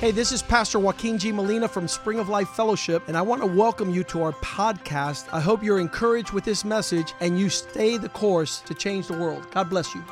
[0.00, 1.32] Hey, this is Pastor Joaquin G.
[1.32, 5.26] Molina from Spring of Life Fellowship, and I want to welcome you to our podcast.
[5.32, 9.18] I hope you're encouraged with this message and you stay the course to change the
[9.18, 9.50] world.
[9.50, 10.04] God bless you.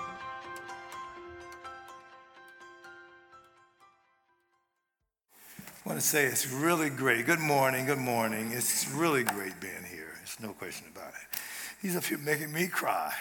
[5.60, 7.24] I want to say it's really great.
[7.24, 8.50] Good morning, good morning.
[8.50, 10.14] It's really great being here.
[10.16, 11.38] There's no question about it.
[11.80, 13.12] He's up here making me cry.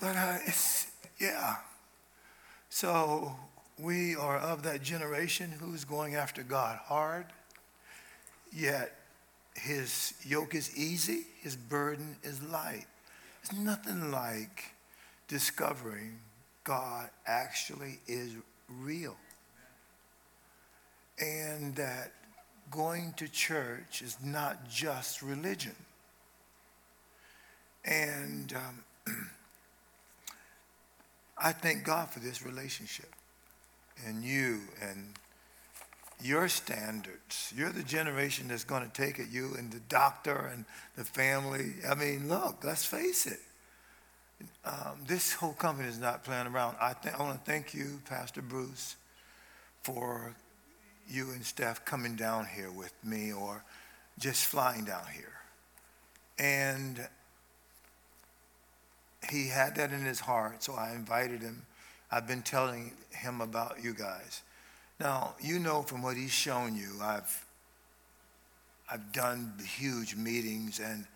[0.00, 1.56] But uh, it's, yeah.
[2.68, 3.34] So
[3.78, 7.26] we are of that generation who's going after God hard,
[8.52, 8.94] yet
[9.54, 12.86] his yoke is easy, his burden is light.
[13.42, 14.72] It's nothing like
[15.28, 16.18] discovering
[16.62, 18.32] God actually is
[18.68, 19.16] real.
[21.20, 22.12] And that
[22.70, 25.76] going to church is not just religion.
[27.84, 28.84] And um,
[31.38, 33.13] I thank God for this relationship
[34.06, 35.14] and you and
[36.22, 37.52] your standards.
[37.56, 40.64] You're the generation that's going to take it, you and the doctor and
[40.96, 41.74] the family.
[41.88, 43.40] I mean, look, let's face it.
[44.64, 46.76] Um, this whole company is not playing around.
[46.80, 48.96] I, th- I want to thank you, Pastor Bruce,
[49.82, 50.34] for
[51.08, 53.62] you and Steph coming down here with me or
[54.18, 55.32] just flying down here.
[56.38, 57.06] And
[59.30, 61.66] he had that in his heart, so I invited him
[62.14, 64.42] I've been telling him about you guys.
[65.00, 67.44] Now, you know from what he's shown you, I've,
[68.88, 71.06] I've done huge meetings and,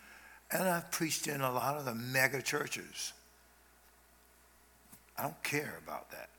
[0.51, 3.13] and I've preached in a lot of the mega churches.
[5.17, 6.31] I don't care about that.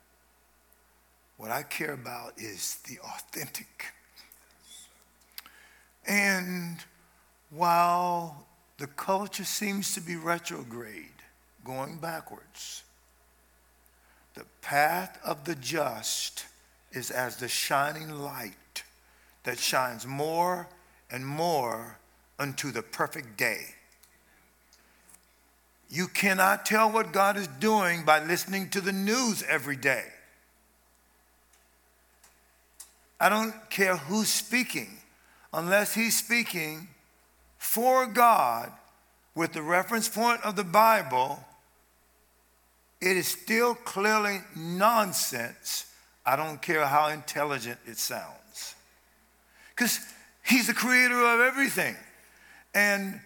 [1.38, 3.86] What I care about is the authentic.
[6.06, 6.80] And
[7.50, 8.46] while
[8.78, 11.06] the culture seems to be retrograde,
[11.64, 12.84] going backwards,
[14.40, 16.46] the path of the just
[16.94, 18.84] is as the shining light
[19.44, 20.70] that shines more
[21.12, 21.98] and more
[22.40, 23.76] unto the perfect day.
[25.90, 30.06] You cannot tell what God is doing by listening to the news every day.
[33.20, 35.00] I don't care who's speaking,
[35.54, 36.88] unless he's speaking
[37.58, 38.72] for God
[39.36, 41.44] with the reference point of the Bible
[43.02, 45.86] it is still clearly nonsense.
[46.26, 48.76] I don't care how intelligent it sounds.
[49.76, 50.00] Because
[50.44, 51.96] he's the creator of everything.
[52.74, 53.20] And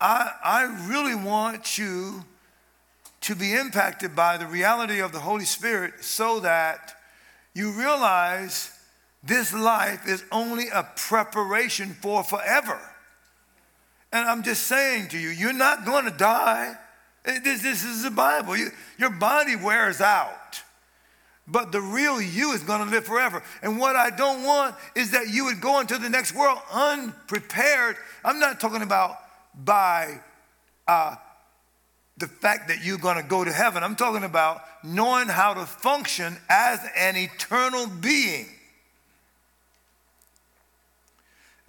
[0.00, 2.24] I, I really want you
[3.22, 6.94] to be impacted by the reality of the Holy Spirit so that
[7.54, 8.72] you realize
[9.22, 12.80] this life is only a preparation for forever.
[14.12, 16.76] And I'm just saying to you, you're not going to die.
[17.24, 18.56] This, this is the Bible.
[18.56, 20.62] You, your body wears out,
[21.46, 23.42] but the real you is going to live forever.
[23.62, 27.96] And what I don't want is that you would go into the next world unprepared.
[28.24, 29.16] I'm not talking about
[29.54, 30.20] by
[30.88, 31.16] uh,
[32.16, 33.82] the fact that you're going to go to heaven.
[33.82, 38.46] I'm talking about knowing how to function as an eternal being.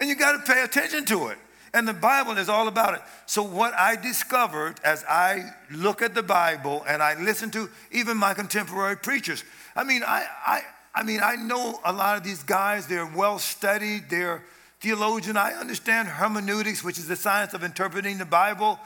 [0.00, 1.38] And you got to pay attention to it.
[1.74, 3.00] And the Bible is all about it.
[3.24, 8.18] So, what I discovered as I look at the Bible and I listen to even
[8.18, 9.42] my contemporary preachers,
[9.74, 10.60] I mean, I, I,
[10.94, 14.42] I mean, I know a lot of these guys, they're well studied, they're
[14.80, 15.38] theologian.
[15.38, 18.78] I understand hermeneutics, which is the science of interpreting the Bible.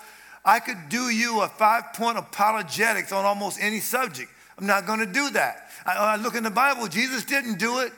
[0.44, 4.30] I could do you a five point apologetics on almost any subject.
[4.56, 5.70] I'm not going to do that.
[5.84, 7.92] I, I look in the Bible, Jesus didn't do it,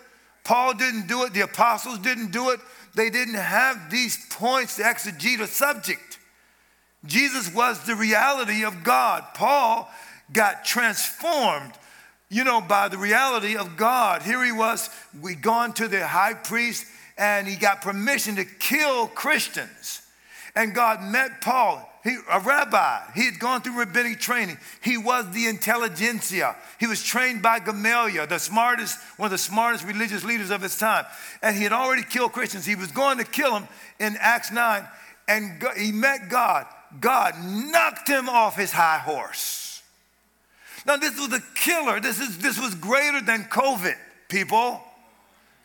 [0.44, 2.60] Paul didn't do it, the apostles didn't do it
[2.98, 6.18] they didn't have these points to exegete a subject.
[7.06, 9.24] Jesus was the reality of God.
[9.34, 9.88] Paul
[10.32, 11.72] got transformed,
[12.28, 14.22] you know, by the reality of God.
[14.22, 14.90] Here he was,
[15.22, 20.02] we gone to the high priest and he got permission to kill Christians.
[20.56, 23.00] And God met Paul he, a rabbi.
[23.14, 24.58] He had gone through rabbinic training.
[24.82, 26.56] He was the intelligentsia.
[26.80, 30.78] He was trained by Gamaliel, the smartest, one of the smartest religious leaders of his
[30.78, 31.04] time.
[31.42, 32.64] And he had already killed Christians.
[32.64, 33.68] He was going to kill them
[34.00, 34.86] in Acts 9,
[35.28, 36.66] and he met God.
[37.00, 39.82] God knocked him off his high horse.
[40.86, 42.00] Now, this was a killer.
[42.00, 43.96] This, is, this was greater than COVID,
[44.28, 44.80] people.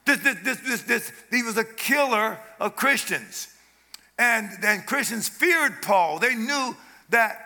[0.06, 3.53] This, this, this, this, this, he was a killer of Christians.
[4.18, 6.20] And then Christians feared Paul.
[6.20, 6.76] They knew
[7.10, 7.38] that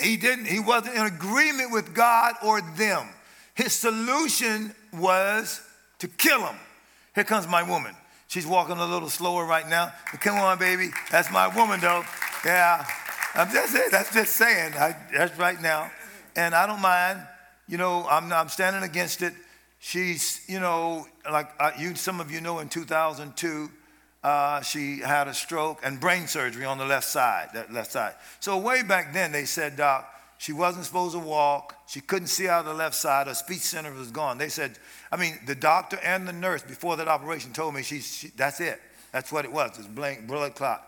[0.00, 3.08] he didn't, he wasn't in agreement with God or them.
[3.54, 5.60] His solution was
[5.98, 6.56] to kill him.
[7.14, 7.94] Here comes my woman.
[8.28, 9.92] She's walking a little slower right now.
[10.12, 10.90] But come on, baby.
[11.10, 12.04] That's my woman, though.
[12.44, 12.84] Yeah.
[13.34, 14.74] I'm just that's just saying.
[14.74, 15.90] I, that's right now.
[16.36, 17.20] And I don't mind.
[17.66, 19.34] You know, I'm, I'm standing against it.
[19.78, 21.48] she's, you know, like
[21.78, 23.70] you, some of you know in 2002,
[24.22, 28.14] uh, she had a stroke and brain surgery on the left side, that left side.
[28.40, 31.74] So way back then, they said, Doc, she wasn't supposed to walk.
[31.88, 33.26] She couldn't see out of the left side.
[33.26, 34.38] Her speech center was gone.
[34.38, 34.78] They said,
[35.10, 38.60] I mean, the doctor and the nurse before that operation told me she, she that's
[38.60, 38.80] it.
[39.12, 39.78] That's what it was.
[39.78, 40.86] It's blank blood clot.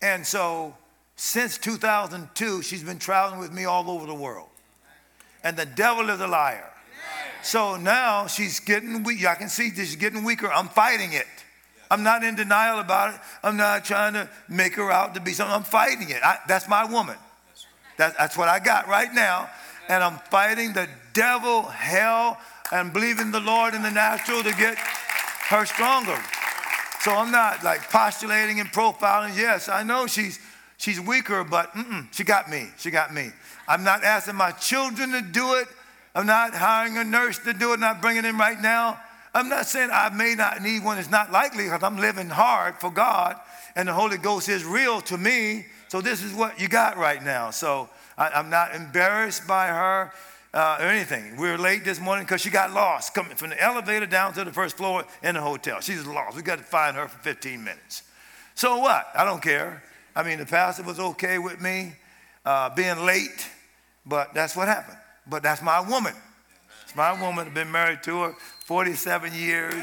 [0.00, 0.74] And so
[1.16, 4.48] since 2002, she's been traveling with me all over the world.
[5.42, 6.70] And the devil is a liar.
[7.42, 9.24] So now she's getting weak.
[9.26, 10.50] I can see she's getting weaker.
[10.50, 11.26] I'm fighting it.
[11.90, 13.20] I'm not in denial about it.
[13.42, 15.54] I'm not trying to make her out to be something.
[15.54, 16.22] I'm fighting it.
[16.22, 17.16] I, that's my woman.
[17.98, 19.48] That, that's what I got right now.
[19.88, 22.38] And I'm fighting the devil, hell,
[22.72, 24.76] and believing the Lord in the natural to get
[25.48, 26.18] her stronger.
[27.00, 29.36] So I'm not like postulating and profiling.
[29.36, 30.40] Yes, I know she's
[30.76, 31.72] she's weaker, but
[32.10, 32.66] she got me.
[32.78, 33.30] She got me.
[33.68, 35.68] I'm not asking my children to do it.
[36.16, 38.98] I'm not hiring a nurse to do it, not bringing in right now.
[39.36, 40.96] I'm not saying I may not need one.
[40.96, 43.38] It's not likely because I'm living hard for God
[43.76, 45.66] and the Holy Ghost is real to me.
[45.88, 47.50] So this is what you got right now.
[47.50, 50.10] So I, am not embarrassed by her
[50.54, 51.36] uh, or anything.
[51.36, 54.44] We were late this morning because she got lost coming from the elevator down to
[54.44, 55.82] the first floor in the hotel.
[55.82, 56.34] She's lost.
[56.34, 58.04] We got to find her for 15 minutes.
[58.54, 59.06] So what?
[59.14, 59.82] I don't care.
[60.16, 61.92] I mean, the pastor was okay with me
[62.46, 63.50] uh, being late,
[64.06, 64.96] but that's what happened.
[65.26, 66.14] But that's my woman.
[66.84, 67.48] It's my woman.
[67.48, 68.34] I've been married to her
[68.66, 69.74] 47 years.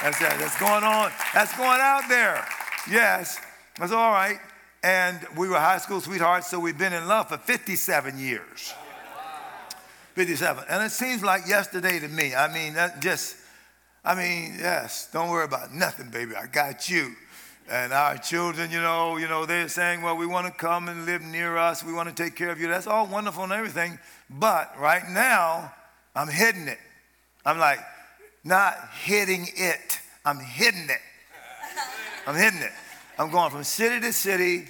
[0.00, 0.36] That's that.
[0.38, 1.10] That's going on.
[1.34, 2.46] That's going out there.
[2.88, 3.40] Yes,
[3.76, 4.38] that's all right.
[4.84, 8.72] And we were high school sweethearts, so we've been in love for 57 years.
[10.12, 10.64] 57.
[10.70, 12.36] And it seems like yesterday to me.
[12.36, 13.34] I mean, that just,
[14.04, 16.36] I mean, yes, don't worry about nothing, baby.
[16.36, 17.16] I got you.
[17.68, 21.04] And our children, you know, you know, they're saying, well, we want to come and
[21.04, 21.82] live near us.
[21.82, 22.68] We want to take care of you.
[22.68, 23.98] That's all wonderful and everything.
[24.30, 25.72] But right now,
[26.14, 26.78] I'm hitting it.
[27.44, 27.80] I'm like,
[28.42, 30.00] not hitting it.
[30.24, 31.00] I'm hitting it.
[32.26, 32.72] I'm hitting it.
[33.18, 34.64] I'm going from city to city,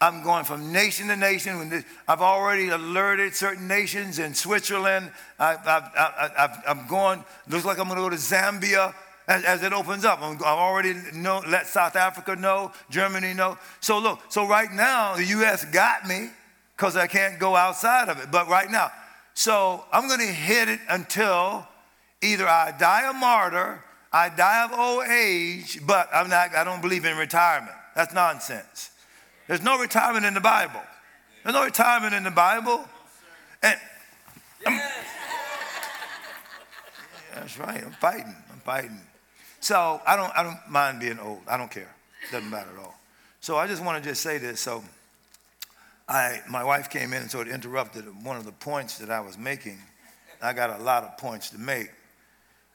[0.00, 1.84] I'm going from nation to nation.
[2.08, 5.12] I've already alerted certain nations in Switzerland.
[5.38, 8.92] I, am going, looks like I'm going to go to Zambia
[9.28, 10.20] as, as it opens up.
[10.20, 13.56] i have already know, let South Africa know, Germany know.
[13.80, 15.64] So look, so right now, the U.S.
[15.66, 16.30] got me
[16.76, 18.32] because I can't go outside of it.
[18.32, 18.90] But right now,
[19.34, 21.66] so I'm going to hit it until
[22.22, 23.82] either I die a martyr,
[24.12, 27.72] I die of old age, but I'm not, I don't believe in retirement.
[27.94, 28.90] That's nonsense.
[29.48, 30.80] There's no retirement in the Bible.
[31.42, 32.84] There's no retirement in the Bible.
[33.62, 33.78] And
[37.34, 37.82] that's right.
[37.84, 38.34] I'm fighting.
[38.52, 39.00] I'm fighting.
[39.60, 41.40] So I don't, I don't mind being old.
[41.48, 41.94] I don't care.
[42.30, 42.98] Doesn't matter at all.
[43.40, 44.60] So I just want to just say this.
[44.60, 44.84] So
[46.08, 49.20] I, my wife came in and sort of interrupted one of the points that I
[49.20, 49.78] was making.
[50.40, 51.90] I got a lot of points to make.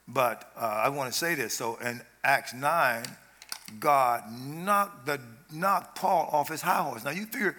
[0.08, 1.54] But uh, I want to say this.
[1.54, 3.04] So in Acts 9,
[3.80, 5.20] God knocked, the,
[5.52, 7.04] knocked Paul off his high horse.
[7.04, 7.56] Now you figure,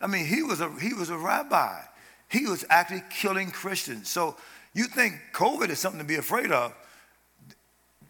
[0.00, 1.80] I mean, he was, a, he was a rabbi.
[2.28, 4.08] He was actually killing Christians.
[4.08, 4.36] So
[4.74, 6.74] you think COVID is something to be afraid of.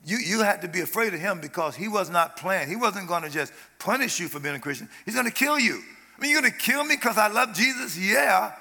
[0.04, 2.68] You, you had to be afraid of him because he was not playing.
[2.68, 4.88] He wasn't going to just punish you for being a Christian.
[5.04, 5.80] He's going to kill you.
[6.16, 7.98] I mean, you're going to kill me because I love Jesus?
[7.98, 8.52] Yeah,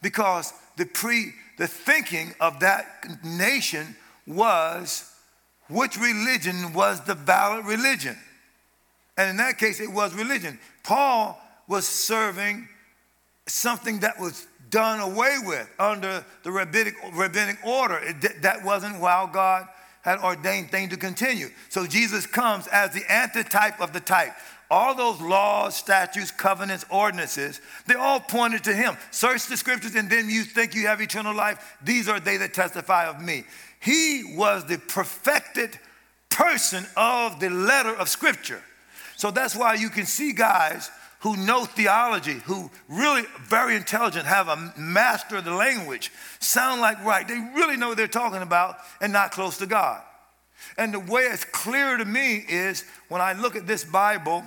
[0.00, 2.86] because the pre the thinking of that
[3.24, 3.96] nation
[4.28, 5.10] was
[5.68, 8.16] which religion was the valid religion.
[9.16, 10.58] And in that case, it was religion.
[10.84, 12.68] Paul was serving
[13.46, 17.98] something that was done away with under the rabbinic, rabbinic order.
[17.98, 19.66] It, that wasn't how God
[20.02, 21.48] had ordained things to continue.
[21.68, 24.32] So Jesus comes as the antitype of the type.
[24.70, 28.98] All those laws, statutes, covenants, ordinances, they all pointed to him.
[29.10, 31.76] Search the scriptures and then you think you have eternal life.
[31.82, 33.44] These are they that testify of me.
[33.80, 35.78] He was the perfected
[36.28, 38.62] person of the letter of scripture.
[39.16, 44.48] So that's why you can see guys who know theology, who really very intelligent, have
[44.48, 47.26] a master of the language, sound like right.
[47.26, 50.00] They really know what they're talking about and not close to God.
[50.76, 54.44] And the way it's clear to me is when I look at this Bible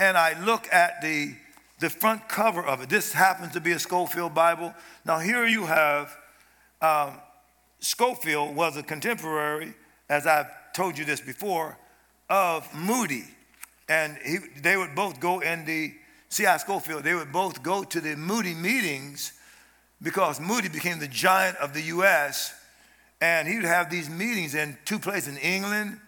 [0.00, 1.34] and I look at the,
[1.78, 2.88] the front cover of it.
[2.88, 4.74] This happens to be a Scofield Bible.
[5.04, 6.16] Now, here you have
[6.82, 7.18] um,
[7.80, 9.74] Scofield was a contemporary,
[10.08, 11.76] as I've told you this before,
[12.28, 13.24] of Moody.
[13.88, 15.94] And he, they would both go in the,
[16.28, 16.58] C.I.
[16.58, 19.32] Scofield, they would both go to the Moody meetings
[20.00, 22.54] because Moody became the giant of the U.S.
[23.20, 25.98] And he would have these meetings in two places in England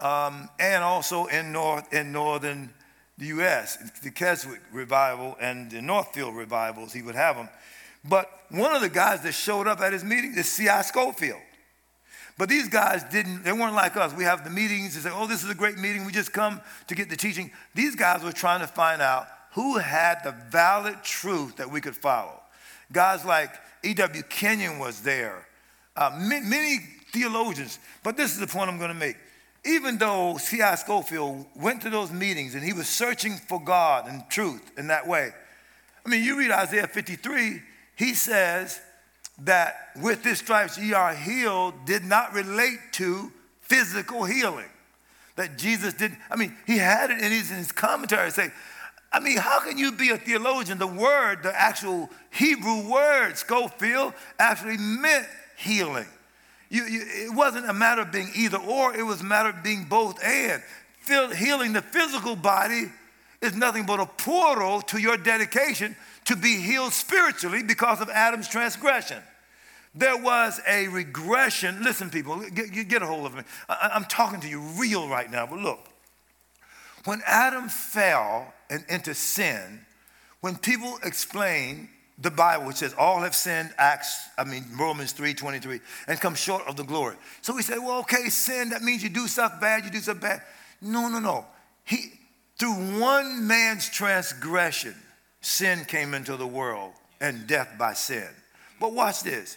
[0.00, 2.70] um, and also in, north, in northern
[3.16, 7.48] the U.S., the Keswick revival and the Northfield revivals, he would have them.
[8.04, 10.82] But one of the guys that showed up at his meeting is C.I.
[10.82, 11.40] Scofield.
[12.36, 14.12] But these guys didn't, they weren't like us.
[14.12, 16.04] We have the meetings and say, oh, this is a great meeting.
[16.04, 17.50] We just come to get the teaching.
[17.74, 21.94] These guys were trying to find out who had the valid truth that we could
[21.94, 22.40] follow.
[22.92, 23.50] Guys like
[23.84, 24.22] E.W.
[24.24, 25.46] Kenyon was there,
[25.96, 26.78] uh, many, many
[27.12, 27.78] theologians.
[28.02, 29.16] But this is the point I'm going to make.
[29.64, 30.74] Even though C.I.
[30.74, 35.06] Scofield went to those meetings and he was searching for God and truth in that
[35.06, 35.30] way,
[36.04, 37.62] I mean, you read Isaiah 53,
[37.96, 38.80] he says
[39.40, 44.68] that with this stripes ye are healed did not relate to physical healing.
[45.36, 48.50] That Jesus didn't, I mean, he had it in his, in his commentary say,
[49.12, 50.78] I mean, how can you be a theologian?
[50.78, 56.06] The word, the actual Hebrew word, Scofield, actually meant healing.
[56.68, 59.62] You, you, it wasn't a matter of being either or, it was a matter of
[59.62, 60.62] being both and.
[61.06, 62.90] healing the physical body
[63.40, 65.94] is nothing but a portal to your dedication
[66.26, 69.22] to be healed spiritually because of Adam's transgression.
[69.94, 71.82] There was a regression.
[71.82, 73.42] Listen, people, get, get a hold of me.
[73.68, 75.80] I, I'm talking to you real right now, but look.
[77.04, 79.84] When Adam fell and into sin,
[80.40, 81.88] when people explain
[82.18, 86.34] the Bible, which says all have sinned, Acts, I mean, Romans 3 23, and come
[86.34, 87.16] short of the glory.
[87.42, 90.20] So we say, well, okay, sin, that means you do stuff bad, you do stuff
[90.20, 90.42] bad.
[90.80, 91.46] No, no, no.
[91.84, 92.12] He,
[92.58, 94.94] through one man's transgression,
[95.44, 98.28] sin came into the world and death by sin.
[98.80, 99.56] But watch this.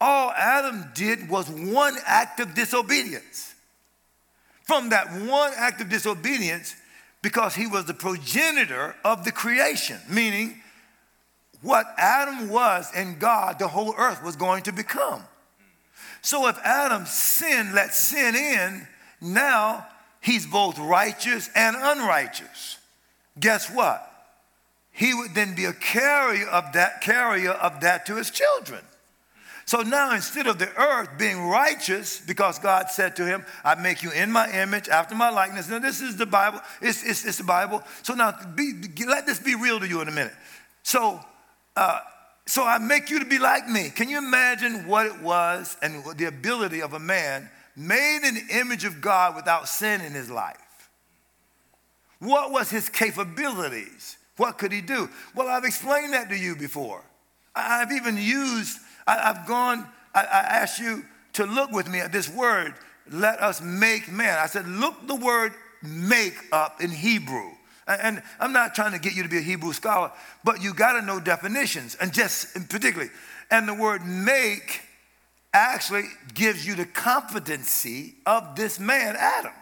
[0.00, 3.54] All Adam did was one act of disobedience.
[4.64, 6.74] From that one act of disobedience,
[7.20, 10.60] because he was the progenitor of the creation, meaning
[11.60, 15.22] what Adam was in God, the whole earth was going to become.
[16.20, 18.86] So if Adam sinned, let sin in,
[19.20, 19.86] now
[20.20, 22.78] he's both righteous and unrighteous.
[23.38, 24.11] Guess what?
[24.92, 28.80] He would then be a carrier of that, carrier of that to his children.
[29.64, 34.02] So now instead of the earth being righteous, because God said to him, I make
[34.02, 35.68] you in my image, after my likeness.
[35.68, 36.60] Now this is the Bible.
[36.80, 37.82] It's, it's, it's the Bible.
[38.02, 38.72] So now be,
[39.06, 40.34] let this be real to you in a minute.
[40.82, 41.20] So
[41.76, 42.00] uh,
[42.46, 43.90] so I make you to be like me.
[43.90, 48.58] Can you imagine what it was and the ability of a man made in the
[48.58, 50.56] image of God without sin in his life?
[52.18, 54.16] What was his capabilities?
[54.36, 55.08] What could he do?
[55.34, 57.04] Well, I've explained that to you before.
[57.54, 62.74] I've even used, I've gone, I asked you to look with me at this word,
[63.10, 64.38] let us make man.
[64.38, 67.50] I said, look the word make up in Hebrew.
[67.86, 70.12] And I'm not trying to get you to be a Hebrew scholar,
[70.44, 73.10] but you got to know definitions, and just particularly.
[73.50, 74.82] And the word make
[75.52, 79.52] actually gives you the competency of this man, Adam.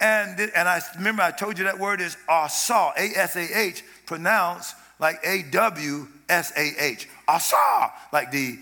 [0.00, 3.82] And, and I remember I told you that word is asah, A S A H,
[4.06, 7.08] pronounced like A W S A H.
[7.28, 8.58] Asah, like the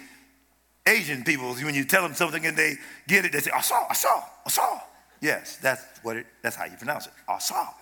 [0.86, 2.76] Asian people, when you tell them something and they
[3.06, 4.80] get it, they say asah, asah, asah.
[5.20, 7.72] Yes, that's what it, that's how you pronounce it, asah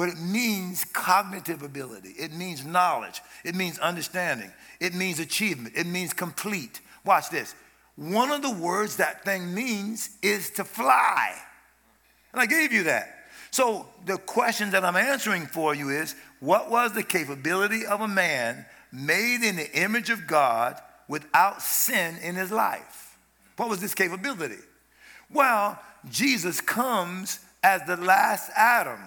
[0.00, 2.14] but it means cognitive ability.
[2.18, 3.20] It means knowledge.
[3.44, 4.50] It means understanding.
[4.80, 5.74] It means achievement.
[5.76, 6.80] It means complete.
[7.04, 7.54] Watch this.
[7.96, 11.34] One of the words that thing means is to fly.
[12.32, 13.16] And I gave you that.
[13.50, 18.08] So the question that I'm answering for you is what was the capability of a
[18.08, 23.18] man made in the image of God without sin in his life?
[23.56, 24.62] What was this capability?
[25.32, 29.00] Well, Jesus comes as the last Adam.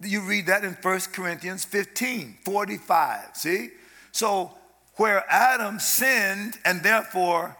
[0.00, 3.30] You read that in 1 Corinthians 15, 45.
[3.34, 3.70] See?
[4.12, 4.52] So,
[4.96, 7.56] where Adam sinned and therefore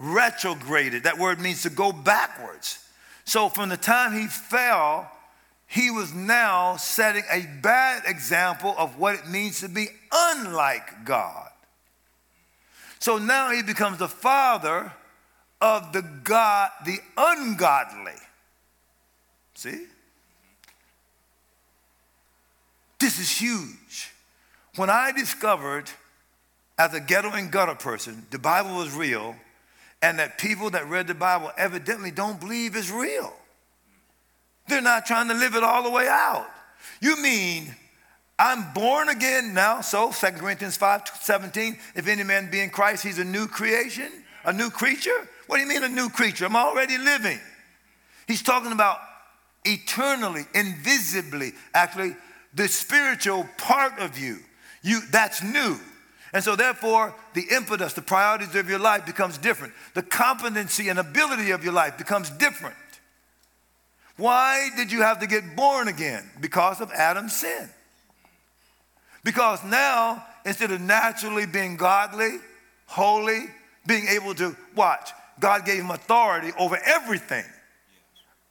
[0.00, 2.84] retrograded, that word means to go backwards.
[3.24, 5.10] So, from the time he fell,
[5.70, 11.48] he was now setting a bad example of what it means to be unlike God.
[12.98, 14.92] So now he becomes the father
[15.60, 18.18] of the God, the ungodly.
[19.54, 19.86] See?
[22.98, 24.12] This is huge.
[24.74, 25.88] When I discovered
[26.76, 29.36] as a ghetto and gutter person, the Bible was real,
[30.02, 33.32] and that people that read the Bible evidently don't believe is real.
[34.68, 36.46] They're not trying to live it all the way out.
[37.00, 37.74] You mean
[38.38, 39.80] I'm born again now?
[39.80, 44.10] So 2 Corinthians 5 17, if any man be in Christ, he's a new creation,
[44.44, 45.28] a new creature.
[45.46, 46.46] What do you mean a new creature?
[46.46, 47.38] I'm already living.
[48.26, 48.98] He's talking about
[49.64, 52.16] eternally, invisibly, actually
[52.54, 54.38] the spiritual part of you.
[54.82, 55.78] You that's new.
[56.32, 59.74] And so therefore, the impetus, the priorities of your life becomes different.
[59.94, 62.76] The competency and ability of your life becomes different.
[64.16, 66.30] Why did you have to get born again?
[66.40, 67.68] Because of Adam's sin.
[69.24, 72.38] Because now, instead of naturally being godly,
[72.86, 73.46] holy,
[73.86, 75.10] being able to watch.
[75.38, 77.44] God gave him authority over everything.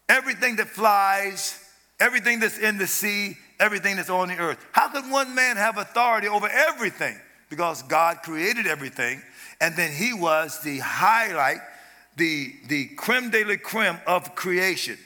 [0.07, 1.63] Everything that flies,
[1.99, 4.57] everything that's in the sea, everything that's on the earth.
[4.71, 7.15] How could one man have authority over everything?
[7.49, 9.21] Because God created everything,
[9.59, 11.57] and then he was the highlight,
[12.15, 14.97] the, the creme de la creme of creation.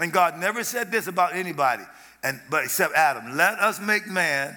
[0.00, 1.84] And God never said this about anybody,
[2.22, 3.36] and, but except Adam.
[3.36, 4.56] Let us make man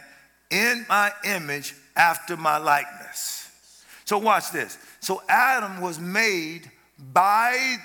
[0.49, 3.51] in my image after my likeness.
[4.05, 4.77] So watch this.
[4.99, 7.77] So Adam was made by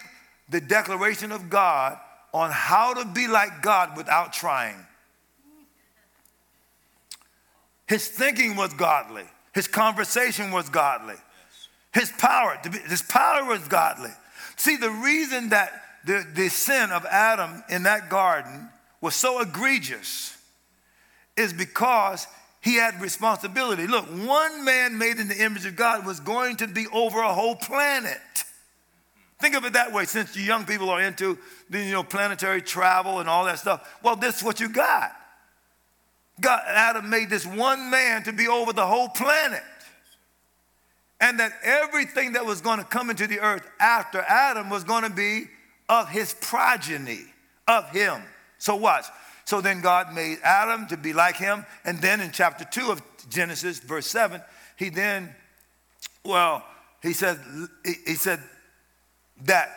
[0.49, 1.99] the declaration of God
[2.33, 4.77] on how to be like God without trying.
[7.93, 9.25] His thinking was godly.
[9.53, 11.17] His conversation was godly.
[11.93, 12.59] His power,
[12.89, 14.09] his power was godly.
[14.57, 15.75] See, the reason that
[16.07, 18.71] the, the sin of Adam in that garden
[19.03, 20.35] was so egregious
[21.37, 22.27] is because
[22.63, 23.87] he had responsibility.
[23.87, 27.35] Look, one man made in the image of God was going to be over a
[27.35, 28.17] whole planet.
[29.39, 31.37] Think of it that way, since you young people are into
[31.71, 33.87] you know, planetary travel and all that stuff.
[34.03, 35.13] Well, this is what you got.
[36.41, 39.63] God, Adam made this one man to be over the whole planet.
[41.21, 45.05] And that everything that was going to come into the earth after Adam was going
[45.05, 45.45] to be
[45.89, 47.21] of his progeny,
[47.69, 48.23] of him.
[48.59, 49.05] So watch.
[49.45, 51.65] So then God made Adam to be like him.
[51.85, 54.41] And then in chapter 2 of Genesis, verse 7,
[54.77, 55.35] he then,
[56.25, 56.65] well,
[57.03, 57.39] he said,
[57.85, 58.41] he said,
[59.45, 59.71] that,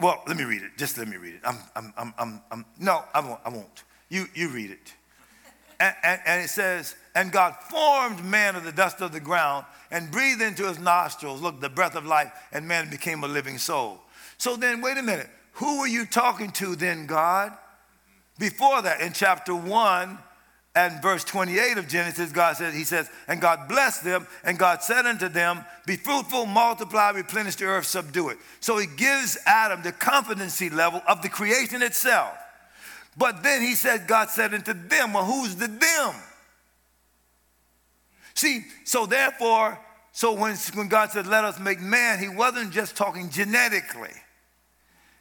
[0.00, 0.70] well, let me read it.
[0.76, 1.40] Just let me read it.
[1.44, 3.40] I'm, I'm, I'm, I'm, I'm no, I won't.
[3.44, 3.84] I won't.
[4.12, 4.92] You, you read it.
[5.80, 9.64] And, and, and, it says, and God formed man of the dust of the ground
[9.90, 13.56] and breathed into his nostrils, look, the breath of life, and man became a living
[13.56, 14.02] soul.
[14.36, 15.30] So then, wait a minute.
[15.52, 17.52] Who were you talking to then, God?
[18.38, 20.18] Before that, in chapter 1,
[20.74, 24.82] and verse 28 of Genesis, God says, He says, and God blessed them, and God
[24.82, 28.38] said unto them, Be fruitful, multiply, replenish the earth, subdue it.
[28.60, 32.36] So He gives Adam the competency level of the creation itself.
[33.16, 36.14] But then He said, God said unto them, Well, who's the them?
[38.34, 39.78] See, so therefore,
[40.12, 44.14] so when, when God said, Let us make man, He wasn't just talking genetically,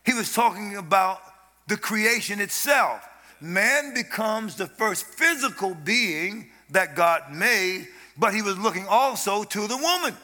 [0.06, 1.19] He was talking about
[1.67, 3.08] the creation itself
[3.41, 9.67] man becomes the first physical being that God made, but he was looking also to
[9.67, 10.15] the woman.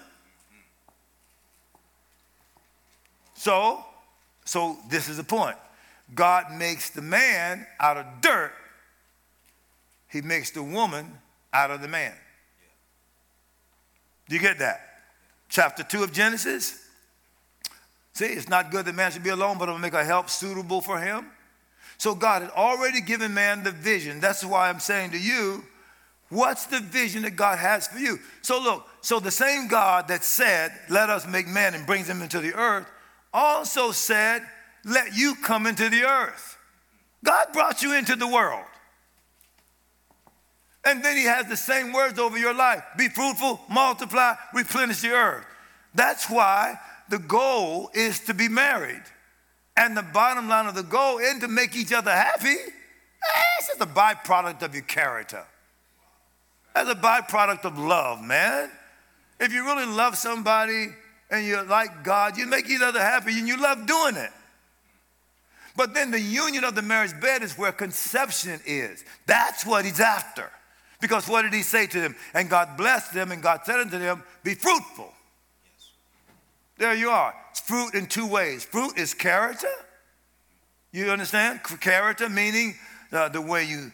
[3.34, 3.84] So,
[4.46, 5.58] so this is the point.
[6.16, 8.54] God makes the man out of dirt.
[10.10, 11.12] He makes the woman
[11.54, 12.14] out of the man.
[14.30, 14.82] Do you get that?
[15.50, 16.84] Chapter 2 of Genesis.
[18.14, 20.82] See, it's not good that man should be alone, but it'll make a help suitable
[20.82, 21.28] for him.
[21.98, 24.20] So God had already given man the vision.
[24.20, 25.64] That's why I'm saying to you,
[26.30, 28.20] what's the vision that God has for you?
[28.42, 32.22] So look, so the same God that said, let us make man and brings him
[32.22, 32.88] into the earth,
[33.34, 34.42] also said,
[34.88, 36.58] let you come into the earth.
[37.24, 38.66] God brought you into the world.
[40.86, 45.12] And then he has the same words over your life be fruitful, multiply, replenish the
[45.12, 45.46] earth.
[45.94, 49.04] That's why the goal is to be married.
[49.76, 52.48] And the bottom line of the goal isn't to make each other happy.
[52.48, 55.44] Eh, it's just a byproduct of your character.
[56.74, 58.72] That's a byproduct of love, man.
[59.40, 60.88] If you really love somebody
[61.30, 64.32] and you like God, you make each other happy and you love doing it.
[65.78, 69.06] But then the union of the marriage bed is where conception is.
[69.28, 70.50] That's what he's after.
[71.00, 72.16] Because what did he say to them?
[72.34, 75.14] And God blessed them, and God said unto them, Be fruitful.
[75.64, 75.90] Yes.
[76.80, 77.36] There you are.
[77.52, 78.66] It's fruit in two ways.
[78.66, 79.68] Fruit is character.
[80.92, 81.62] You understand?
[81.80, 82.74] Character meaning
[83.12, 83.92] uh, the way you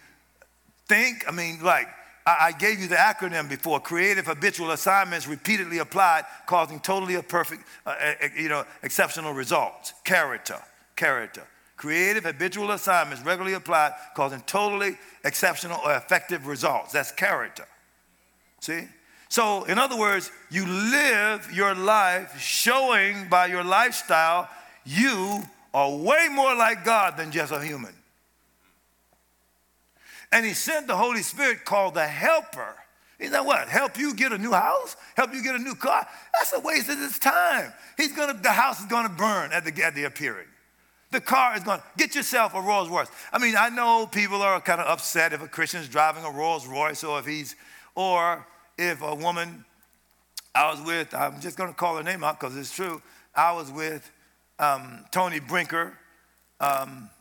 [0.88, 1.26] think.
[1.28, 1.88] I mean, like,
[2.26, 7.24] I, I gave you the acronym before creative habitual assignments repeatedly applied, causing totally a
[7.24, 7.96] perfect, uh,
[8.38, 9.94] you know, exceptional results.
[10.06, 10.62] Character.
[10.96, 11.44] Character.
[11.84, 16.94] Creative habitual assignments regularly applied, causing totally exceptional or effective results.
[16.94, 17.66] That's character.
[18.62, 18.88] See?
[19.28, 24.48] So, in other words, you live your life showing by your lifestyle
[24.86, 25.44] you
[25.74, 27.94] are way more like God than just a human.
[30.32, 32.78] And He sent the Holy Spirit called the Helper.
[33.20, 33.68] He said, what?
[33.68, 34.96] Help you get a new house?
[35.18, 36.08] Help you get a new car?
[36.40, 37.74] That's a waste of his time.
[37.98, 40.48] He's gonna, the house is gonna burn at the, at the appearing.
[41.14, 43.08] The car is going get yourself a Rolls Royce.
[43.32, 46.68] I mean, I know people are kind of upset if a Christian's driving a Rolls
[46.68, 47.56] Royce or if he's,
[47.94, 48.46] or
[48.80, 49.64] if a woman
[50.56, 53.00] I was with, I'm just going to call her name out because it's true.
[53.36, 54.12] I was with
[54.58, 55.98] um, Tony Brinker,
[56.60, 57.12] um,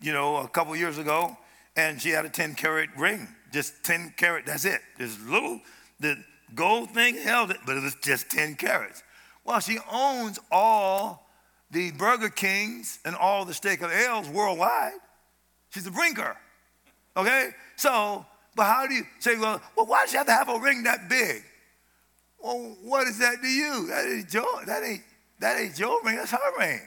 [0.00, 1.36] you know, a couple years ago,
[1.76, 4.80] and she had a 10 carat ring, just 10 carat, that's it.
[4.98, 5.60] This little,
[5.98, 6.16] the,
[6.54, 9.02] gold thing held it, but it was just 10 carats.
[9.44, 11.25] Well, she owns all
[11.70, 14.92] the Burger Kings and all the Steak and Ales worldwide.
[15.70, 16.36] She's a brinker.
[17.16, 17.50] Okay?
[17.76, 18.24] So,
[18.54, 20.84] but how do you say, well, well, why does she have to have a ring
[20.84, 21.42] that big?
[22.38, 23.86] Well, what is that to you?
[23.88, 25.02] That ain't your, that ain't,
[25.40, 26.80] that ain't your ring, that's her ring.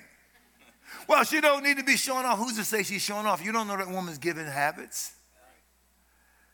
[1.07, 2.37] Well, she don't need to be showing off.
[2.37, 3.43] Who's to say she's showing off?
[3.43, 5.13] You don't know that woman's giving habits.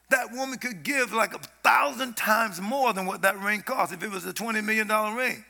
[0.10, 4.04] That woman could give like a thousand times more than what that ring cost if
[4.04, 5.44] it was a $20 million ring.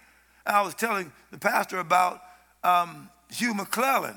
[0.45, 2.21] I was telling the pastor about
[2.65, 4.15] um, Hugh Maclellan.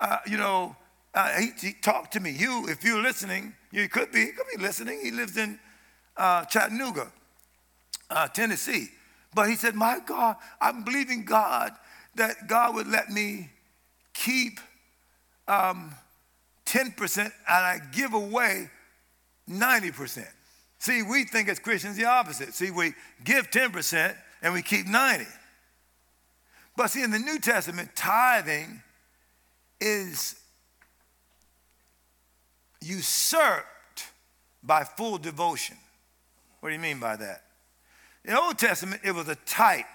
[0.00, 0.76] Uh, you know,
[1.14, 2.32] uh, he, he, talked to me.
[2.32, 5.00] Hugh, if you're listening, you could be, could be listening.
[5.02, 5.58] He lives in
[6.16, 7.10] uh, Chattanooga,
[8.10, 8.88] uh, Tennessee.
[9.34, 11.72] But he said, My God, I'm believing God
[12.16, 13.50] that God would let me
[14.12, 14.60] keep
[15.46, 15.94] um,
[16.66, 18.70] 10% and I give away
[19.48, 20.26] 90%.
[20.80, 22.54] See, we think as Christians the opposite.
[22.54, 25.24] See, we give 10% and we keep 90.
[26.78, 28.80] But see, in the New Testament, tithing
[29.80, 30.36] is
[32.80, 34.06] usurped
[34.62, 35.76] by full devotion.
[36.60, 37.42] What do you mean by that?
[38.24, 39.86] In the Old Testament, it was a type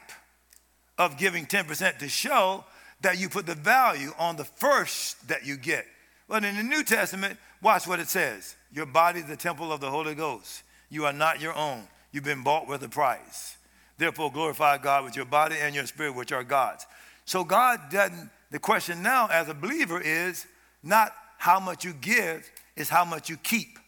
[0.98, 2.66] of giving 10% to show
[3.00, 5.86] that you put the value on the first that you get.
[6.28, 9.80] But in the New Testament, watch what it says Your body is the temple of
[9.80, 10.64] the Holy Ghost.
[10.90, 13.56] You are not your own, you've been bought with a price.
[13.98, 16.86] Therefore, glorify God with your body and your spirit, which are God's.
[17.26, 20.46] So, God doesn't, the question now as a believer is
[20.82, 23.80] not how much you give, is how much you keep.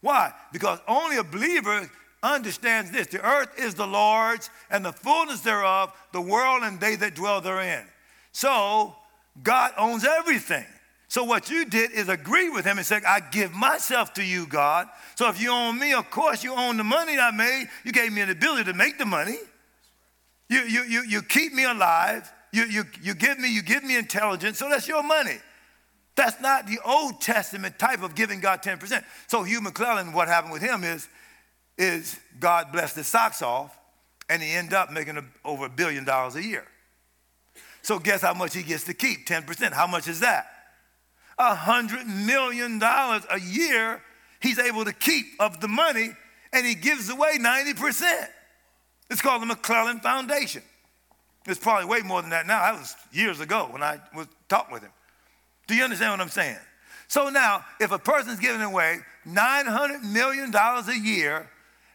[0.00, 0.32] Why?
[0.52, 1.88] Because only a believer
[2.22, 6.96] understands this the earth is the Lord's and the fullness thereof, the world and they
[6.96, 7.84] that dwell therein.
[8.32, 8.96] So,
[9.42, 10.66] God owns everything.
[11.12, 14.46] So what you did is agree with him and say, I give myself to you,
[14.46, 14.88] God.
[15.14, 17.66] So if you own me, of course you own the money I made.
[17.84, 19.36] You gave me an ability to make the money.
[20.48, 22.32] You, you, you, you keep me alive.
[22.50, 24.56] You, you, you give me, you give me intelligence.
[24.56, 25.36] So that's your money.
[26.14, 29.04] That's not the Old Testament type of giving God 10%.
[29.26, 31.06] So Hugh Maclellan, what happened with him is,
[31.76, 33.78] is God blessed his socks off
[34.30, 36.64] and he ended up making a, over a billion dollars a year.
[37.82, 39.26] So guess how much he gets to keep?
[39.26, 39.74] 10%.
[39.74, 40.46] How much is that?
[41.50, 44.00] A hundred million dollars a year
[44.40, 46.10] he's able to keep of the money
[46.52, 48.28] and he gives away 90%.
[49.10, 50.62] It's called the Maclellan Foundation.
[51.46, 52.60] It's probably way more than that now.
[52.60, 54.92] That was years ago when I was talking with him.
[55.66, 56.58] Do you understand what I'm saying?
[57.08, 61.50] So now, if a person's giving away $900 million a year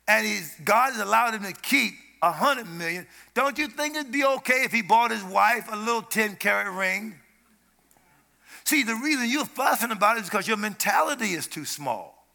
[0.08, 4.26] and he's, God has allowed him to keep 100 million, don't you think it'd be
[4.26, 7.16] okay if he bought his wife a little 10 carat ring?
[8.68, 12.28] See, the reason you're fussing about it is because your mentality is too small.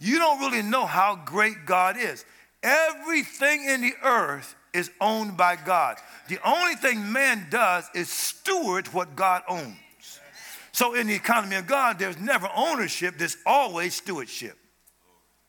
[0.00, 2.24] You don't really know how great God is.
[2.62, 5.98] Everything in the earth is owned by God.
[6.30, 9.76] The only thing man does is steward what God owns.
[10.72, 14.56] So, in the economy of God, there's never ownership, there's always stewardship.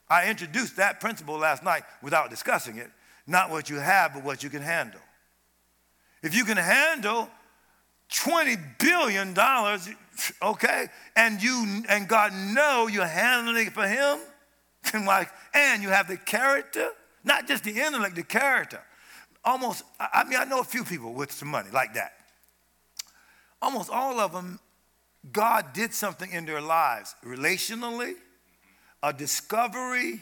[0.09, 2.91] I introduced that principle last night without discussing it.
[3.25, 4.99] Not what you have, but what you can handle.
[6.21, 7.29] If you can handle
[8.11, 9.33] $20 billion,
[10.41, 10.87] okay?
[11.15, 14.19] And you and God know you're handling it for him.
[14.93, 16.89] And like, and you have the character,
[17.23, 18.81] not just the intellect, the character.
[19.43, 22.13] Almost, I mean, I know a few people with some money like that.
[23.61, 24.59] Almost all of them,
[25.31, 28.13] God did something in their lives relationally,
[29.01, 30.21] a discovery.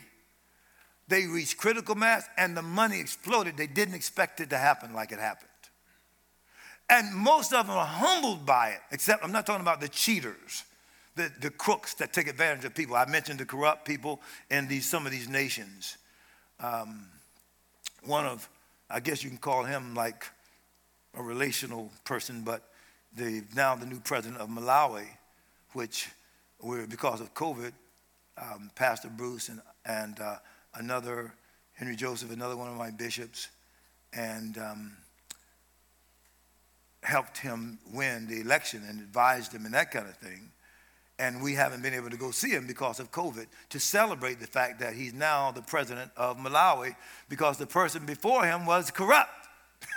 [1.08, 3.58] They reached critical mass and the money exploded.
[3.58, 5.49] They didn't expect it to happen like it happened.
[6.89, 10.63] And most of them are humbled by it, except I'm not talking about the cheaters,
[11.15, 12.96] the, the crooks that take advantage of people.
[12.96, 15.98] I mentioned the corrupt people in these, some of these nations.
[16.60, 17.08] Um,
[18.04, 18.48] one of,
[18.89, 20.26] I guess you can call him like
[21.15, 22.69] a relational person, but
[23.15, 25.06] the, now the new president of Malawi,
[25.74, 26.10] which
[26.62, 27.72] we're, because of COVID,
[28.38, 30.38] um, Pastor Bruce and, and uh,
[30.76, 31.34] another,
[31.74, 33.50] Henry Joseph, another one of my bishops,
[34.13, 34.98] and um,
[37.04, 40.50] helped him win the election and advised him and that kind of thing.
[41.20, 44.48] And we haven't been able to go see him because of COVID to celebrate the
[44.48, 46.96] fact that he's now the president of Malawi
[47.30, 49.48] because the person before him was corrupt.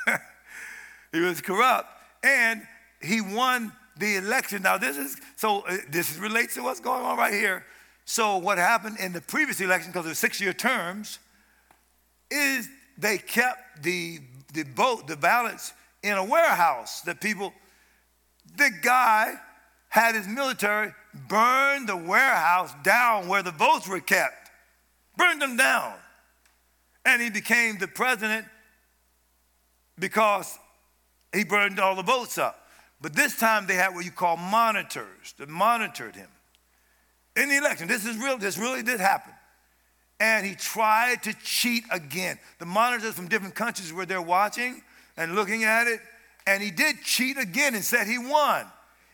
[1.13, 1.89] he was corrupt
[2.23, 2.63] and
[3.01, 4.63] he won the election.
[4.63, 7.65] Now, this is so uh, this relates to what's going on right here.
[8.05, 11.19] So, what happened in the previous election, because was six year terms,
[12.31, 14.21] is they kept the,
[14.53, 17.53] the vote, the ballots in a warehouse that people,
[18.57, 19.35] the guy
[19.89, 20.93] had his military
[21.29, 24.51] burn the warehouse down where the votes were kept,
[25.17, 25.95] burned them down.
[27.05, 28.47] And he became the president
[29.99, 30.59] because
[31.33, 32.69] he burned all the votes up.
[33.01, 36.29] But this time they had what you call monitors that monitored him
[37.37, 37.89] in the election.
[37.89, 39.33] This is real, this really did happen.
[40.19, 42.39] And he tried to cheat again.
[42.59, 44.83] The monitors from different countries were there watching
[45.17, 46.01] and looking at it,
[46.47, 48.67] and he did cheat again and said he won.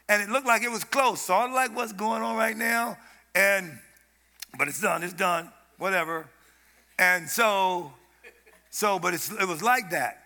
[0.09, 2.99] And it looked like it was close, sort of like what's going on right now.
[3.35, 3.79] And
[4.59, 6.29] but it's done, it's done, whatever.
[6.99, 7.93] And so,
[8.71, 10.19] so, but it was like that.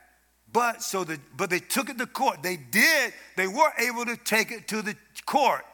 [0.52, 2.42] But so the but they took it to court.
[2.42, 5.64] They did, they were able to take it to the court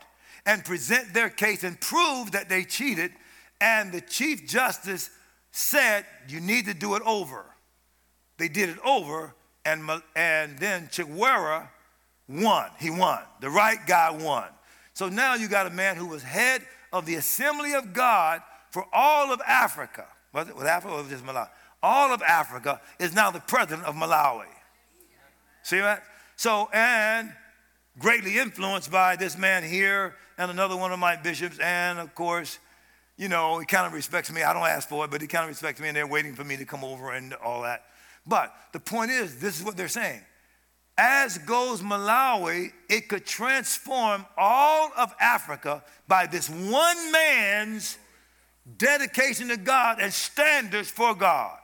[0.45, 3.13] and present their case and prove that they cheated.
[3.61, 5.11] And the Chief Justice
[5.53, 7.45] said, You need to do it over.
[8.39, 11.69] They did it over, and, and then Chakwera
[12.29, 12.71] won.
[12.79, 13.21] He won.
[13.41, 14.45] The right guy won.
[14.95, 18.87] So now you got a man who was head of the Assembly of God for
[18.93, 20.07] all of Africa.
[20.33, 21.49] Was it was Africa or just Malawi?
[21.83, 24.47] All of Africa is now the president of Malawi.
[25.63, 26.03] See that?
[26.37, 27.33] So, and
[27.99, 32.59] greatly influenced by this man here and another one of my bishops, and of course,
[33.17, 34.43] you know, he kind of respects me.
[34.43, 36.45] I don't ask for it, but he kind of respects me, and they're waiting for
[36.45, 37.85] me to come over and all that.
[38.27, 40.21] But the point is, this is what they're saying.
[40.97, 47.99] As goes Malawi, it could transform all of Africa by this one man's
[48.79, 51.59] dedication to God and standards for God.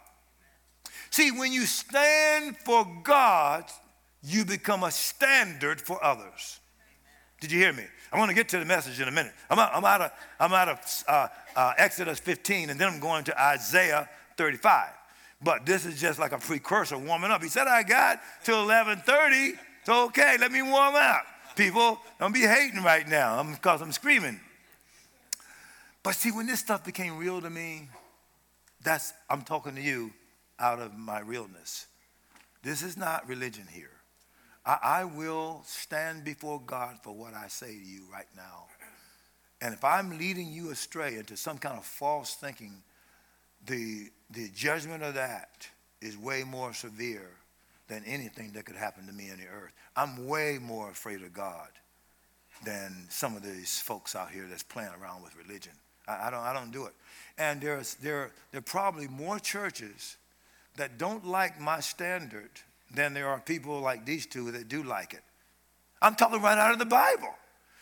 [1.10, 3.64] See, when you stand for God,
[4.22, 6.60] you become a standard for others.
[7.40, 7.84] Did you hear me?
[8.12, 9.32] I want to get to the message in a minute.
[9.48, 13.00] I'm out, I'm out of, I'm out of uh, uh, Exodus 15, and then I'm
[13.00, 14.88] going to Isaiah 35.
[15.42, 17.42] But this is just like a precursor warming up.
[17.42, 19.58] He said, I got till 11:30.
[19.84, 21.24] So okay, let me warm up.
[21.56, 24.38] People, don't be hating right now because I'm, screaming.
[26.02, 27.88] But see, when this stuff became real to me,
[28.82, 30.12] that's I'm talking to you
[30.58, 31.86] out of my realness.
[32.62, 33.90] This is not religion here.
[34.66, 38.66] I, I will stand before God for what I say to you right now.
[39.60, 42.82] And if I'm leading you astray into some kind of false thinking,
[43.68, 45.68] the, the judgment of that
[46.00, 47.30] is way more severe
[47.88, 49.72] than anything that could happen to me on the earth.
[49.96, 51.68] I'm way more afraid of God
[52.64, 55.72] than some of these folks out here that's playing around with religion.
[56.06, 56.92] I, I don't, I don't do it.
[57.38, 60.16] And there's, there, there are probably more churches
[60.76, 62.50] that don't like my standard
[62.94, 65.22] than there are people like these two that do like it.
[66.00, 67.34] I'm talking right out of the Bible.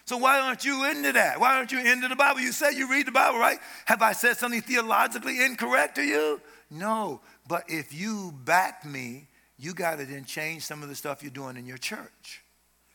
[0.07, 1.41] So why aren't you into that?
[1.41, 2.41] Why aren't you into the Bible?
[2.41, 3.59] You say you read the Bible, right?
[3.87, 6.41] Have I said something theologically incorrect to you?
[6.71, 7.21] No.
[7.49, 9.27] But if you back me,
[9.59, 12.43] you got to then change some of the stuff you're doing in your church.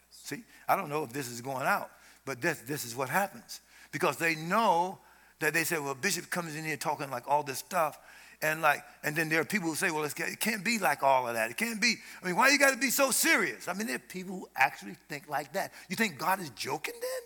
[0.09, 1.89] See, I don't know if this is going out,
[2.25, 3.59] but this, this is what happens.
[3.91, 4.97] Because they know
[5.39, 7.99] that they say, well, Bishop comes in here talking like all this stuff,
[8.41, 11.27] and like, and then there are people who say, well, it can't be like all
[11.27, 11.51] of that.
[11.51, 11.95] It can't be.
[12.21, 13.67] I mean, why you got to be so serious?
[13.67, 15.71] I mean, there are people who actually think like that.
[15.89, 17.21] You think God is joking then?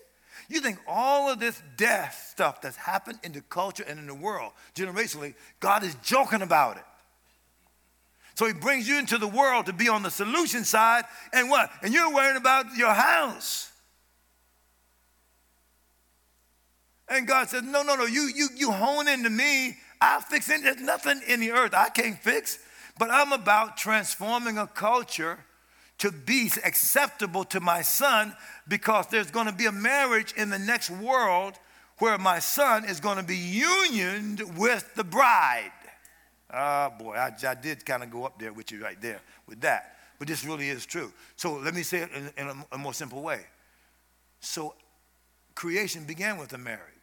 [0.48, 4.14] You think all of this death stuff that's happened in the culture and in the
[4.14, 6.84] world, generationally, God is joking about it.
[8.34, 11.70] So he brings you into the world to be on the solution side, and what?
[11.82, 13.72] And you're worrying about your house.
[17.08, 20.62] And God says, No, no, no, you, you, you hone into me I'll fix it.
[20.62, 22.58] There's nothing in the earth I can't fix.
[22.98, 25.38] But I'm about transforming a culture
[25.98, 28.34] to be acceptable to my son
[28.68, 31.54] because there's going to be a marriage in the next world
[31.98, 35.72] where my son is going to be unioned with the bride.
[36.52, 39.60] Oh boy, I, I did kind of go up there with you right there with
[39.62, 39.96] that.
[40.18, 41.12] But this really is true.
[41.36, 43.40] So let me say it in, in a, a more simple way.
[44.40, 44.74] So
[45.54, 46.95] creation began with a marriage.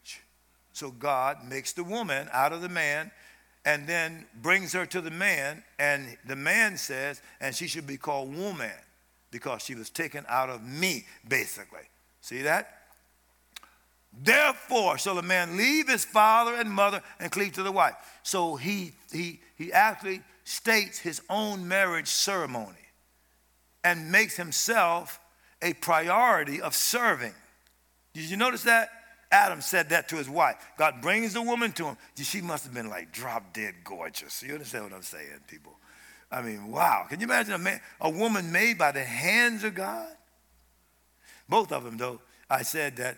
[0.74, 3.12] So God makes the woman out of the man
[3.66, 7.96] and then brings her to the man, and the man says, and she should be
[7.96, 8.72] called woman
[9.32, 11.88] because she was taken out of me, basically.
[12.20, 12.80] See that?
[14.12, 17.96] Therefore, shall a man leave his father and mother and cleave to the wife.
[18.22, 22.76] So he, he, he actually states his own marriage ceremony
[23.84, 25.20] and makes himself
[25.62, 27.34] a priority of serving.
[28.14, 28.90] Did you notice that?
[29.34, 30.56] Adam said that to his wife.
[30.78, 31.98] God brings the woman to him.
[32.16, 34.44] She must have been like drop dead gorgeous.
[34.44, 35.74] You understand what I'm saying, people?
[36.32, 37.08] I mean, wow.
[37.10, 40.08] Can you imagine a, man, a woman made by the hands of God?
[41.50, 42.22] Both of them, though.
[42.48, 43.18] I said that,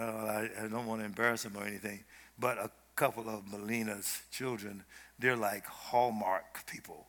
[0.00, 2.02] uh, I, I don't want to embarrass them or anything,
[2.38, 4.84] but a couple of Melina's children,
[5.18, 7.06] they're like Hallmark people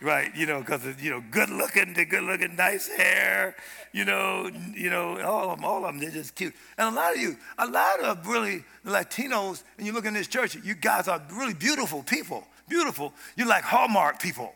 [0.00, 0.34] right?
[0.34, 3.54] You know, because you know, good looking, the good looking, nice hair,
[3.92, 6.54] you know, you know, all of them, all of them, they're just cute.
[6.78, 10.28] And a lot of you, a lot of really Latinos, and you look in this
[10.28, 14.52] church, you guys are really beautiful people, beautiful, you're like Hallmark people.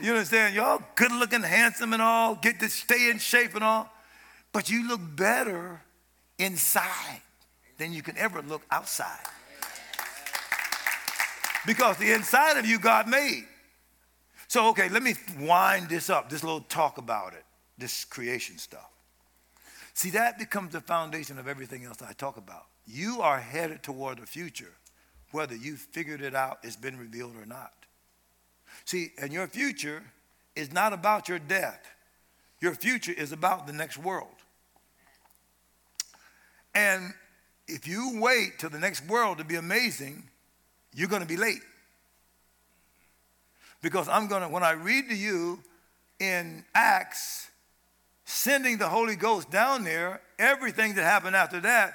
[0.00, 0.54] You understand?
[0.54, 3.88] Y'all good looking, handsome and all, get to stay in shape and all,
[4.52, 5.80] but you look better
[6.38, 7.20] inside
[7.78, 9.26] than you can ever look outside.
[11.66, 13.44] Because the inside of you God made.
[14.54, 17.42] So, okay, let me wind this up, this little talk about it,
[17.76, 18.88] this creation stuff.
[19.94, 22.66] See, that becomes the foundation of everything else I talk about.
[22.86, 24.70] You are headed toward the future,
[25.32, 27.72] whether you figured it out, it's been revealed or not.
[28.84, 30.04] See, and your future
[30.54, 31.84] is not about your death.
[32.60, 34.36] Your future is about the next world.
[36.76, 37.12] And
[37.66, 40.28] if you wait till the next world to be amazing,
[40.94, 41.62] you're going to be late.
[43.84, 45.58] Because I'm going to, when I read to you
[46.18, 47.50] in Acts,
[48.24, 51.94] sending the Holy Ghost down there, everything that happened after that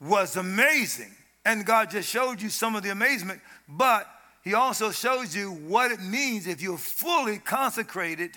[0.00, 1.14] was amazing.
[1.44, 4.08] And God just showed you some of the amazement, but
[4.44, 8.30] He also shows you what it means if you're fully consecrated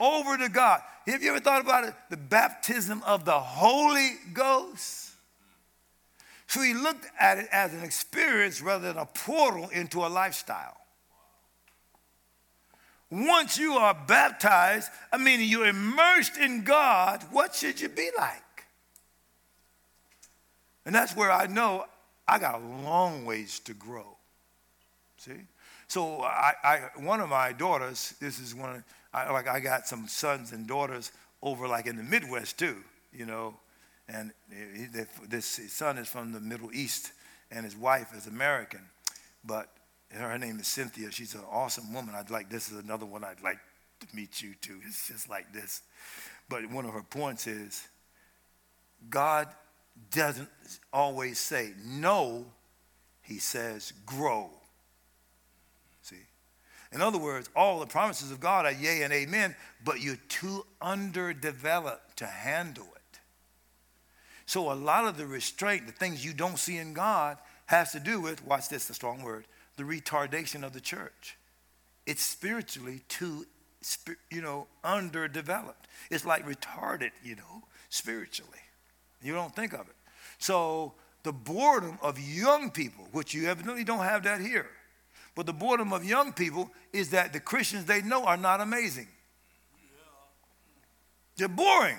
[0.00, 0.80] over to God.
[1.06, 1.94] Have you ever thought about it?
[2.10, 5.12] The baptism of the Holy Ghost?
[6.48, 10.79] So he looked at it as an experience rather than a portal into a lifestyle.
[13.10, 18.66] Once you are baptized, I mean, you're immersed in God, what should you be like?
[20.86, 21.86] And that's where I know
[22.26, 24.16] I got a long ways to grow.
[25.16, 25.32] See?
[25.88, 30.06] So I, I one of my daughters, this is one I, like I got some
[30.06, 31.10] sons and daughters
[31.42, 32.76] over like in the Midwest too,
[33.12, 33.56] you know,
[34.08, 34.32] and
[35.28, 37.12] this son is from the Middle East
[37.50, 38.82] and his wife is American,
[39.44, 39.68] but
[40.18, 41.10] her name is Cynthia.
[41.10, 42.14] She's an awesome woman.
[42.14, 43.58] I'd like, this is another one I'd like
[44.00, 44.80] to meet you too.
[44.86, 45.82] It's just like this.
[46.48, 47.86] But one of her points is
[49.08, 49.48] God
[50.10, 50.48] doesn't
[50.92, 52.46] always say no,
[53.22, 54.50] he says grow.
[56.02, 56.16] See?
[56.92, 60.64] In other words, all the promises of God are yea and amen, but you're too
[60.82, 63.20] underdeveloped to handle it.
[64.46, 68.00] So a lot of the restraint, the things you don't see in God, has to
[68.00, 69.44] do with, watch this, the strong word,
[69.76, 71.36] the retardation of the church.
[72.06, 73.46] It's spiritually too,
[74.30, 75.86] you know, underdeveloped.
[76.10, 78.58] It's like retarded, you know, spiritually.
[79.22, 79.96] You don't think of it.
[80.38, 84.70] So the boredom of young people, which you evidently don't have that here,
[85.34, 89.08] but the boredom of young people is that the Christians they know are not amazing.
[91.36, 91.96] They're boring.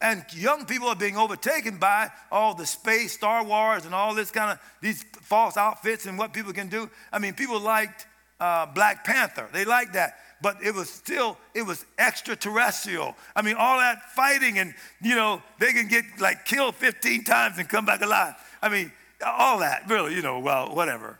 [0.00, 4.30] And young people are being overtaken by all the space, Star Wars, and all this
[4.30, 6.88] kind of these false outfits and what people can do.
[7.12, 8.06] I mean, people liked
[8.40, 9.48] uh, Black Panther.
[9.52, 10.16] They liked that.
[10.42, 13.14] But it was still, it was extraterrestrial.
[13.36, 17.58] I mean, all that fighting and, you know, they can get like killed 15 times
[17.58, 18.34] and come back alive.
[18.62, 18.90] I mean,
[19.22, 21.18] all that, really, you know, well, whatever.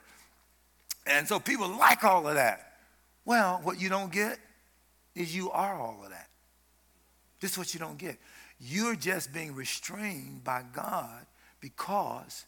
[1.06, 2.72] And so people like all of that.
[3.26, 4.38] Well, what you don't get
[5.14, 6.28] is you are all of that.
[7.40, 8.16] This is what you don't get.
[8.60, 11.24] You're just being restrained by God
[11.60, 12.44] because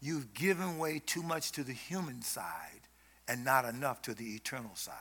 [0.00, 2.80] you've given way too much to the human side
[3.28, 4.94] and not enough to the eternal side.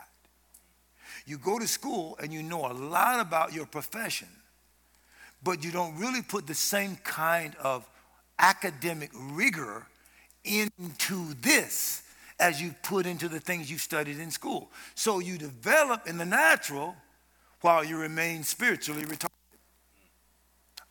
[1.25, 4.27] You go to school and you know a lot about your profession,
[5.43, 7.87] but you don't really put the same kind of
[8.39, 9.85] academic rigor
[10.43, 12.03] into this
[12.39, 14.71] as you put into the things you studied in school.
[14.95, 16.95] So you develop in the natural
[17.61, 19.34] while you remain spiritually retarded.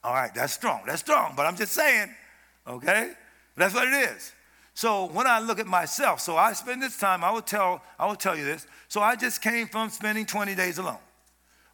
[0.04, 0.82] All right, that's strong.
[0.86, 2.10] That's strong, but I'm just saying,
[2.68, 3.12] okay?
[3.56, 4.32] That's what it is.
[4.74, 8.06] So when I look at myself, so I spend this time, I will tell, I
[8.06, 8.66] will tell you this.
[8.88, 10.98] So I just came from spending 20 days alone.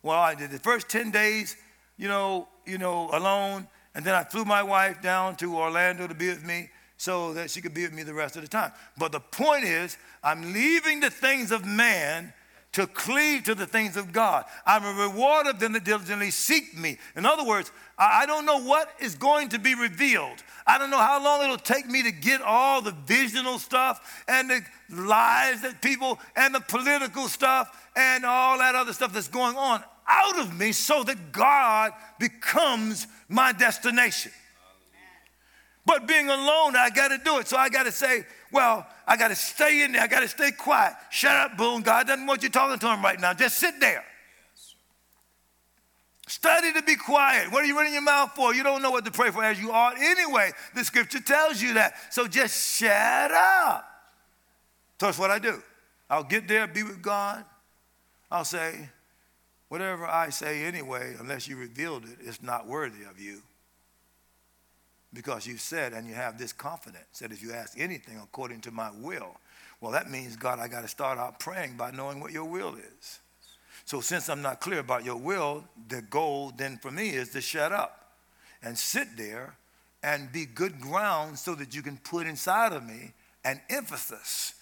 [0.02, 1.56] Well, I did the first 10 days,
[1.96, 6.14] you know, you know, alone, and then I flew my wife down to Orlando to
[6.14, 8.70] be with me so that she could be with me the rest of the time.
[8.96, 12.32] But the point is, I'm leaving the things of man
[12.72, 14.44] to cleave to the things of God.
[14.64, 16.98] I'm a reward of them that diligently seek me.
[17.16, 20.42] In other words, I don't know what is going to be revealed.
[20.66, 24.48] I don't know how long it'll take me to get all the visional stuff and
[24.48, 29.56] the lies that people and the political stuff and all that other stuff that's going
[29.56, 34.32] on out of me so that God becomes my destination.
[35.86, 37.48] But being alone, I got to do it.
[37.48, 40.02] So I got to say, well, I got to stay in there.
[40.02, 40.94] I got to stay quiet.
[41.10, 41.82] Shut up, Boone.
[41.82, 43.32] God doesn't want you talking to him right now.
[43.32, 44.04] Just sit there.
[46.26, 47.50] Study to be quiet.
[47.50, 48.54] What are you running your mouth for?
[48.54, 50.52] You don't know what to pray for as you ought anyway.
[50.76, 51.94] The scripture tells you that.
[52.10, 53.84] So just shut up.
[55.00, 55.60] So that's what I do.
[56.08, 57.44] I'll get there, be with God.
[58.30, 58.90] I'll say,
[59.70, 63.42] whatever I say anyway, unless you revealed it, it's not worthy of you.
[65.12, 68.70] Because you said, and you have this confidence that if you ask anything according to
[68.70, 69.36] my will,
[69.80, 72.74] Well, that means, God, I got to start out praying by knowing what your will
[72.74, 73.20] is.
[73.86, 77.40] So, since I'm not clear about your will, the goal then for me is to
[77.40, 78.12] shut up
[78.62, 79.54] and sit there
[80.02, 83.12] and be good ground so that you can put inside of me
[83.44, 84.54] an emphasis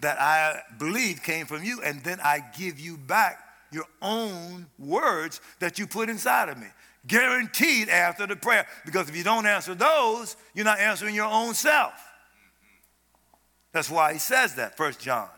[0.00, 3.38] that I believe came from you, and then I give you back
[3.70, 6.66] your own words that you put inside of me.
[7.06, 8.66] Guaranteed after the prayer.
[8.84, 11.92] Because if you don't answer those, you're not answering your own self.
[13.72, 15.28] That's why he says that, First John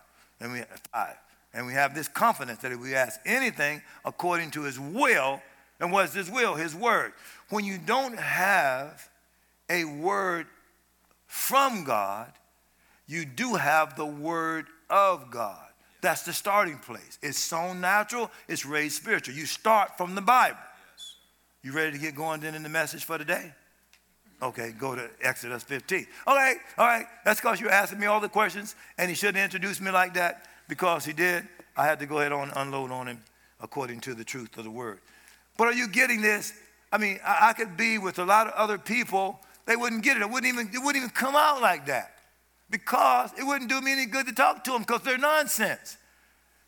[0.40, 0.62] and we
[0.92, 1.16] five.
[1.54, 5.40] And we have this confidence that if we ask anything according to his will,
[5.80, 6.54] and what's his will?
[6.54, 7.12] His word.
[7.48, 9.08] When you don't have
[9.70, 10.46] a word
[11.26, 12.30] from God,
[13.06, 15.64] you do have the word of God.
[16.02, 17.18] That's the starting place.
[17.22, 19.34] It's sown natural, it's raised spiritual.
[19.34, 20.58] You start from the Bible.
[21.62, 23.52] You ready to get going then in the message for today?
[24.42, 26.06] Okay, go to Exodus 15.
[26.28, 27.06] Okay, all right.
[27.24, 30.46] That's because you're asking me all the questions, and he shouldn't introduce me like that
[30.68, 31.46] because he did.
[31.76, 33.20] I had to go ahead and unload on him
[33.60, 35.00] according to the truth of the word.
[35.56, 36.52] But are you getting this?
[36.92, 40.16] I mean, I, I could be with a lot of other people, they wouldn't get
[40.16, 40.22] it.
[40.22, 42.12] It wouldn't even, it wouldn't even come out like that
[42.70, 45.96] because it wouldn't do me any good to talk to them because they're nonsense.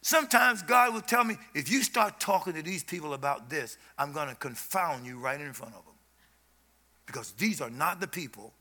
[0.00, 4.12] Sometimes God will tell me, if you start talking to these people about this, I'm
[4.12, 5.94] going to confound you right in front of them.
[7.06, 8.52] Because these are not the people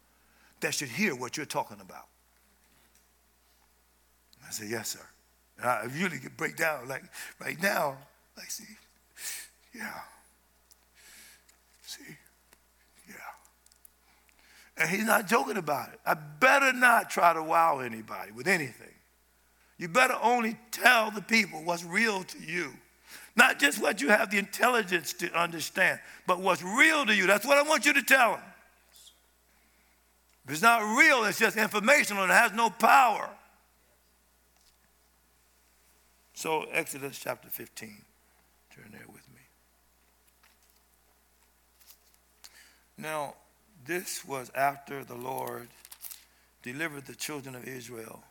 [0.61, 2.07] that should hear what you're talking about.
[4.47, 5.05] I say, yes, sir.
[5.59, 7.03] And I really could break down, like
[7.39, 7.97] right now,
[8.35, 8.65] like, see,
[9.73, 10.01] yeah.
[11.81, 12.03] See,
[13.07, 13.15] yeah.
[14.77, 15.99] And he's not joking about it.
[16.05, 18.93] I better not try to wow anybody with anything.
[19.77, 22.73] You better only tell the people what's real to you.
[23.35, 27.27] Not just what you have the intelligence to understand, but what's real to you.
[27.27, 28.41] That's what I want you to tell them.
[30.45, 33.29] If it's not real, it's just informational and it has no power.
[36.33, 38.01] So, Exodus chapter 15.
[38.73, 39.41] Turn there with me.
[42.97, 43.35] Now,
[43.85, 45.67] this was after the Lord
[46.63, 48.23] delivered the children of Israel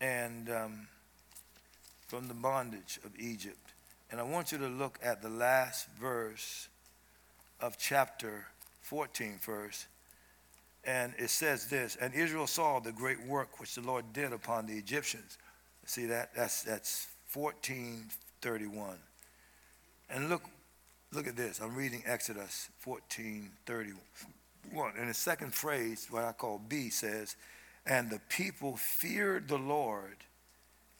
[0.00, 0.88] and um,
[2.06, 3.72] from the bondage of Egypt.
[4.10, 6.68] And I want you to look at the last verse
[7.60, 8.46] of chapter
[8.82, 9.86] 14 first.
[10.84, 14.66] And it says this, and Israel saw the great work which the Lord did upon
[14.66, 15.36] the Egyptians.
[15.84, 16.34] See that?
[16.34, 18.96] That's that's 1431.
[20.10, 20.42] And look,
[21.12, 21.60] look at this.
[21.60, 24.92] I'm reading Exodus 1431.
[24.98, 27.36] And the second phrase, what I call B, says,
[27.86, 30.16] and the people feared the Lord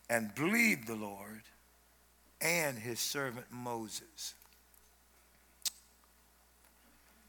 [0.08, 1.42] and believed the Lord
[2.40, 4.34] and his servant Moses.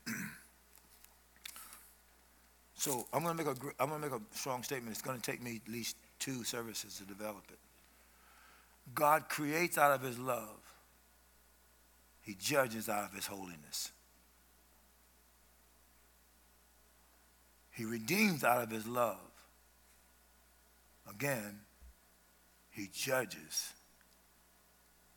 [2.76, 4.92] so I'm going to make a I'm going to make a strong statement.
[4.92, 7.58] It's going to take me at least two services to develop it.
[8.94, 10.60] God creates out of his love.
[12.22, 13.92] He judges out of his holiness.
[17.72, 19.18] He redeems out of his love.
[21.10, 21.60] Again,
[22.70, 23.74] he judges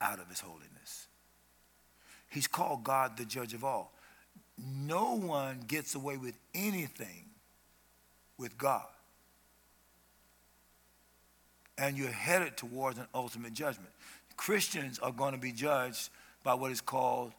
[0.00, 1.08] out of his holiness.
[2.30, 3.92] He's called God the judge of all.
[4.56, 7.26] No one gets away with anything
[8.38, 8.86] with God.
[11.76, 13.90] And you're headed towards an ultimate judgment.
[14.36, 16.10] Christians are going to be judged
[16.42, 17.32] by what is called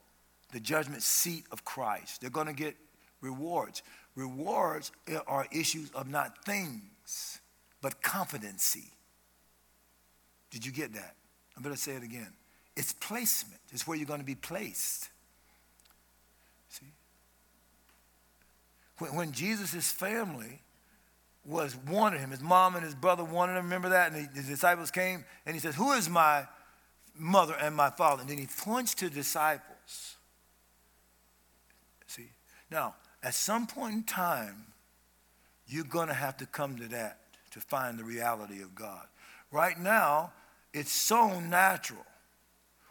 [0.51, 2.21] the judgment seat of Christ.
[2.21, 2.75] They're going to get
[3.21, 3.81] rewards.
[4.15, 4.91] Rewards
[5.27, 7.40] are issues of not things
[7.81, 8.91] but competency.
[10.51, 11.15] Did you get that?
[11.55, 12.31] I'm going to say it again.
[12.75, 13.59] It's placement.
[13.71, 15.09] It's where you're going to be placed.
[16.69, 16.85] See?
[18.99, 20.61] When, when Jesus' family
[21.45, 24.11] was wanted him, his mom and his brother wanted him, remember that?
[24.11, 26.45] And his disciples came and he says, Who is my
[27.15, 28.21] mother and my father?
[28.21, 30.17] And then he points to disciples.
[32.07, 32.29] See?
[32.69, 34.65] Now, at some point in time,
[35.67, 37.20] you're going to have to come to that
[37.51, 39.05] to find the reality of God.
[39.51, 40.31] Right now,
[40.73, 42.05] it's so natural.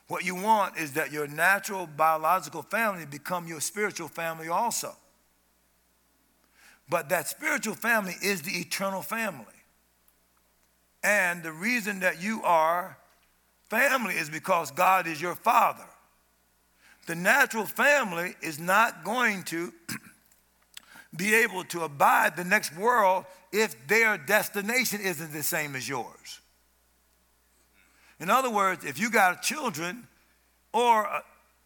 [0.08, 4.94] What you want is that your natural biological family become your spiritual family also.
[6.88, 9.46] But that spiritual family is the eternal family.
[11.02, 12.98] And the reason that you are
[13.70, 15.86] family is because God is your father.
[17.06, 19.72] The natural family is not going to
[21.16, 26.40] be able to abide the next world if their destination isn't the same as yours.
[28.20, 30.06] In other words, if you got children
[30.72, 31.08] or,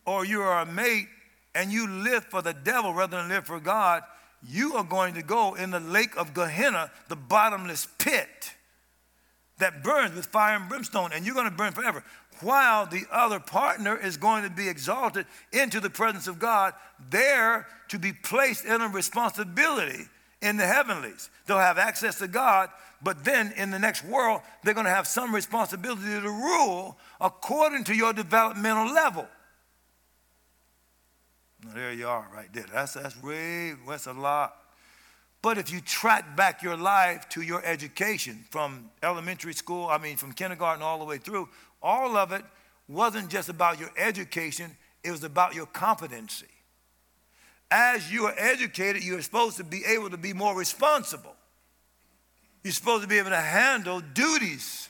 [0.07, 1.09] or you are a mate
[1.55, 4.03] and you live for the devil rather than live for God,
[4.47, 8.53] you are going to go in the lake of Gehenna, the bottomless pit
[9.59, 12.03] that burns with fire and brimstone, and you're going to burn forever.
[12.41, 16.75] While the other partner is going to be exalted into the presence of God,
[17.11, 20.07] there to be placed in a responsibility
[20.45, 21.31] in the heavenlies.
[21.47, 22.69] They'll have access to God,
[23.03, 27.85] but then in the next world, they're going to have some responsibility to rule according
[27.85, 29.27] to your developmental level.
[31.65, 32.67] Now, there you are, right there.
[32.73, 34.55] That's, that's way, that's a lot.
[35.41, 40.17] But if you track back your life to your education from elementary school, I mean,
[40.17, 41.49] from kindergarten all the way through,
[41.83, 42.45] all of it
[42.89, 44.71] wasn't just about your education,
[45.03, 46.47] it was about your competency.
[47.77, 51.35] As you are educated, you're supposed to be able to be more responsible.
[52.63, 54.89] You're supposed to be able to handle duties.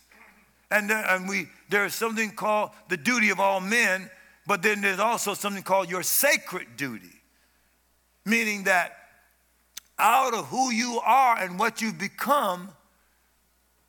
[0.71, 4.11] And, there, and we, there is something called the duty of all men,
[4.47, 7.23] but then there's also something called your sacred duty,
[8.27, 8.93] meaning that
[9.99, 12.69] out of who you are and what you've become,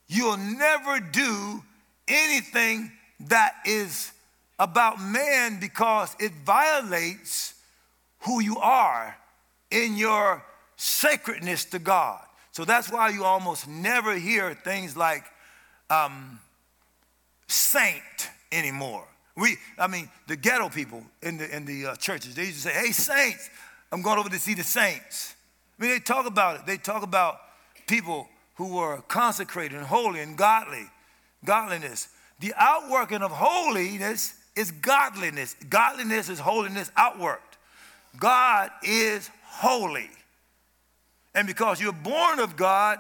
[0.08, 1.62] you'll never do
[2.08, 2.93] anything
[3.28, 4.14] that is
[4.58, 7.55] about man because it violates
[8.26, 9.15] who you are
[9.71, 10.43] in your
[10.78, 12.21] sacredness to God.
[12.51, 15.23] So that's why you almost never hear things like
[15.89, 16.39] um,
[17.47, 19.05] saint anymore.
[19.36, 22.69] We, I mean, the ghetto people in the, in the uh, churches, they used to
[22.69, 23.49] say, hey, saints,
[23.91, 25.36] I'm going over to see the saints.
[25.78, 26.65] I mean, they talk about it.
[26.65, 27.39] They talk about
[27.88, 30.86] people who were consecrated and holy and godly,
[31.43, 32.07] godliness.
[32.39, 35.55] The outworking of holiness is godliness.
[35.69, 37.39] Godliness is holiness outworked.
[38.20, 40.09] God is holy.
[41.34, 42.99] And because you're born of God,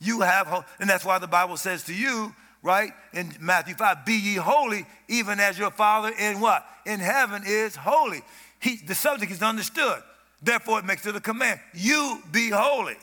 [0.00, 0.64] you have.
[0.80, 4.86] And that's why the Bible says to you, right, in Matthew 5, be ye holy,
[5.08, 6.66] even as your Father in what?
[6.86, 8.22] In heaven is holy.
[8.60, 10.02] He, the subject is understood.
[10.42, 11.60] Therefore, it makes it a command.
[11.74, 12.96] You be holy.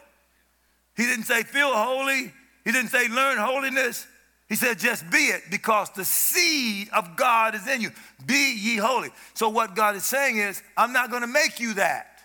[0.95, 2.33] He didn't say feel holy.
[2.63, 4.05] He didn't say learn holiness.
[4.51, 7.89] He said just be it because the seed of God is in you.
[8.25, 9.07] Be ye holy.
[9.33, 12.19] So, what God is saying is, I'm not going to make you that.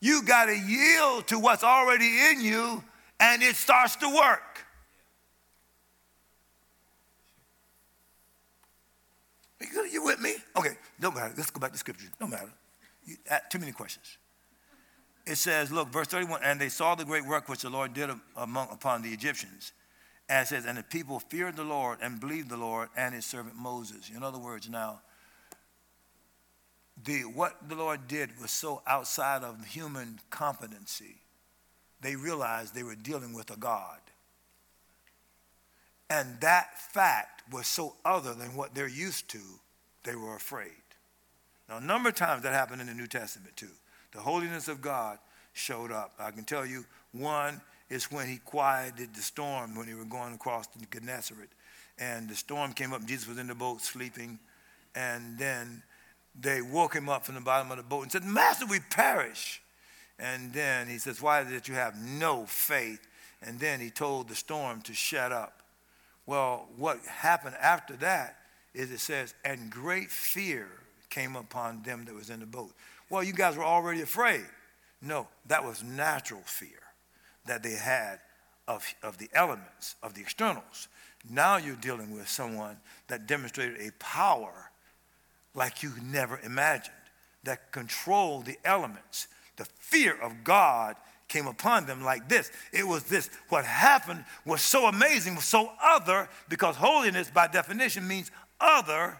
[0.00, 2.82] You got to yield to what's already in you
[3.20, 4.66] and it starts to work.
[9.76, 10.34] Are you with me?
[10.56, 11.32] Okay, don't matter.
[11.36, 12.08] Let's go back to scripture.
[12.18, 12.50] Don't matter.
[13.04, 14.18] You, uh, too many questions.
[15.28, 18.10] It says, look, verse 31, and they saw the great work which the Lord did
[18.36, 19.70] among, upon the Egyptians.
[20.30, 23.56] And says, and the people feared the Lord and believed the Lord and his servant
[23.56, 24.12] Moses.
[24.14, 25.00] In other words, now,
[27.04, 31.16] the, what the Lord did was so outside of human competency,
[32.00, 33.98] they realized they were dealing with a God.
[36.08, 39.40] And that fact was so other than what they're used to,
[40.04, 40.70] they were afraid.
[41.68, 43.74] Now, a number of times that happened in the New Testament too.
[44.12, 45.18] The holiness of God
[45.54, 46.14] showed up.
[46.20, 47.60] I can tell you one
[47.90, 51.50] is when he quieted the storm when he were going across the Gennesaret.
[51.98, 54.38] And the storm came up, Jesus was in the boat sleeping.
[54.94, 55.82] And then
[56.40, 59.60] they woke him up from the bottom of the boat and said, Master, we perish.
[60.18, 63.06] And then he says, Why did you have no faith?
[63.42, 65.62] And then he told the storm to shut up.
[66.26, 68.36] Well, what happened after that
[68.72, 70.68] is it says, and great fear
[71.08, 72.70] came upon them that was in the boat.
[73.08, 74.44] Well, you guys were already afraid.
[75.02, 76.79] No, that was natural fear
[77.50, 78.20] that they had
[78.68, 80.86] of, of the elements, of the externals.
[81.28, 82.76] Now you're dealing with someone
[83.08, 84.70] that demonstrated a power
[85.52, 86.94] like you never imagined,
[87.42, 89.26] that controlled the elements.
[89.56, 90.94] The fear of God
[91.26, 92.52] came upon them like this.
[92.72, 93.28] It was this.
[93.48, 98.30] What happened was so amazing, was so other, because holiness by definition means
[98.60, 99.18] other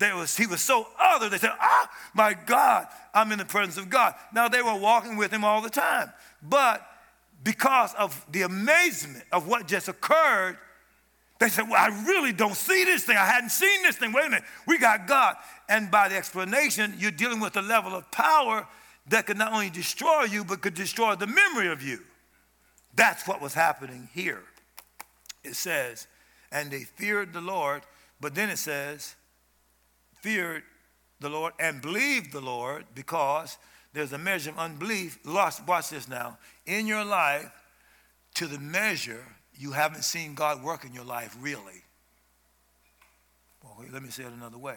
[0.00, 3.76] There was, he was so other, they said, Ah, my God, I'm in the presence
[3.76, 4.14] of God.
[4.34, 6.10] Now they were walking with him all the time.
[6.42, 6.80] But
[7.42, 10.58] because of the amazement of what just occurred,
[11.38, 13.16] they said, Well, I really don't see this thing.
[13.16, 14.12] I hadn't seen this thing.
[14.12, 14.44] Wait a minute.
[14.66, 15.36] We got God.
[15.68, 18.66] And by the explanation, you're dealing with a level of power
[19.08, 22.00] that could not only destroy you, but could destroy the memory of you.
[22.94, 24.42] That's what was happening here.
[25.42, 26.06] It says,
[26.52, 27.82] and they feared the Lord,
[28.20, 29.14] but then it says,
[30.20, 30.62] feared
[31.20, 33.56] the Lord and believed the Lord because
[33.92, 35.18] there's a measure of unbelief.
[35.24, 36.38] Lost, watch this now.
[36.70, 37.50] In your life,
[38.34, 39.24] to the measure
[39.58, 41.82] you haven't seen God work in your life really.
[43.62, 44.76] Well, let me say it another way.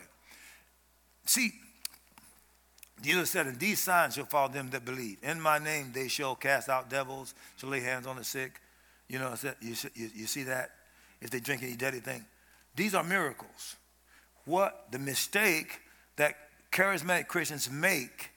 [1.26, 1.52] See,
[3.04, 5.18] Jesus said, And these signs shall follow them that believe.
[5.22, 8.60] In my name they shall cast out devils, shall lay hands on the sick.
[9.08, 10.72] You know, you, you, see that?
[11.22, 12.26] If they drink any deadly thing.
[12.76, 13.76] These are miracles
[14.46, 15.80] what the mistake
[16.18, 16.36] that
[16.72, 18.32] charismatic Christians make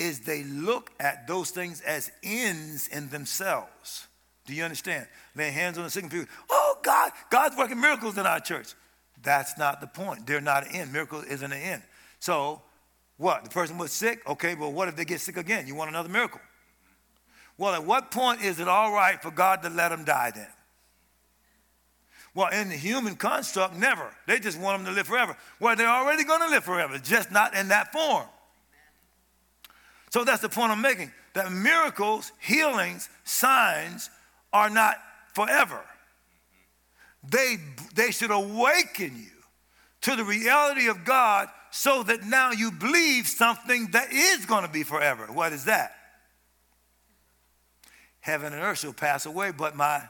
[0.00, 4.08] is they look at those things as ends in themselves.
[4.46, 5.06] Do you understand?
[5.36, 6.26] Laying hands on the sick and people.
[6.48, 8.74] Oh, God, God's working miracles in our church.
[9.22, 10.26] That's not the point.
[10.26, 10.92] They're not an end.
[10.92, 11.82] Miracle isn't an end.
[12.18, 12.62] So,
[13.18, 13.44] what?
[13.44, 14.26] The person was sick?
[14.26, 15.66] Okay, well, what if they get sick again?
[15.66, 16.40] You want another miracle?
[17.58, 20.48] Well, at what point is it all right for God to let them die then?
[22.34, 24.14] Well, in the human construct, never.
[24.26, 25.36] They just want them to live forever.
[25.58, 28.26] Well, they're already going to live forever, just not in that form.
[30.10, 34.10] So that's the point I'm making that miracles, healings, signs
[34.52, 34.96] are not
[35.34, 35.80] forever.
[37.28, 37.56] They,
[37.94, 39.30] they should awaken you
[40.02, 44.70] to the reality of God so that now you believe something that is going to
[44.70, 45.26] be forever.
[45.26, 45.92] What is that?
[48.20, 50.02] Heaven and earth shall pass away, but my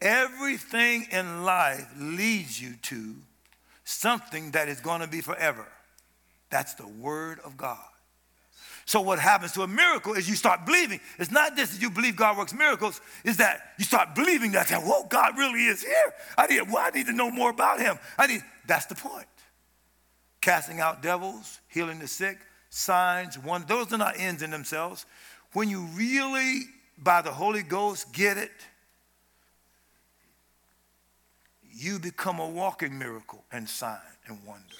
[0.00, 3.16] everything in life leads you to
[3.84, 5.66] something that is going to be forever.
[6.50, 7.84] That's the word of God.
[8.86, 11.00] So what happens to a miracle is you start believing.
[11.18, 14.68] It's not just that you believe God works miracles, is that you start believing that,
[14.68, 16.14] that whoa, God really is here.
[16.36, 17.98] I need, well, I need to know more about him.
[18.18, 19.26] I need, that's the point.
[20.40, 25.06] Casting out devils, healing the sick, signs, one, those are not ends in themselves.
[25.54, 26.62] When you really,
[26.98, 28.50] by the Holy Ghost, get it,
[31.72, 34.76] you become a walking miracle and sign and wonder.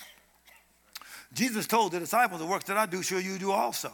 [1.35, 3.93] Jesus told the disciples, The works that I do, sure you do also.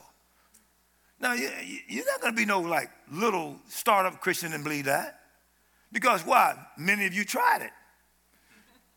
[1.21, 5.21] Now, you're not going to be no like little startup Christian and believe that.
[5.93, 6.57] Because why?
[6.79, 7.71] Many of you tried it.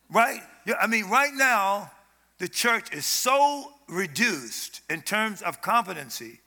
[0.10, 0.42] Right?
[0.80, 1.92] I mean, right now,
[2.38, 6.40] the church is so reduced in terms of competency,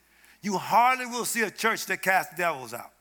[0.43, 2.93] you hardly will see a church that casts devils out.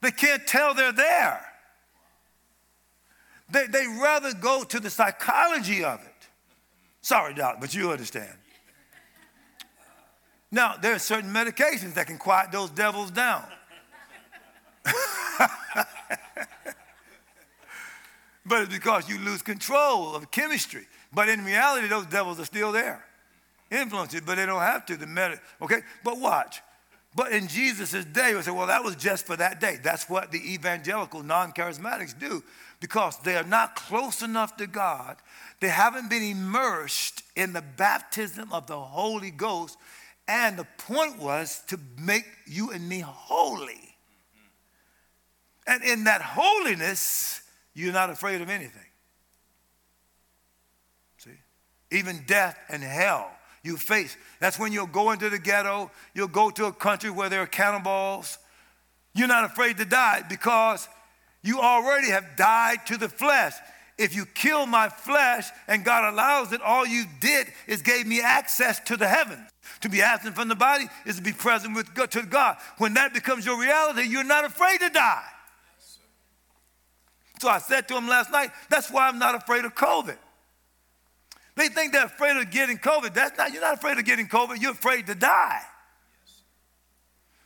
[0.00, 1.44] They can't tell they're there.
[3.50, 6.07] They, they rather go to the psychology of it.
[7.00, 8.32] Sorry, doc, but you understand.
[10.50, 13.44] Now, there are certain medications that can quiet those devils down.
[18.46, 20.86] but it's because you lose control of chemistry.
[21.12, 23.04] But in reality, those devils are still there.
[23.70, 24.96] Influence it, but they don't have to.
[24.96, 25.82] The med- okay?
[26.02, 26.62] But watch.
[27.14, 29.78] But in Jesus' day, we say, well, that was just for that day.
[29.82, 32.42] That's what the evangelical non charismatics do
[32.80, 35.16] because they are not close enough to God.
[35.60, 39.76] They haven't been immersed in the baptism of the Holy Ghost.
[40.28, 43.96] And the point was to make you and me holy.
[45.66, 47.42] And in that holiness,
[47.74, 48.80] you're not afraid of anything.
[51.18, 51.30] See?
[51.90, 53.30] Even death and hell
[53.62, 54.16] you face.
[54.40, 57.46] That's when you'll go into the ghetto, you'll go to a country where there are
[57.46, 58.38] cannibals.
[59.14, 60.88] You're not afraid to die because
[61.42, 63.54] you already have died to the flesh.
[63.96, 68.20] If you kill my flesh and God allows it, all you did is gave me
[68.20, 69.48] access to the heavens.
[69.80, 72.56] To be absent from the body is to be present with God, to God.
[72.78, 75.24] When that becomes your reality, you're not afraid to die.
[77.40, 80.16] So I said to him last night, that's why I'm not afraid of COVID.
[81.56, 83.14] They think they're afraid of getting COVID.
[83.14, 85.60] That's not, you're not afraid of getting COVID, you're afraid to die.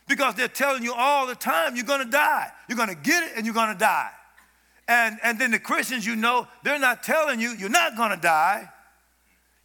[0.07, 2.51] Because they're telling you all the time you're gonna die.
[2.67, 4.11] You're gonna get it and you're gonna die.
[4.87, 8.69] And, and then the Christians you know, they're not telling you you're not gonna die.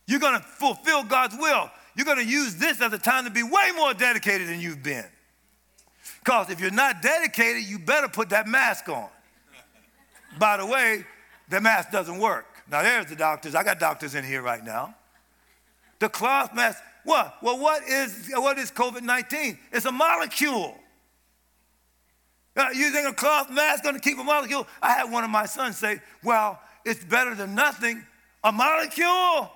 [0.07, 1.71] You're gonna fulfill God's will.
[1.97, 5.05] You're gonna use this as a time to be way more dedicated than you've been.
[6.21, 9.09] Because if you're not dedicated, you better put that mask on.
[10.39, 11.05] By the way,
[11.49, 12.47] the mask doesn't work.
[12.71, 13.55] Now, there's the doctors.
[13.55, 14.95] I got doctors in here right now.
[16.01, 17.37] The cloth mask, what?
[17.43, 19.59] Well, what is, what is COVID 19?
[19.73, 20.77] It's a molecule.
[22.55, 24.67] Uh, you think a cloth mask going to keep a molecule?
[24.83, 28.05] I had one of my sons say, Well, it's better than nothing.
[28.45, 29.51] A molecule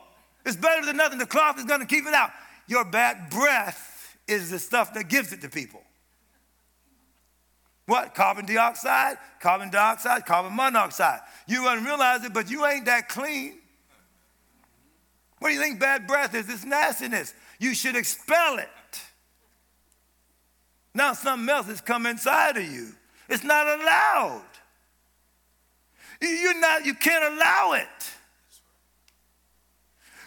[0.46, 1.18] is better than nothing.
[1.18, 2.30] The cloth is going to keep it out.
[2.68, 5.82] Your bad breath is the stuff that gives it to people.
[7.84, 8.14] What?
[8.14, 11.20] Carbon dioxide, carbon dioxide, carbon monoxide.
[11.46, 13.58] You wouldn't realize it, but you ain't that clean.
[15.38, 16.48] What do you think bad breath is?
[16.48, 17.34] It's nastiness.
[17.62, 18.68] You should expel it.
[20.92, 22.88] Now something else has come inside of you.
[23.28, 24.42] It's not allowed.
[26.20, 28.10] You're not, you can't allow it.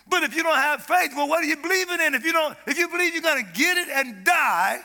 [0.07, 2.15] But if you don't have faith, well, what are you believing in?
[2.15, 4.79] If you don't, if you believe you're gonna get it and die,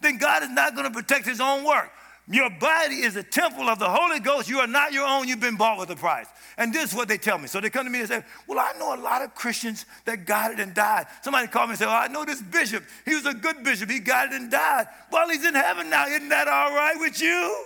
[0.00, 1.92] then God is not gonna protect his own work.
[2.28, 4.48] Your body is a temple of the Holy Ghost.
[4.48, 5.28] You are not your own.
[5.28, 6.26] You've been bought with a price.
[6.56, 7.48] And this is what they tell me.
[7.48, 10.24] So they come to me and say, Well, I know a lot of Christians that
[10.24, 11.06] got it and died.
[11.22, 12.84] Somebody called me and said, Well, I know this bishop.
[13.04, 13.90] He was a good bishop.
[13.90, 14.86] He got it and died.
[15.10, 16.06] Well, he's in heaven now.
[16.06, 17.64] Isn't that all right with you?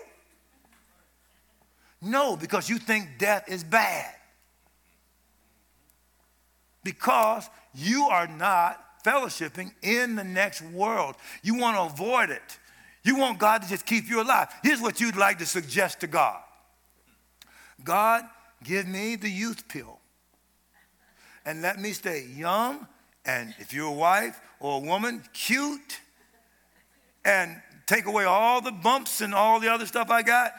[2.00, 4.16] No, because you think death is bad.
[6.86, 11.16] because you are not fellowshipping in the next world.
[11.42, 12.58] You want to avoid it.
[13.06, 14.48] You want God to just keep you alive.
[14.64, 16.40] Here's what you'd like to suggest to God
[17.84, 18.24] God,
[18.64, 20.00] give me the youth pill
[21.44, 22.86] and let me stay young.
[23.24, 26.00] And if you're a wife or a woman, cute,
[27.24, 30.52] and take away all the bumps and all the other stuff I got.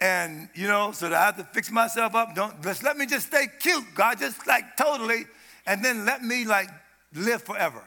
[0.00, 2.34] And, you know, so that I have to fix myself up.
[2.34, 5.24] Don't just let me just stay cute, God, just like totally.
[5.66, 6.68] And then let me like
[7.14, 7.82] live forever.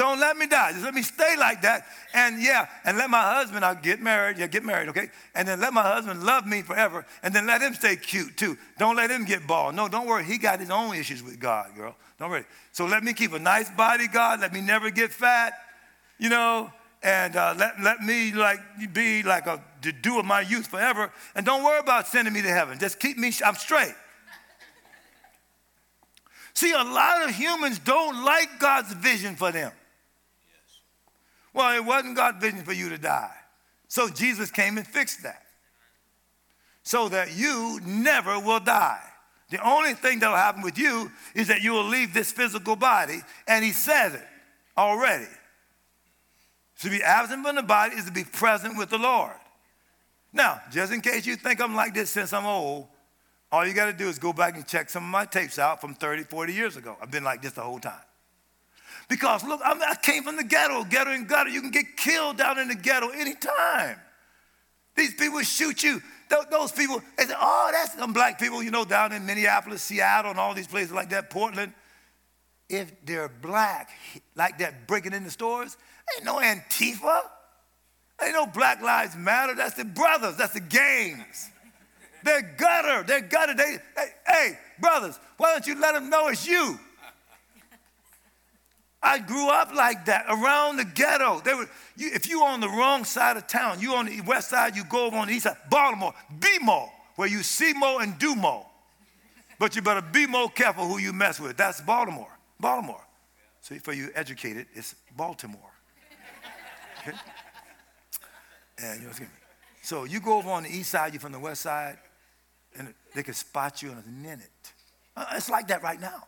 [0.00, 0.72] Don't let me die.
[0.72, 1.84] Just let me stay like that.
[2.14, 4.38] And yeah, and let my husband, I'll get married.
[4.38, 5.10] Yeah, get married, okay?
[5.34, 7.04] And then let my husband love me forever.
[7.22, 8.56] And then let him stay cute too.
[8.78, 9.74] Don't let him get bald.
[9.74, 10.24] No, don't worry.
[10.24, 11.94] He got his own issues with God, girl.
[12.18, 12.46] Don't worry.
[12.72, 14.40] So let me keep a nice body, God.
[14.40, 15.52] Let me never get fat,
[16.16, 16.72] you know,
[17.02, 18.60] and uh, let, let me like
[18.94, 21.12] be like a the dew of my youth forever.
[21.34, 22.78] And don't worry about sending me to heaven.
[22.78, 23.94] Just keep me, I'm straight.
[26.54, 29.72] See, a lot of humans don't like God's vision for them.
[31.52, 33.34] Well, it wasn't God's vision for you to die.
[33.88, 35.42] So Jesus came and fixed that.
[36.82, 39.02] So that you never will die.
[39.50, 43.20] The only thing that'll happen with you is that you will leave this physical body,
[43.48, 44.26] and he says it
[44.78, 45.26] already.
[46.82, 49.34] To be absent from the body is to be present with the Lord.
[50.32, 52.86] Now, just in case you think I'm like this since I'm old,
[53.50, 55.80] all you got to do is go back and check some of my tapes out
[55.80, 56.96] from 30, 40 years ago.
[57.02, 58.00] I've been like this the whole time.
[59.10, 61.50] Because look, I, I came from the ghetto, ghetto and gutter.
[61.50, 63.96] You can get killed down in the ghetto anytime.
[64.96, 66.00] These people shoot you.
[66.50, 70.30] Those people, they say, oh, that's some black people, you know, down in Minneapolis, Seattle,
[70.30, 71.74] and all these places like that, Portland.
[72.68, 73.90] If they're black,
[74.36, 75.76] like that, breaking into stores,
[76.16, 77.22] ain't no Antifa.
[78.22, 79.56] Ain't no Black Lives Matter.
[79.56, 80.36] That's the brothers.
[80.36, 81.50] That's the gangs.
[82.22, 83.02] They're gutter.
[83.02, 83.54] They're gutter.
[83.54, 86.78] They, hey, hey, brothers, why don't you let them know it's you?
[89.02, 91.40] I grew up like that around the ghetto.
[91.44, 94.76] Were, you, if you on the wrong side of town, you on the west side,
[94.76, 95.56] you go over on the east side.
[95.70, 98.66] Baltimore, be more, where you see more and do more.
[99.58, 101.56] But you better be more careful who you mess with.
[101.56, 102.30] That's Baltimore.
[102.58, 103.02] Baltimore.
[103.62, 105.70] So for you educated, it's Baltimore.
[107.00, 107.16] Okay?
[108.82, 109.14] And you know,
[109.82, 111.98] so you go over on the east side, you're from the west side,
[112.76, 114.72] and they can spot you in a minute.
[115.16, 116.26] Uh, it's like that right now.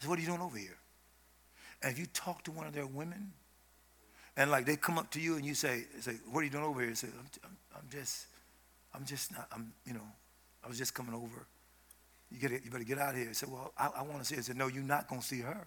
[0.00, 0.76] So what are you doing over here?
[1.82, 3.32] And if you talk to one of their women,
[4.36, 6.64] and like they come up to you and you say, say what are you doing
[6.64, 6.94] over here?
[6.94, 8.26] Say, I'm, I'm, I'm just,
[8.94, 10.06] I'm just not, I'm, you know,
[10.64, 11.46] I was just coming over.
[12.30, 13.28] You, get it, you better get out of here.
[13.30, 14.40] I said, well, I, I want to see her.
[14.40, 15.66] I said, no, you're not going to see her.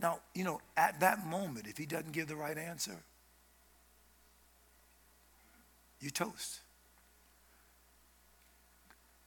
[0.00, 2.96] Now, you know, at that moment, if he doesn't give the right answer,
[6.00, 6.60] you toast.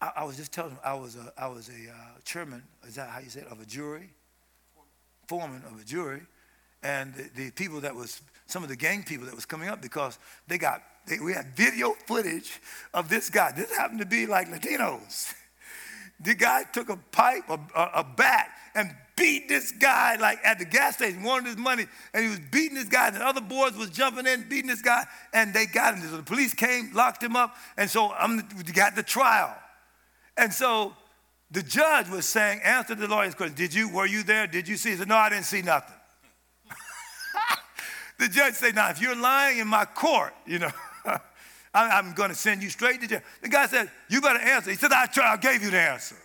[0.01, 2.95] I, I, was just telling him I was a, I was a uh, chairman, is
[2.95, 4.09] that how you say it, of a jury?
[5.27, 6.21] Foreman of a jury.
[6.83, 9.81] And the, the, people that was, some of the gang people that was coming up
[9.81, 12.59] because they got, they, we had video footage
[12.93, 13.51] of this guy.
[13.51, 15.33] This happened to be like Latinos.
[16.19, 20.59] The guy took a pipe, a, a, a bat, and beat this guy like at
[20.59, 23.41] the gas station, wanted his money, and he was beating this guy, and the other
[23.41, 26.07] boys was jumping in, beating this guy, and they got him.
[26.07, 29.55] So the police came, locked him up, and so I'm, we got the trial.
[30.37, 30.93] And so
[31.55, 33.55] the judge was saying, answer the lawyer's question.
[33.55, 34.45] Did you, were you there?
[34.45, 34.89] Did you see?
[34.89, 35.95] He said, no, I didn't see nothing.
[38.19, 40.69] the judge said, now, if you're lying in my court, you know,
[41.73, 43.21] I'm going to send you straight to jail.
[43.41, 44.69] The guy said, you better answer.
[44.69, 46.17] He said, I, tried, I gave you the answer.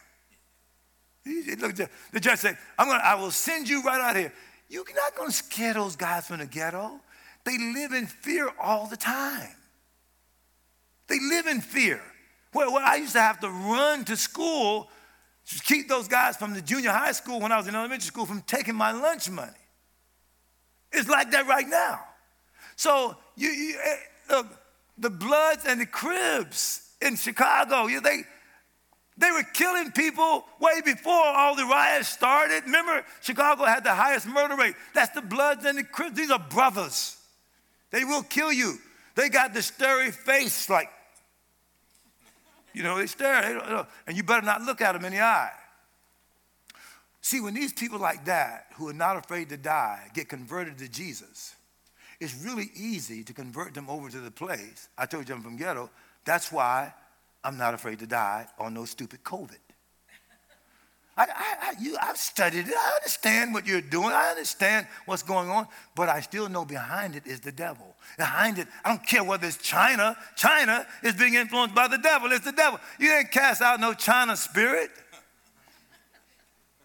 [1.23, 4.33] He, look, the judge said, I'm gonna, I will send you right out here.
[4.69, 6.99] You're not going to scare those guys from the ghetto.
[7.45, 9.55] They live in fear all the time.
[11.07, 12.03] They live in fear.
[12.53, 14.89] Well, well, I used to have to run to school
[15.59, 18.43] keep those guys from the junior high school when I was in elementary school from
[18.43, 19.53] taking my lunch money.
[20.93, 22.01] It's like that right now.
[22.77, 23.97] So you, you eh,
[24.31, 24.47] look,
[24.99, 28.23] the Bloods and the Crips in Chicago, you, they,
[29.17, 32.65] they were killing people way before all the riots started.
[32.65, 34.75] Remember, Chicago had the highest murder rate.
[34.95, 36.17] That's the Bloods and the Crips.
[36.17, 37.17] These are brothers.
[37.91, 38.79] They will kill you.
[39.17, 40.91] They got the starry face, like,
[42.73, 45.21] you know, they stare, they don't, and you better not look at them in the
[45.21, 45.53] eye.
[47.23, 50.89] See, when these people like that, who are not afraid to die, get converted to
[50.89, 51.55] Jesus,
[52.19, 54.89] it's really easy to convert them over to the place.
[54.97, 55.91] I told you I'm from ghetto.
[56.25, 56.93] That's why
[57.43, 59.59] I'm not afraid to die on no stupid COVID.
[61.29, 62.75] I, I, you, I've studied it.
[62.75, 64.09] I understand what you're doing.
[64.09, 67.95] I understand what's going on, but I still know behind it is the devil.
[68.17, 70.17] Behind it, I don't care whether it's China.
[70.37, 72.33] China is being influenced by the devil.
[72.33, 72.81] It's the devil.
[72.99, 74.91] You ain't cast out no China spirit.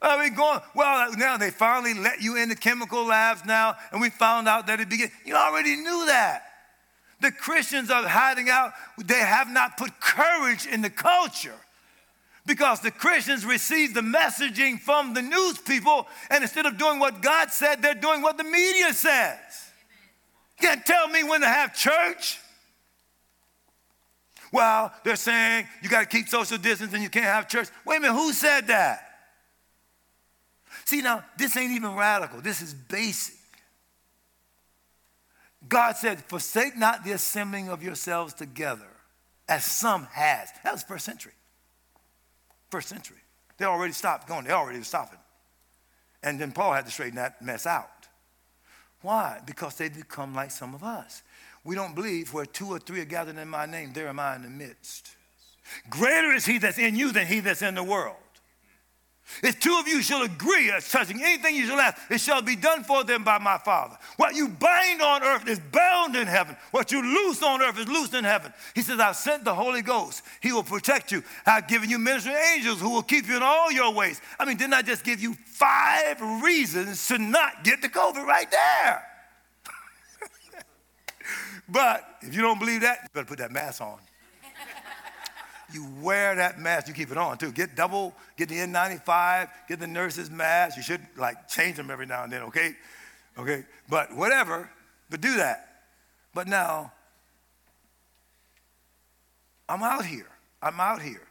[0.02, 0.60] Are we going?
[0.76, 4.80] Well, now they finally let you into chemical labs now, and we found out that
[4.80, 5.10] it began.
[5.26, 6.44] You already knew that.
[7.22, 8.74] The Christians are hiding out.
[9.04, 11.56] They have not put courage in the culture
[12.46, 17.22] because the Christians receive the messaging from the news people, and instead of doing what
[17.22, 19.40] God said, they're doing what the media says.
[20.60, 22.40] You can't tell me when to have church.
[24.52, 27.68] Well, they're saying you got to keep social distance and you can't have church.
[27.86, 29.02] Wait a minute, who said that?
[30.86, 33.36] See, now, this ain't even radical, this is basic.
[35.68, 38.88] God said, Forsake not the assembling of yourselves together,
[39.50, 40.50] as some has.
[40.64, 41.34] That was first century.
[42.76, 43.20] First century.
[43.58, 45.20] They already stopped going, they already were stopping.
[46.22, 48.10] And then Paul had to straighten that mess out.
[49.02, 49.40] Why?
[49.46, 51.24] Because they become like some of us.
[51.64, 54.36] We don't believe where two or three are gathered in my name, there am I
[54.36, 55.16] in the midst.
[55.90, 58.18] Greater is he that's in you than he that's in the world.
[59.42, 62.56] If two of you shall agree as touching anything you shall ask, it shall be
[62.56, 63.98] done for them by my Father.
[64.18, 66.56] What you bind on earth is bound in heaven.
[66.72, 68.54] What you loose on earth is loosed in heaven.
[68.76, 70.22] He says, I've sent the Holy Ghost.
[70.42, 71.24] He will protect you.
[71.46, 74.22] I've given you ministering angels who will keep you in all your ways.
[74.40, 78.50] I mean, didn't I just give you five reasons to not get the COVID right
[78.50, 79.04] there?
[81.70, 83.98] but if you don't believe that, you better put that mask on
[85.74, 87.52] you wear that mask, you keep it on too.
[87.52, 90.78] Get double, get the N95, get the nurse's mask.
[90.78, 92.76] You should like change them every now and then, okay?
[93.38, 94.70] Okay, but whatever,
[95.10, 95.84] but do that.
[96.34, 96.92] But now,
[99.68, 100.28] I'm out here.
[100.62, 101.22] I'm out here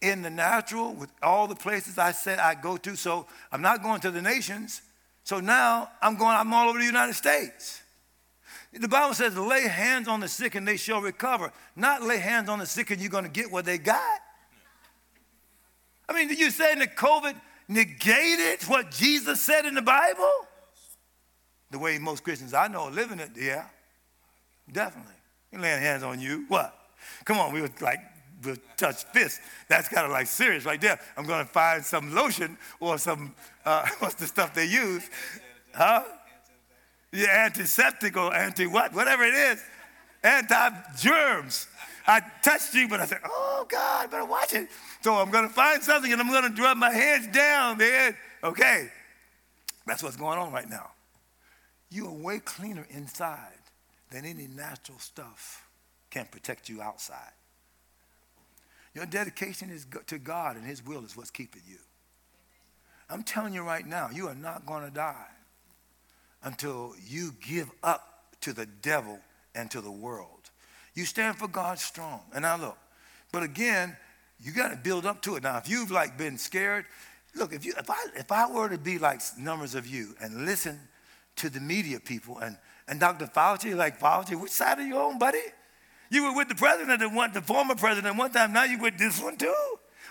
[0.00, 2.96] in the natural with all the places I said I go to.
[2.96, 4.82] So I'm not going to the nations.
[5.24, 7.81] So now I'm going, I'm all over the United States.
[8.72, 11.52] The Bible says, lay hands on the sick and they shall recover.
[11.76, 14.20] Not lay hands on the sick and you're going to get what they got.
[16.08, 17.34] I mean, you saying that COVID
[17.68, 20.30] negated what Jesus said in the Bible?
[21.70, 23.66] The way most Christians I know are living it, yeah,
[24.70, 25.14] definitely.
[25.52, 26.44] laying hands on you.
[26.48, 26.76] What?
[27.24, 28.00] Come on, we would like
[28.44, 29.40] we'll touch fists.
[29.68, 30.98] That's kind of like serious right there.
[31.16, 35.08] I'm going to find some lotion or some uh, what's the stuff they use,
[35.74, 36.04] huh?
[37.12, 39.62] Yeah, antiseptic or anti what, whatever it is,
[40.22, 41.66] anti germs.
[42.06, 44.68] I touched you, but I said, oh God, better watch it.
[45.02, 48.16] So I'm going to find something and I'm going to drop my hands down, man.
[48.42, 48.88] Okay,
[49.86, 50.90] that's what's going on right now.
[51.90, 53.52] You are way cleaner inside
[54.10, 55.68] than any natural stuff
[56.10, 57.32] can protect you outside.
[58.94, 61.78] Your dedication is to God and His will is what's keeping you.
[63.08, 65.26] I'm telling you right now, you are not going to die
[66.44, 69.18] until you give up to the devil
[69.54, 70.50] and to the world.
[70.94, 72.20] You stand for God strong.
[72.34, 72.78] And now look,
[73.32, 73.96] but again,
[74.42, 75.42] you got to build up to it.
[75.42, 76.84] Now, if you've like been scared,
[77.34, 80.44] look, if you if I if I were to be like numbers of you and
[80.44, 80.78] listen
[81.36, 83.26] to the media people and and Dr.
[83.26, 85.38] Fauci, like Fauci, which side are you on, buddy?
[86.10, 88.52] You were with the president and one, the former president one time.
[88.52, 89.54] Now you with this one too.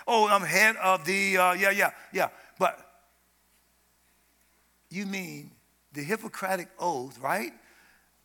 [0.06, 2.28] Oh, I'm head of the uh, yeah, yeah, yeah.
[2.58, 2.78] But
[4.90, 5.52] you mean
[5.92, 7.52] the Hippocratic oath, right?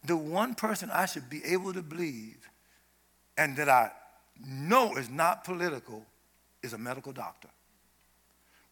[0.06, 2.50] The one person I should be able to believe
[3.38, 3.92] and that I
[4.46, 6.06] know is not political
[6.64, 7.50] is a medical doctor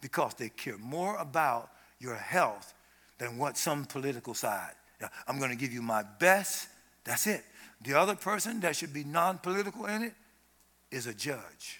[0.01, 2.73] because they care more about your health
[3.17, 4.73] than what some political side.
[5.27, 6.67] I'm going to give you my best.
[7.03, 7.43] That's it.
[7.81, 10.13] The other person that should be non political in it
[10.91, 11.79] is a judge.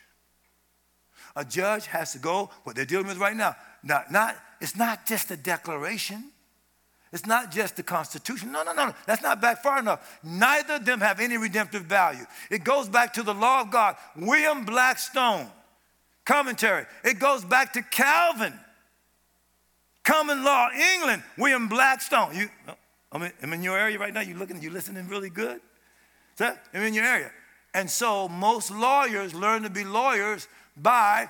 [1.36, 3.56] A judge has to go, what they're dealing with right now.
[3.84, 6.32] Not, not, it's not just a declaration,
[7.12, 8.52] it's not just the Constitution.
[8.52, 8.96] No, no, no, no.
[9.06, 10.20] That's not back far enough.
[10.24, 12.26] Neither of them have any redemptive value.
[12.50, 13.96] It goes back to the law of God.
[14.18, 15.48] William Blackstone,
[16.26, 16.86] commentary.
[17.04, 18.54] It goes back to Calvin.
[20.04, 22.36] Common law, England, William Blackstone.
[22.36, 22.74] You, oh,
[23.12, 24.22] I'm in, I'm in your area right now.
[24.22, 25.62] You looking, you listening really good?
[26.40, 27.32] I'm in your area.
[27.74, 30.48] And so most lawyers learn to be lawyers
[30.78, 31.30] by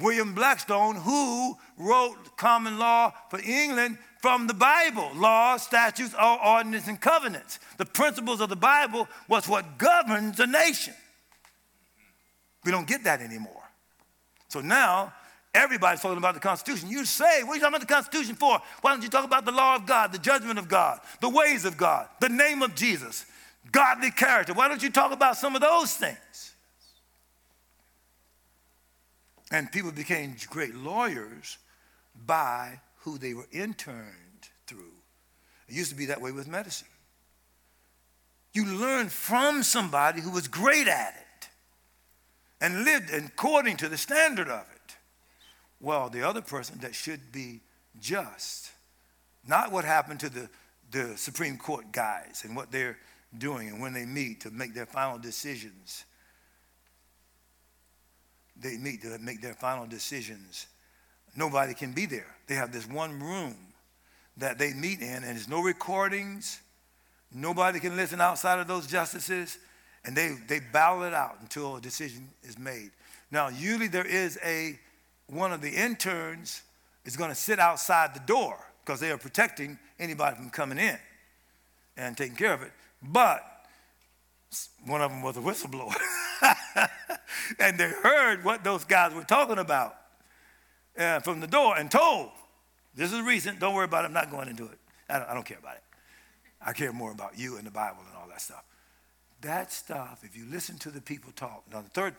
[0.00, 6.98] William Blackstone, who wrote common law for England from the Bible laws, statutes, ordinances, and
[6.98, 7.58] covenants.
[7.76, 10.94] The principles of the Bible was what governs a nation.
[12.64, 13.62] We don't get that anymore.
[14.48, 15.12] So now,
[15.54, 16.88] everybody's talking about the Constitution.
[16.88, 18.62] You say, what are you talking about the Constitution for?
[18.80, 21.66] Why don't you talk about the law of God, the judgment of God, the ways
[21.66, 23.26] of God, the name of Jesus,
[23.72, 24.54] godly character?
[24.54, 26.54] Why don't you talk about some of those things?
[29.52, 31.58] And people became great lawyers
[32.24, 34.94] by who they were interned through.
[35.68, 36.88] It used to be that way with medicine.
[38.54, 41.48] You learn from somebody who was great at it
[42.60, 44.96] and lived according to the standard of it.
[45.80, 47.60] well, the other person that should be
[48.00, 48.70] just.
[49.46, 50.48] Not what happened to the,
[50.90, 52.96] the Supreme Court guys and what they're
[53.36, 56.04] doing and when they meet to make their final decisions.
[58.56, 60.68] They meet to make their final decisions.
[61.36, 62.26] Nobody can be there.
[62.46, 63.56] They have this one room
[64.36, 66.60] that they meet in, and there's no recordings.
[67.32, 69.58] Nobody can listen outside of those justices,
[70.04, 72.90] and they, they battle it out until a decision is made.
[73.30, 74.78] Now, usually there is a
[75.26, 76.62] one of the interns
[77.04, 80.98] is going to sit outside the door because they are protecting anybody from coming in
[81.96, 82.72] and taking care of it.
[83.02, 83.42] But
[84.86, 85.94] one of them was a whistleblower.
[87.58, 89.96] and they heard what those guys were talking about
[90.98, 92.30] uh, from the door and told,
[92.94, 94.78] this is recent, don't worry about it, I'm not going into it.
[95.08, 95.82] I don't, I don't care about it.
[96.64, 98.64] I care more about you and the Bible and all that stuff.
[99.42, 102.14] That stuff, if you listen to the people talk, now the third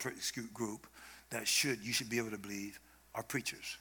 [0.54, 0.86] group
[1.30, 2.78] that should you should be able to believe
[3.14, 3.76] are preachers.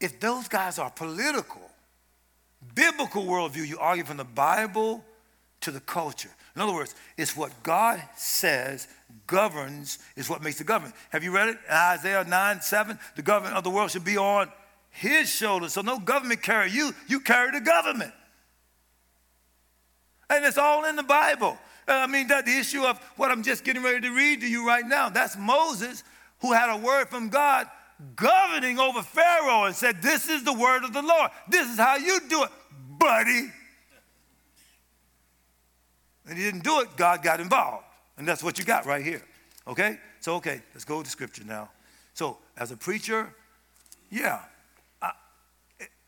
[0.00, 1.62] If those guys are political,
[2.74, 5.02] biblical worldview, you argue from the Bible
[5.60, 6.30] to the culture.
[6.54, 8.88] In other words, it's what God says
[9.26, 10.94] governs, is what makes the government.
[11.10, 11.58] Have you read it?
[11.70, 12.98] Isaiah 9 7.
[13.16, 14.50] The government of the world should be on
[14.90, 15.72] his shoulders.
[15.72, 18.12] So no government carry you, you carry the government.
[20.30, 21.58] And it's all in the Bible.
[21.86, 24.46] Uh, I mean, that the issue of what I'm just getting ready to read to
[24.46, 26.04] you right now, that's Moses
[26.40, 27.66] who had a word from God
[28.14, 31.30] governing over Pharaoh and said, This is the word of the Lord.
[31.48, 32.50] This is how you do it,
[32.98, 33.50] buddy.
[36.28, 37.84] And he didn't do it, God got involved.
[38.16, 39.22] And that's what you got right here.
[39.66, 39.98] Okay?
[40.20, 41.70] So, okay, let's go to scripture now.
[42.14, 43.32] So, as a preacher,
[44.10, 44.40] yeah.
[45.00, 45.12] I,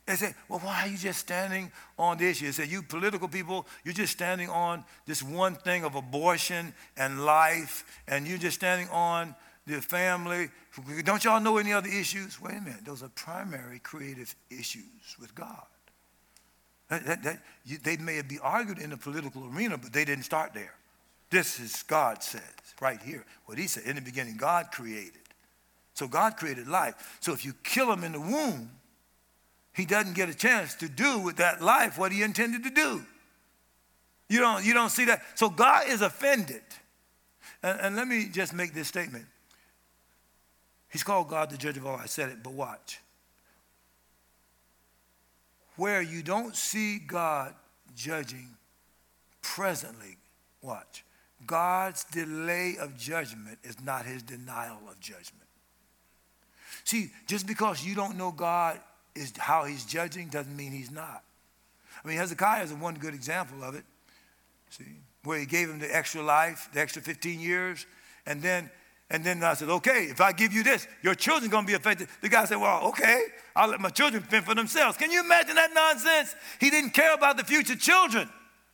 [0.07, 2.47] they say, well, why are you just standing on this issue?
[2.47, 7.25] They say, you political people, you're just standing on this one thing of abortion and
[7.25, 9.35] life, and you're just standing on
[9.67, 10.49] the family.
[11.05, 12.41] Don't y'all know any other issues?
[12.41, 15.65] Wait a minute, those are primary creative issues with God.
[16.91, 20.25] That, that, that, you, they may be argued in the political arena, but they didn't
[20.25, 20.75] start there.
[21.31, 22.43] This is God says
[22.81, 23.25] right here.
[23.47, 25.23] What he said in the beginning, God created.
[25.95, 27.19] So God created life.
[27.21, 28.71] So if you kill him in the womb,
[29.73, 33.05] he doesn't get a chance to do with that life what he intended to do.
[34.29, 35.23] You don't, you don't see that.
[35.37, 36.63] So God is offended.
[37.63, 39.27] And, and let me just make this statement.
[40.89, 41.97] He's called God the judge of all.
[41.97, 42.99] I said it, but watch
[45.81, 47.55] where you don't see God
[47.97, 48.49] judging
[49.41, 50.19] presently,
[50.61, 51.07] watch,
[51.47, 55.47] God's delay of judgment is not his denial of judgment.
[56.85, 58.79] See, just because you don't know God
[59.15, 61.25] is how he's judging doesn't mean he's not.
[62.05, 63.85] I mean, Hezekiah is one good example of it.
[64.69, 64.85] See,
[65.25, 67.87] where he gave him the extra life, the extra 15 years,
[68.27, 68.71] and then
[69.11, 71.75] and then I said, okay, if I give you this, your children going to be
[71.75, 72.09] affected.
[72.21, 73.25] The guy said, well, okay,
[73.57, 74.97] I'll let my children fend for themselves.
[74.97, 76.37] Can you imagine that nonsense?
[76.61, 78.29] He didn't care about the future children.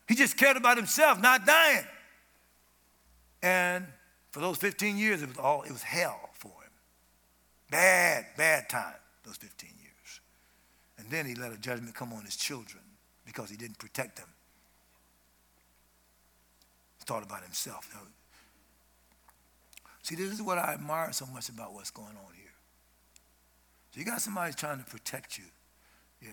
[0.07, 1.85] He just cared about himself not dying.
[3.43, 3.87] And
[4.31, 6.71] for those 15 years, it was all, it was hell for him.
[7.71, 10.21] Bad, bad time, those 15 years.
[10.99, 12.83] And then he let a judgment come on his children
[13.25, 14.29] because he didn't protect them.
[16.99, 17.89] He thought about himself.
[20.07, 22.53] See, this is what I admire so much about what's going on here.
[23.91, 25.43] So you got somebody trying to protect you.
[26.23, 26.29] Yeah.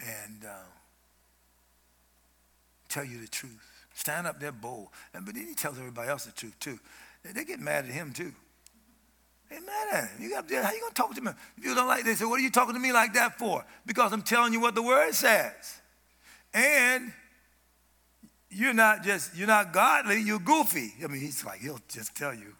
[0.00, 0.66] And uh,
[2.88, 3.86] tell you the truth.
[3.94, 4.88] Stand up there bold.
[5.14, 6.80] And, but then he tells everybody else the truth too.
[7.22, 8.32] They, they get mad at him too.
[9.48, 10.10] They mad at him.
[10.18, 11.30] You got, how you to talk to me?
[11.56, 13.64] If you don't like this, say, what are you talking to me like that for?
[13.86, 15.80] Because I'm telling you what the word says.
[16.52, 17.12] And
[18.52, 20.92] you're not just, you're not godly, you're goofy.
[21.02, 22.54] I mean, he's like, he'll just tell you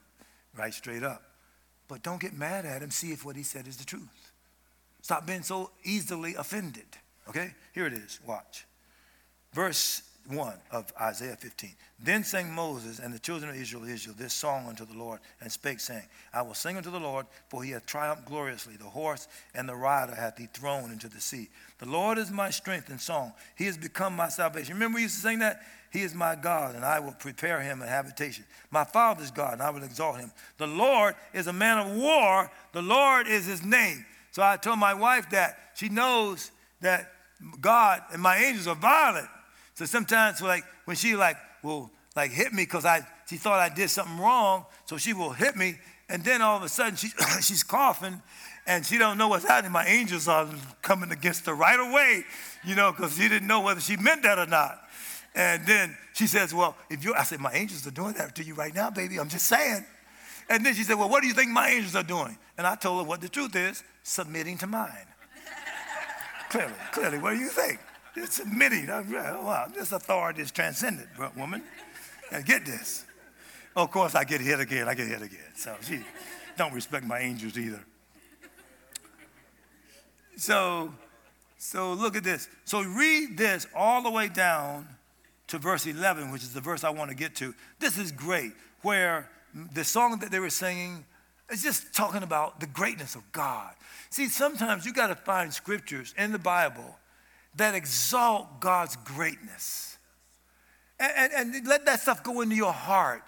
[0.57, 1.23] right straight up.
[1.89, 2.91] But don't get mad at him.
[2.91, 4.33] See if what he said is the truth.
[5.03, 6.87] Stop being so easily offended.
[7.29, 7.55] Okay?
[7.75, 8.21] Here it is.
[8.27, 8.67] Watch.
[9.53, 11.71] Verse 1 of Isaiah 15.
[11.99, 15.51] Then sang Moses and the children of Israel, Israel this song unto the Lord, and
[15.51, 18.77] spake, saying, I will sing unto the Lord, for he hath triumphed gloriously.
[18.77, 21.49] The horse and the rider hath he thrown into the sea.
[21.79, 23.33] The Lord is my strength and song.
[23.57, 24.75] He has become my salvation.
[24.75, 25.61] Remember we used to sing that?
[25.93, 28.45] He is my God, and I will prepare him a habitation.
[28.71, 30.33] My father's God, and I will exalt him.
[30.57, 32.51] The Lord is a man of war.
[32.73, 34.07] The Lord is his name.
[34.31, 35.59] So I told my wife that.
[35.75, 36.51] She knows
[36.81, 37.13] that
[37.61, 39.29] God and my angels are violent.
[39.75, 43.75] So sometimes, like when she like will like hit me because I she thought I
[43.75, 45.77] did something wrong, so she will hit me,
[46.09, 47.09] and then all of a sudden she
[47.41, 48.21] she's coughing,
[48.67, 49.73] and she don't know what's happening.
[49.73, 50.49] My angels are
[50.83, 52.25] coming against her right away,
[52.65, 54.79] you know, because she didn't know whether she meant that or not.
[55.35, 58.45] And then she says, Well, if you, I said, My angels are doing that to
[58.45, 59.19] you right now, baby.
[59.19, 59.85] I'm just saying.
[60.49, 62.37] And then she said, Well, what do you think my angels are doing?
[62.59, 65.07] And I told her what the truth is submitting to mine.
[66.51, 67.81] clearly, clearly, what do you think?
[68.15, 68.91] It's submitting.
[68.91, 69.03] Uh,
[69.43, 71.63] wow, this authority is transcendent, woman.
[72.31, 73.05] And get this.
[73.77, 74.89] of course, I get hit again.
[74.89, 75.55] I get hit again.
[75.55, 76.01] So she
[76.57, 77.83] don't respect my angels either.
[80.37, 80.93] So,
[81.59, 82.49] so look at this.
[82.65, 84.89] So read this all the way down
[85.49, 87.55] to verse 11, which is the verse I want to get to.
[87.79, 88.53] This is great,
[88.83, 89.29] where
[89.75, 91.05] the song that they were singing
[91.51, 93.73] is just talking about the greatness of God.
[94.11, 96.97] See, sometimes you got to find scriptures in the Bible
[97.57, 99.99] that exalt God's greatness.
[100.99, 103.23] And, and, and, let that stuff go into your heart.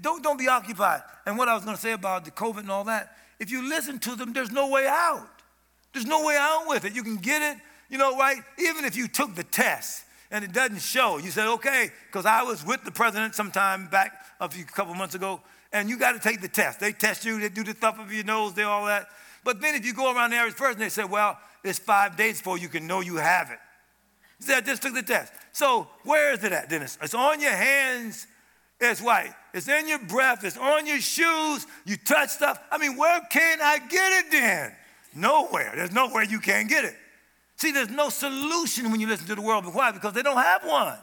[0.00, 1.02] Don't, don't be occupied.
[1.26, 3.68] And what I was going to say about the COVID and all that, if you
[3.68, 5.28] listen to them, there's no way out.
[5.92, 6.94] There's no way out with it.
[6.94, 7.60] You can get it,
[7.90, 8.38] you know, right?
[8.58, 12.42] Even if you took the test and it doesn't show, you said, okay, because I
[12.42, 15.40] was with the president sometime back a few couple months ago,
[15.72, 16.80] and you got to take the test.
[16.80, 19.06] They test you, they do the stuff of your nose, they all that.
[19.44, 22.38] But then if you go around the average person, they say, well, it's five days
[22.38, 23.58] before you can know you have it.
[24.38, 25.32] He said, I just took the test.
[25.52, 26.98] So where is it at, Dennis?
[27.00, 28.26] It's on your hands.
[28.80, 29.32] It's white.
[29.54, 30.44] It's in your breath.
[30.44, 31.66] It's on your shoes.
[31.84, 32.58] You touch stuff.
[32.70, 34.74] I mean, where can I get it then?
[35.14, 35.72] Nowhere.
[35.76, 36.96] There's nowhere you can get it.
[37.56, 39.72] See, there's no solution when you listen to the world.
[39.72, 39.92] Why?
[39.92, 40.98] Because they don't have one.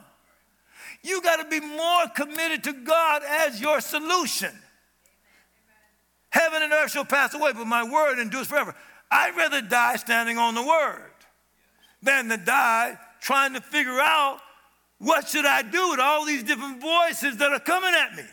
[1.02, 4.52] You got to be more committed to God as your solution.
[6.32, 8.76] Heaven and earth shall pass away, but my word endures forever.
[9.12, 11.12] I'd rather die standing on the word
[12.02, 14.40] than to die trying to figure out
[15.00, 18.24] what should I do with all these different voices that are coming at me.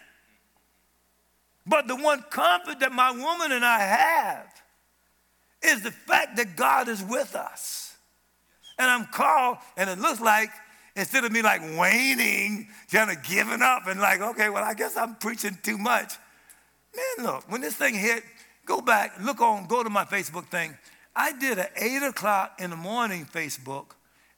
[1.66, 4.47] But the one comfort that my woman and I have
[5.62, 7.97] is the fact that God is with us.
[8.79, 10.51] And I'm called, and it looks like
[10.95, 14.97] instead of me like waning, kind of giving up and like, okay, well, I guess
[14.97, 16.14] I'm preaching too much.
[16.95, 18.22] Man, look, when this thing hit,
[18.67, 20.77] go back, look on, go to my Facebook thing.
[21.14, 23.93] I did an 8 o'clock in the morning Facebook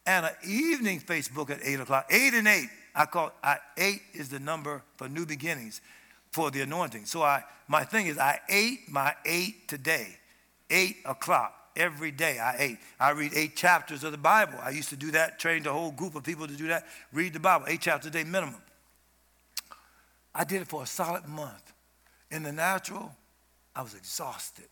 [0.07, 2.07] and an evening Facebook at 8 o'clock.
[2.09, 2.69] 8 and 8.
[2.95, 5.81] I call I, 8 is the number for new beginnings
[6.31, 7.07] for the anointing.
[7.07, 10.17] So I, my thing is, I ate my 8 today.
[10.71, 12.79] 8 o'clock every day I ate.
[12.99, 14.59] I read eight chapters of the Bible.
[14.63, 17.33] I used to do that, trained a whole group of people to do that, read
[17.33, 18.61] the Bible, eight chapters a day minimum.
[20.35, 21.73] I did it for a solid month.
[22.31, 23.13] In the natural,
[23.75, 24.69] I was exhausted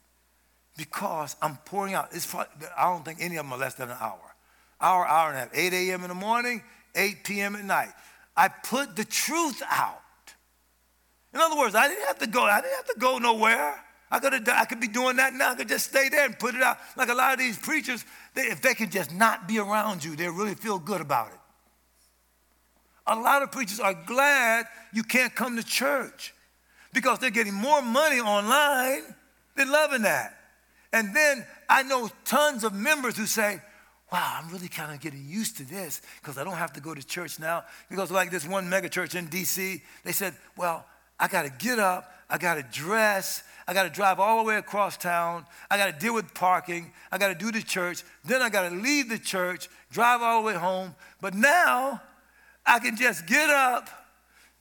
[0.77, 2.09] because I'm pouring out.
[2.13, 4.35] It's probably, I don't think any of them are less than an hour.
[4.81, 5.51] Hour, hour and a half.
[5.55, 6.03] 8 a.m.
[6.03, 6.63] in the morning,
[6.95, 7.57] 8 p.m.
[7.57, 7.93] at night.
[8.37, 10.03] I put the truth out.
[11.33, 12.43] In other words, I didn't have to go.
[12.43, 13.83] I didn't have to go nowhere.
[14.11, 15.53] I could, I could be doing that now.
[15.53, 16.79] I could just stay there and put it out.
[16.97, 20.15] Like a lot of these preachers, they, if they can just not be around you,
[20.15, 21.41] they really feel good about it.
[23.07, 26.35] A lot of preachers are glad you can't come to church
[26.97, 29.03] because they're getting more money online.
[29.55, 30.35] They're loving that.
[30.95, 33.61] And then I know tons of members who say,
[34.11, 36.95] wow, I'm really kind of getting used to this because I don't have to go
[36.95, 37.65] to church now.
[37.91, 40.87] Because, like this one mega church in DC, they said, well,
[41.21, 44.45] I got to get up, I got to dress, I got to drive all the
[44.45, 45.45] way across town.
[45.71, 46.93] I got to deal with parking.
[47.13, 48.05] I got to do the church.
[48.25, 50.95] Then I got to leave the church, drive all the way home.
[51.21, 52.01] But now
[52.65, 53.91] I can just get up,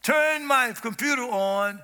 [0.04, 1.80] turn my computer on,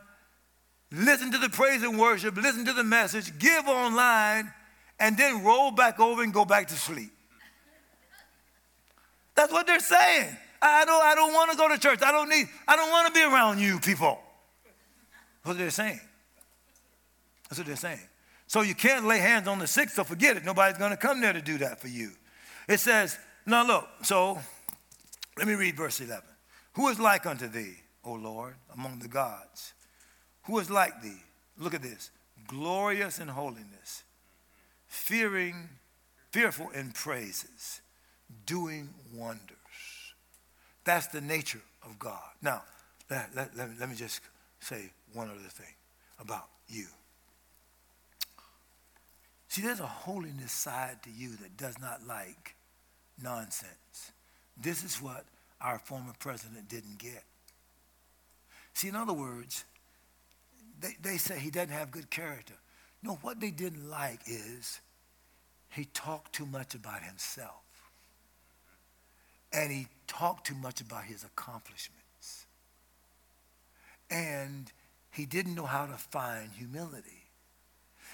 [0.91, 4.51] listen to the praise and worship, listen to the message, give online,
[4.99, 7.11] and then roll back over and go back to sleep.
[9.35, 10.37] That's what they're saying.
[10.61, 11.99] I don't, I don't want to go to church.
[12.03, 14.19] I don't need, I don't want to be around you people.
[15.43, 15.99] That's what they're saying.
[17.49, 18.07] That's what they're saying.
[18.45, 20.45] So you can't lay hands on the sick, so forget it.
[20.45, 22.11] Nobody's going to come there to do that for you.
[22.67, 24.39] It says, now look, so
[25.37, 26.23] let me read verse 11.
[26.73, 29.73] Who is like unto thee, O Lord, among the gods?
[30.51, 31.21] Who is like thee?
[31.57, 32.11] Look at this.
[32.45, 34.03] Glorious in holiness,
[34.85, 35.69] fearing,
[36.31, 37.79] fearful in praises,
[38.45, 39.55] doing wonders.
[40.83, 42.19] That's the nature of God.
[42.41, 42.63] Now,
[43.09, 44.19] let, let, let, me, let me just
[44.59, 45.73] say one other thing
[46.19, 46.87] about you.
[49.47, 52.55] See, there's a holiness side to you that does not like
[53.23, 54.11] nonsense.
[54.61, 55.23] This is what
[55.61, 57.23] our former president didn't get.
[58.73, 59.63] See, in other words,
[60.81, 62.55] they, they say he doesn't have good character.
[63.03, 64.79] No, what they didn't like is
[65.69, 67.61] he talked too much about himself.
[69.53, 72.45] And he talked too much about his accomplishments.
[74.09, 74.71] And
[75.11, 77.23] he didn't know how to find humility.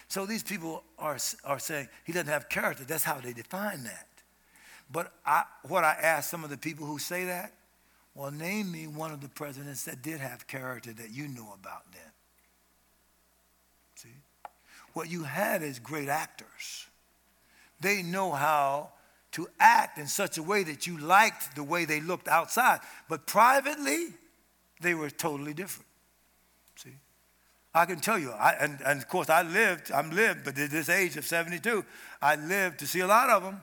[0.07, 2.83] So these people are, are saying he doesn't have character.
[2.85, 4.07] That's how they define that.
[4.91, 7.53] But I, what I ask some of the people who say that,
[8.15, 11.91] well, name me one of the presidents that did have character that you know about
[11.91, 12.06] then.
[14.97, 16.87] What you had is great actors.
[17.79, 18.89] They know how
[19.33, 22.79] to act in such a way that you liked the way they looked outside.
[23.07, 24.07] But privately,
[24.81, 25.85] they were totally different.
[26.77, 26.95] See?
[27.75, 30.71] I can tell you, I, and, and of course I lived, I'm lived, but at
[30.71, 31.85] this age of 72,
[32.19, 33.61] I lived to see a lot of them.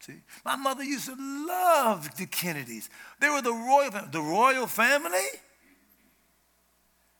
[0.00, 1.14] See, my mother used to
[1.46, 2.90] love the Kennedys.
[3.20, 5.28] They were the royal, the royal family.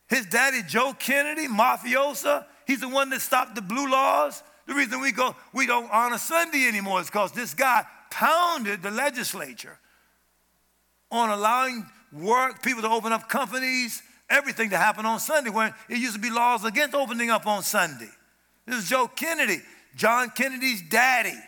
[0.09, 4.43] His daddy, Joe Kennedy, mafiosa, he's the one that stopped the blue laws.
[4.67, 8.91] The reason we go, we don't honor Sunday anymore is because this guy pounded the
[8.91, 9.79] legislature
[11.11, 15.99] on allowing work, people to open up companies, everything to happen on Sunday when it
[15.99, 18.11] used to be laws against opening up on Sunday.
[18.67, 19.61] This is Joe Kennedy,
[19.95, 21.39] John Kennedy's daddy.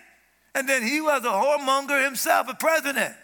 [0.54, 3.14] And then he was a whoremonger himself, a president.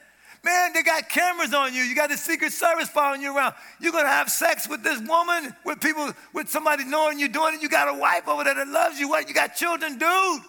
[0.45, 1.83] Man, they got cameras on you.
[1.83, 3.55] You got the Secret Service following you around.
[3.81, 7.63] You're gonna have sex with this woman, with people, with somebody knowing you're doing it.
[7.63, 9.09] You got a wife over there that loves you.
[9.09, 9.27] What?
[9.27, 10.43] You got children, dude.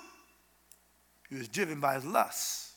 [1.30, 2.74] He was driven by his lusts.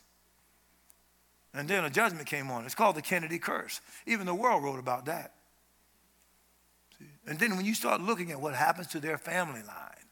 [1.53, 2.65] And then a judgment came on.
[2.65, 3.81] It's called the Kennedy curse.
[4.07, 5.35] Even the world wrote about that.
[6.99, 7.07] See?
[7.27, 10.07] And then when you start looking at what happens to their family line,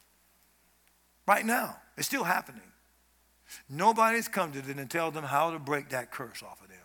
[1.26, 2.62] right now, it's still happening.
[3.70, 6.75] Nobody's come to them and tell them how to break that curse off of them.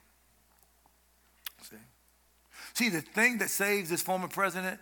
[2.82, 2.90] See?
[2.90, 4.80] The thing that saves this former president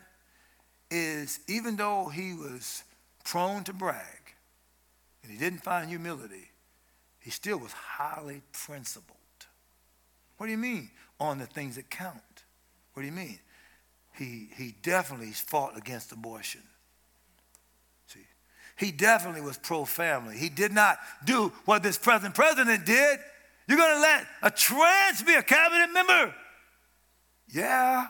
[0.89, 2.85] is even though he was
[3.26, 4.35] prone to brag
[5.21, 6.51] and he didn't find humility,
[7.19, 9.17] he still was highly principled.
[10.38, 10.91] What do you mean?
[11.19, 12.45] On the things that count.
[12.93, 13.39] What do you mean?
[14.17, 16.61] He, he definitely fought against abortion.
[18.07, 18.26] See,
[18.77, 20.38] he definitely was pro family.
[20.38, 23.19] He did not do what this present president did.
[23.67, 26.34] You're going to let a trans be a cabinet member?
[27.51, 28.07] Yeah.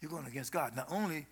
[0.00, 0.76] You're going against God.
[0.76, 1.26] Not only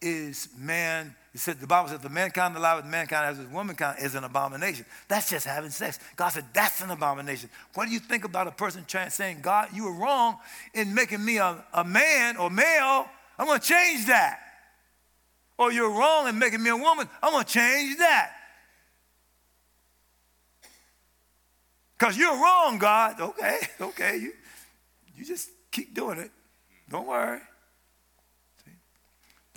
[0.00, 3.98] is man, it said the Bible says the mankind alive with mankind as with womankind
[4.00, 4.86] is an abomination.
[5.08, 5.98] That's just having sex.
[6.16, 7.50] God said that's an abomination.
[7.74, 10.38] What do you think about a person trying, saying, God, you were wrong
[10.72, 13.06] in making me a, a man or male?
[13.38, 14.38] I'm gonna change that.
[15.58, 18.32] Or you're wrong in making me a woman, I'm gonna change that.
[21.98, 23.20] Because you're wrong, God.
[23.20, 24.16] Okay, okay.
[24.18, 24.32] You,
[25.16, 26.30] you just keep doing it.
[26.90, 27.40] Don't worry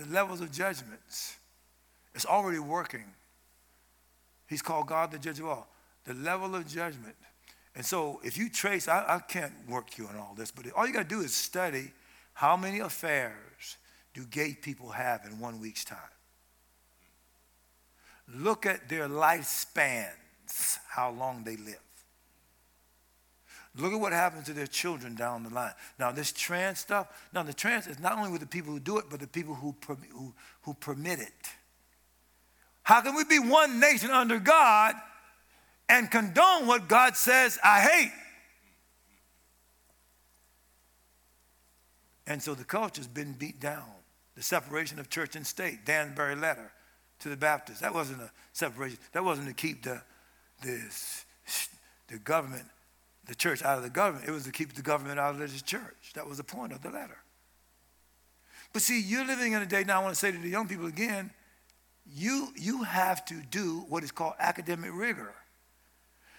[0.01, 1.37] the levels of judgments.
[2.13, 3.05] It's already working.
[4.47, 5.67] He's called God the judge of all.
[6.05, 7.15] The level of judgment.
[7.75, 10.85] And so if you trace, I, I can't work you on all this, but all
[10.85, 11.91] you got to do is study
[12.33, 13.77] how many affairs
[14.13, 15.97] do gay people have in one week's time.
[18.33, 21.79] Look at their lifespans, how long they live.
[23.77, 25.73] Look at what happens to their children down the line.
[25.97, 28.97] Now, this trans stuff, now the trans is not only with the people who do
[28.97, 30.33] it, but the people who, who,
[30.63, 31.47] who permit it.
[32.83, 34.95] How can we be one nation under God
[35.87, 38.11] and condone what God says I hate?
[42.27, 43.83] And so the culture's been beat down.
[44.35, 46.71] The separation of church and state, Danbury letter
[47.19, 47.79] to the Baptists.
[47.79, 48.97] That wasn't a separation.
[49.13, 50.01] That wasn't to keep the,
[50.61, 50.81] the,
[52.07, 52.65] the government
[53.31, 54.27] the church out of the government.
[54.27, 56.11] It was to keep the government out of the church.
[56.15, 57.15] That was the point of the letter.
[58.73, 60.67] But see, you're living in a day now, I want to say to the young
[60.67, 61.31] people again,
[62.13, 65.33] you, you have to do what is called academic rigor.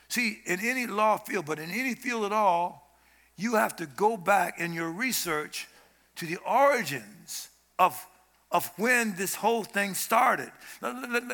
[0.08, 2.94] See, in any law field, but in any field at all,
[3.38, 5.68] you have to go back in your research
[6.16, 7.48] to the origins
[7.78, 8.06] of,
[8.50, 10.52] of when this whole thing started.
[10.82, 11.32] And,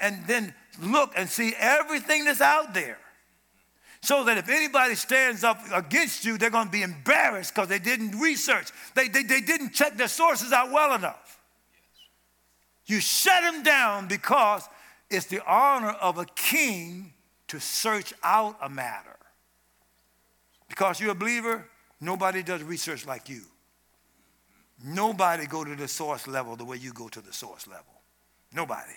[0.00, 2.96] and then look and see everything that's out there
[4.06, 7.80] so that if anybody stands up against you, they're going to be embarrassed because they
[7.80, 8.70] didn't research.
[8.94, 11.40] They, they, they didn't check their sources out well enough.
[12.86, 14.68] You shut them down because
[15.10, 17.14] it's the honor of a king
[17.48, 19.16] to search out a matter.
[20.68, 21.66] Because you're a believer,
[22.00, 23.42] nobody does research like you.
[24.84, 28.02] Nobody go to the source level the way you go to the source level.
[28.54, 28.94] Nobody.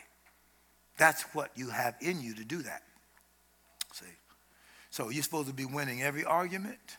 [1.00, 2.84] That's what you have in you to do that.
[4.92, 6.98] So you're supposed to be winning every argument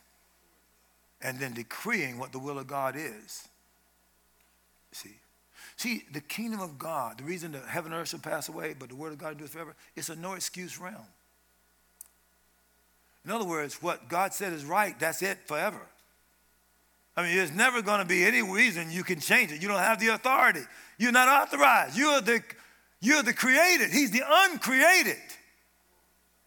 [1.21, 3.47] and then decreeing what the will of God is.
[4.91, 5.15] See?
[5.77, 8.89] See, the kingdom of God, the reason that heaven and earth shall pass away, but
[8.89, 10.95] the word of God endures forever, it's a no excuse realm.
[13.25, 15.81] In other words, what God said is right, that's it forever.
[17.15, 19.61] I mean, there's never going to be any reason you can change it.
[19.61, 20.61] You don't have the authority.
[20.97, 21.97] You're not authorized.
[21.97, 22.41] You're the,
[22.99, 23.91] you're the created.
[23.91, 25.17] He's the uncreated.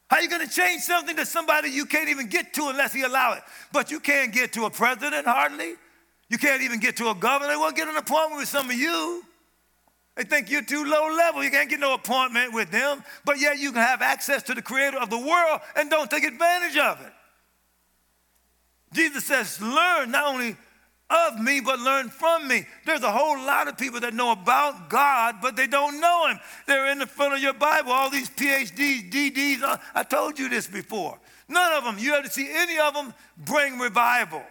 [0.08, 2.92] How are you going to change something to somebody you can't even get to unless
[2.92, 3.42] he allow it?
[3.72, 5.74] But you can't get to a president hardly.
[6.28, 7.58] You can't even get to a governor.
[7.58, 9.22] Won't get an appointment with some of you.
[10.16, 11.42] They think you're too low level.
[11.42, 14.62] You can't get no appointment with them, but yet you can have access to the
[14.62, 17.12] creator of the world and don't take advantage of it.
[18.92, 20.56] Jesus says, learn not only
[21.10, 22.66] of me, but learn from me.
[22.86, 26.38] There's a whole lot of people that know about God, but they don't know Him.
[26.66, 29.62] They're in the front of your Bible, all these PhDs, DDs.
[29.62, 31.18] Uh, I told you this before.
[31.48, 34.42] None of them, you have to see any of them bring revival.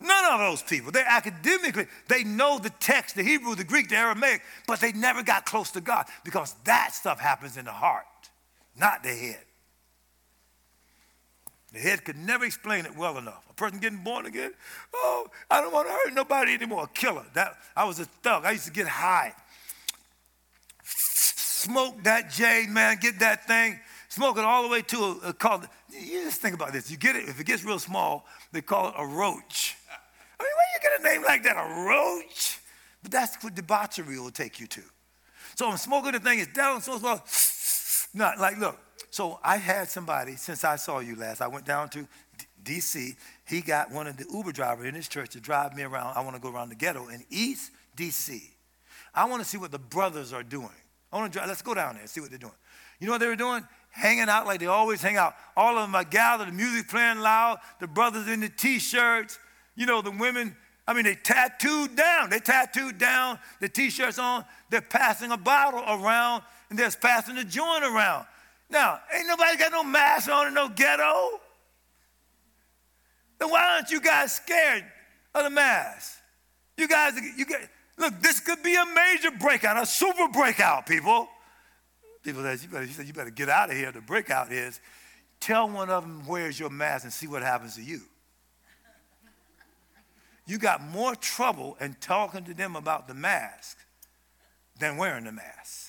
[0.00, 0.90] None of those people.
[0.90, 5.22] They academically, they know the text, the Hebrew, the Greek, the Aramaic, but they never
[5.22, 8.06] got close to God because that stuff happens in the heart,
[8.78, 9.44] not the head.
[11.72, 13.44] The head could never explain it well enough.
[13.48, 14.52] A person getting born again,
[14.94, 16.84] oh, I don't want to hurt nobody anymore.
[16.84, 17.24] A killer.
[17.34, 18.44] That I was a thug.
[18.44, 19.32] I used to get high.
[20.84, 23.78] Smoke that jade, man, get that thing,
[24.08, 26.90] smoke it all the way to a, a called, you just think about this.
[26.90, 29.76] You get it, if it gets real small, they call it a roach.
[30.40, 32.58] I mean, where you get a name like that, a roach?
[33.02, 34.82] But that's what debauchery will take you to.
[35.54, 37.22] So I'm smoking the thing, it's down so small.
[38.12, 38.76] Not like, look,
[39.12, 42.08] so I had somebody, since I saw you last, I went down to
[42.64, 43.14] DC.
[43.46, 46.16] He got one of the Uber drivers in his church to drive me around.
[46.16, 48.40] I want to go around the ghetto in East DC.
[49.14, 50.70] I want to see what the brothers are doing.
[51.12, 52.54] I want to drive, let's go down there and see what they're doing.
[53.00, 53.62] You know what they were doing?
[53.90, 55.34] Hanging out like they always hang out.
[55.58, 59.38] All of them are gathered, the music playing loud, the brothers in the t-shirts,
[59.76, 60.56] you know, the women,
[60.88, 62.30] I mean, they tattooed down.
[62.30, 64.46] They tattooed down the t-shirts on.
[64.70, 68.24] They're passing a bottle around and they're passing the joint around.
[68.72, 71.40] Now, ain't nobody got no mask on in no ghetto.
[73.38, 74.84] Then why aren't you guys scared
[75.34, 76.18] of the mask?
[76.78, 77.68] You guys, you get,
[77.98, 81.28] look, this could be a major breakout, a super breakout, people.
[82.22, 83.92] People said, you better, said, you better get out of here.
[83.92, 84.80] The breakout is
[85.38, 88.00] tell one of them, where's your mask, and see what happens to you.
[90.46, 93.76] You got more trouble in talking to them about the mask
[94.78, 95.81] than wearing the mask.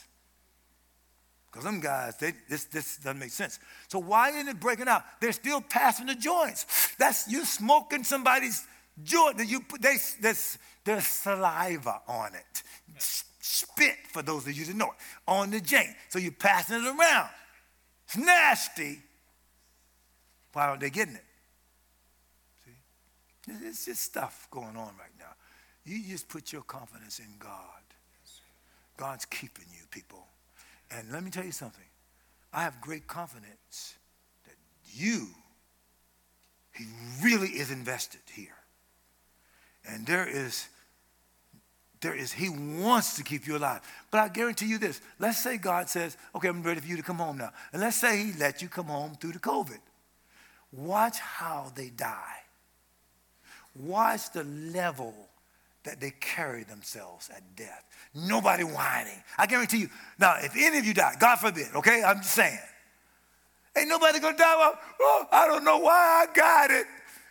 [1.54, 3.60] Because them guys, they, this, this doesn't make sense.
[3.88, 5.04] So why isn't it breaking out?
[5.22, 6.96] They're still passing the joints.
[6.98, 8.66] That's you smoking somebody's
[9.04, 9.38] joint.
[9.48, 12.64] You they, there's, there's saliva on it.
[12.98, 14.92] Spit, for those of you that know it,
[15.28, 15.90] on the joint.
[16.10, 17.30] So you're passing it around.
[18.06, 19.00] It's nasty.
[20.54, 21.26] Why aren't they getting it?
[22.66, 23.52] See?
[23.68, 25.36] It's just stuff going on right now.
[25.86, 27.60] You just put your confidence in God.
[28.98, 30.26] God's keeping you, people.
[30.95, 31.84] And let me tell you something.
[32.53, 33.95] I have great confidence
[34.45, 34.56] that
[34.94, 35.28] you,
[36.74, 36.86] he
[37.24, 38.56] really is invested here.
[39.88, 40.68] And there is,
[42.02, 43.82] there is, he wants to keep you alive.
[44.11, 45.02] But I guarantee you this.
[45.20, 47.52] Let's say God says, okay, I'm ready for you to come home now.
[47.72, 49.80] And let's say he let you come home through the COVID.
[50.72, 52.44] Watch how they die.
[53.76, 55.14] Watch the level
[55.84, 57.84] that they carry themselves at death.
[58.14, 59.22] Nobody whining.
[59.38, 59.89] I guarantee you.
[60.19, 62.03] Now, if any of you die, God forbid, okay?
[62.03, 62.60] I'm just saying.
[63.76, 64.55] Ain't nobody gonna die.
[64.55, 66.85] Well, oh, I don't know why I got it.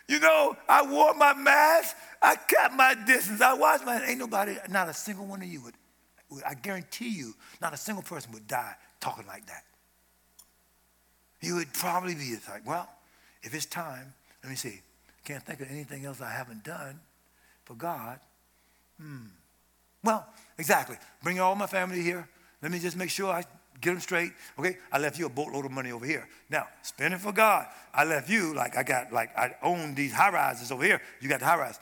[0.07, 1.95] You know, I wore my mask.
[2.21, 3.41] I kept my distance.
[3.41, 4.03] I watched my.
[4.05, 5.73] Ain't nobody, not a single one of you would.
[6.45, 9.63] I guarantee you, not a single person would die talking like that.
[11.41, 12.89] You would probably be like, well,
[13.43, 14.13] if it's time,
[14.43, 14.81] let me see.
[15.25, 16.99] Can't think of anything else I haven't done
[17.65, 18.19] for God.
[19.03, 19.25] Hmm.
[20.03, 20.25] Well,
[20.57, 20.97] exactly.
[21.21, 22.27] Bring all my family here.
[22.61, 23.43] Let me just make sure I
[23.81, 24.31] get them straight.
[24.57, 26.27] Okay, I left you a boatload of money over here.
[26.49, 27.67] Now, spend it for God.
[27.93, 31.01] I left you like I got like I own these high rises over here.
[31.19, 31.79] You got the high rise.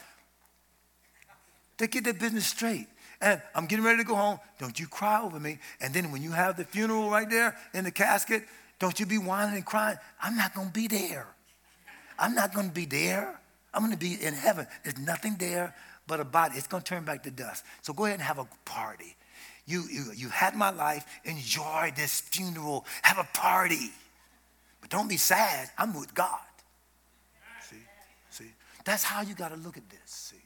[1.77, 2.87] They get their business straight.
[3.21, 4.39] And I'm getting ready to go home.
[4.57, 5.59] Don't you cry over me.
[5.79, 8.43] And then when you have the funeral right there in the casket,
[8.79, 9.97] don't you be whining and crying.
[10.19, 11.27] I'm not to be there.
[12.17, 13.39] I'm not to be there.
[13.73, 14.65] I'm to be in heaven.
[14.83, 15.75] There's nothing there
[16.07, 16.57] but a body.
[16.57, 17.63] It's going to turn back to dust.
[17.81, 19.15] So go ahead and have a party.
[19.65, 21.05] You, you, you had my life.
[21.23, 22.85] Enjoy this funeral.
[23.03, 23.91] Have a party.
[24.81, 25.69] But don't be sad.
[25.77, 26.39] I'm with God.
[27.69, 27.75] See?
[28.29, 28.51] See?
[28.83, 29.99] That's how you got to look at this.
[30.05, 30.37] See?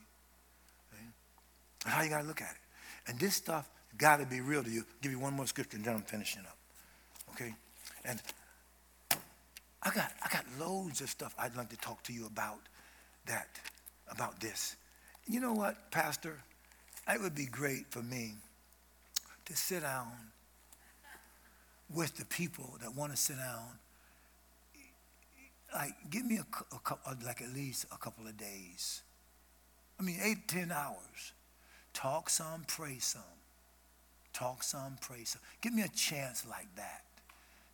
[1.86, 3.10] That's how you got to look at it.
[3.10, 4.80] And this stuff got to be real to you.
[4.82, 6.58] I'll give you one more scripture and then I'm finishing up.
[7.32, 7.54] Okay?
[8.04, 8.22] And
[9.84, 12.60] I got, I got loads of stuff I'd like to talk to you about
[13.28, 13.48] that,
[14.10, 14.76] about this.
[15.28, 16.38] You know what, Pastor?
[17.08, 18.34] It would be great for me
[19.46, 20.12] to sit down
[21.94, 23.80] with the people that want to sit down.
[25.74, 29.02] Like, give me a, a couple, uh, like at least a couple of days.
[30.00, 31.34] I mean, eight, ten hours.
[31.94, 33.22] Talk some, pray some.
[34.34, 35.42] Talk some, pray some.
[35.62, 37.04] Give me a chance like that.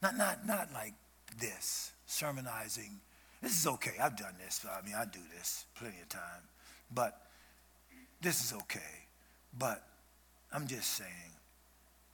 [0.02, 0.94] Not, not, not like
[1.40, 3.00] this, sermonizing.
[3.42, 3.94] This is okay.
[4.02, 4.66] I've done this.
[4.66, 6.44] I mean, I do this plenty of time.
[6.94, 7.20] But
[8.22, 8.80] this is okay.
[9.58, 9.84] But
[10.54, 11.10] I'm just saying,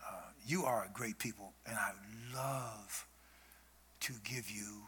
[0.01, 1.91] uh, you are a great people, and I
[2.35, 3.05] love
[4.01, 4.83] to give you,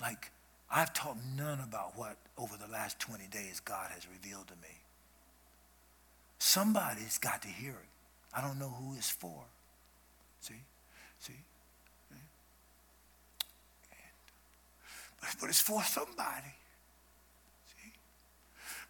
[0.00, 0.30] like,
[0.70, 4.74] I've taught none about what over the last 20 days God has revealed to me.
[6.38, 8.36] Somebody's got to hear it.
[8.36, 9.44] I don't know who it's for.
[10.40, 10.54] See?
[11.20, 11.34] See?
[15.40, 16.52] but it's for somebody.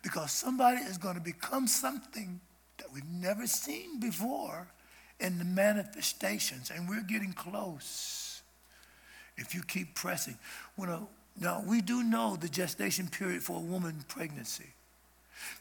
[0.04, 2.40] Because somebody is going to become something
[2.76, 4.68] that we've never seen before
[5.18, 8.42] in the manifestations, and we're getting close.
[9.36, 10.38] If you keep pressing.
[10.76, 11.00] When a,
[11.40, 14.68] now, we do know the gestation period for a woman pregnancy,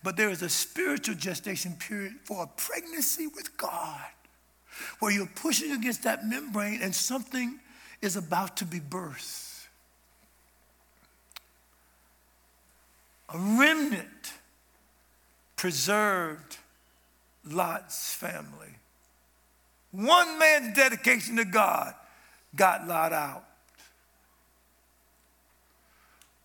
[0.03, 4.01] but there is a spiritual gestation period for a pregnancy with God,
[4.99, 7.59] where you're pushing against that membrane and something
[8.01, 9.52] is about to be birthed.
[13.33, 14.33] A remnant
[15.55, 16.57] preserved
[17.43, 18.67] Lot's family.
[19.91, 21.95] One man's dedication to God
[22.55, 23.43] got Lot out.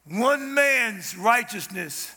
[0.06, 2.14] One man's righteousness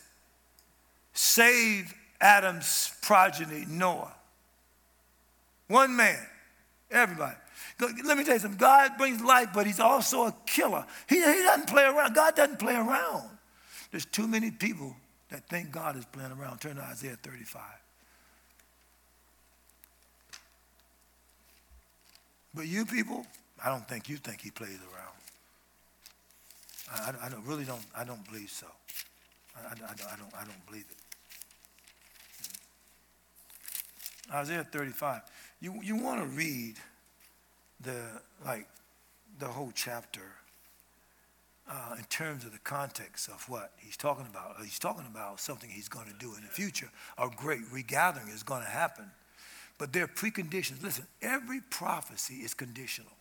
[1.12, 4.14] saved Adam's progeny, Noah.
[5.68, 6.18] One man,
[6.90, 7.36] everybody.
[7.80, 8.58] Let me tell you something.
[8.58, 10.86] God brings life, but He's also a killer.
[11.08, 12.14] He, he doesn't play around.
[12.14, 13.28] God doesn't play around.
[13.92, 14.96] There's too many people
[15.28, 16.60] that think God is playing around.
[16.60, 17.62] Turn to Isaiah 35.
[22.54, 23.26] But you people,
[23.62, 25.12] I don't think you think he plays around.
[26.90, 28.66] I, I, don't, really don't, I don't believe so.
[29.56, 30.96] I, I, I, don't, I don't believe it.
[34.30, 34.36] Hmm.
[34.36, 35.20] Isaiah 35.
[35.60, 36.76] You, you want to read
[37.80, 38.02] the,
[38.44, 38.66] like,
[39.38, 40.22] the whole chapter
[41.68, 44.56] uh, in terms of the context of what he's talking about.
[44.62, 46.90] He's talking about something he's going to do in the future.
[47.18, 49.10] A great regathering is going to happen.
[49.78, 50.82] But there are preconditions.
[50.82, 53.12] Listen, every prophecy is conditional.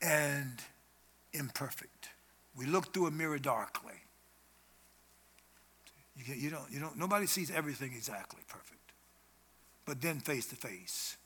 [0.00, 0.62] And
[1.32, 2.08] imperfect.
[2.56, 3.92] We look through a mirror darkly.
[6.16, 8.78] You, you, don't, you don't, nobody sees everything exactly perfect.
[9.84, 11.17] But then face to face.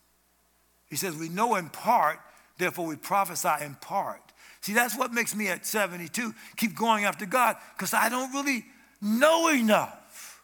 [0.93, 2.21] He says, We know in part,
[2.59, 4.21] therefore we prophesy in part.
[4.61, 8.67] See, that's what makes me at 72 keep going after God, because I don't really
[9.01, 10.43] know enough.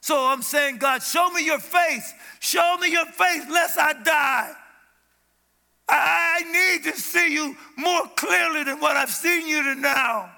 [0.00, 2.14] So I'm saying, God, show me your face.
[2.38, 4.52] Show me your face, lest I die.
[5.86, 10.30] I need to see you more clearly than what I've seen you to now.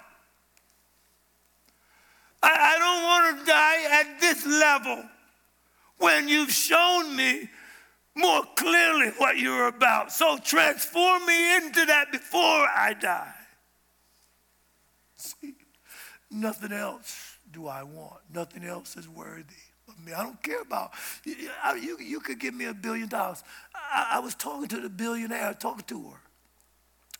[2.42, 5.04] I, I don't want to die at this level
[5.98, 7.48] when you've shown me
[8.14, 10.12] more clearly what you're about.
[10.12, 13.34] So transform me into that before I die.
[15.16, 15.54] See,
[16.30, 18.20] nothing else do I want.
[18.32, 19.42] Nothing else is worthy
[19.88, 20.12] of me.
[20.12, 20.92] I don't care about
[21.24, 21.36] you.
[21.80, 23.42] You, you could give me a billion dollars.
[23.74, 26.20] I, I was talking to the billionaire, talking to her.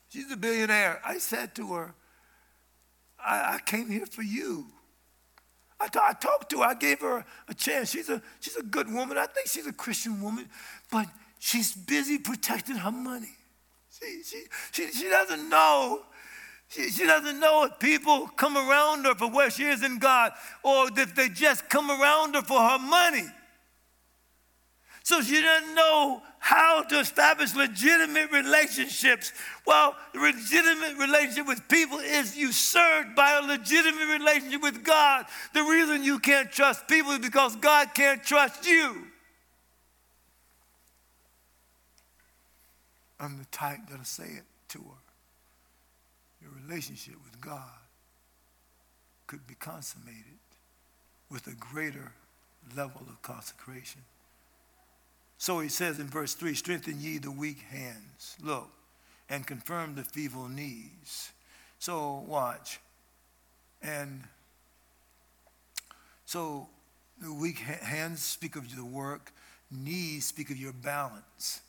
[0.08, 1.00] She's a billionaire.
[1.04, 1.94] I said to her,
[3.18, 4.66] I, I came here for you.
[5.82, 6.64] I, t- I talked to her.
[6.64, 7.90] I gave her a chance.
[7.90, 9.18] She's a, she's a good woman.
[9.18, 10.48] I think she's a Christian woman,
[10.92, 11.06] but
[11.40, 13.34] she's busy protecting her money.
[13.90, 16.02] See, she, she, she doesn't know.
[16.68, 20.32] She, she doesn't know if people come around her for where she is in God
[20.62, 23.26] or if they just come around her for her money.
[25.04, 29.32] So she doesn't know how to establish legitimate relationships.
[29.66, 35.26] Well, the legitimate relationship with people is usurped by a legitimate relationship with God.
[35.54, 39.06] The reason you can't trust people is because God can't trust you.
[43.18, 45.02] I'm the type that'll say it to her.
[46.42, 47.70] Your relationship with God
[49.28, 50.38] could be consummated
[51.30, 52.12] with a greater
[52.76, 54.02] level of consecration.
[55.42, 58.70] So he says in verse 3 strengthen ye the weak hands, look,
[59.28, 61.32] and confirm the feeble knees.
[61.80, 62.78] So watch.
[63.82, 64.22] And
[66.26, 66.68] so
[67.20, 69.32] the weak hands speak of the work,
[69.68, 71.60] knees speak of your balance.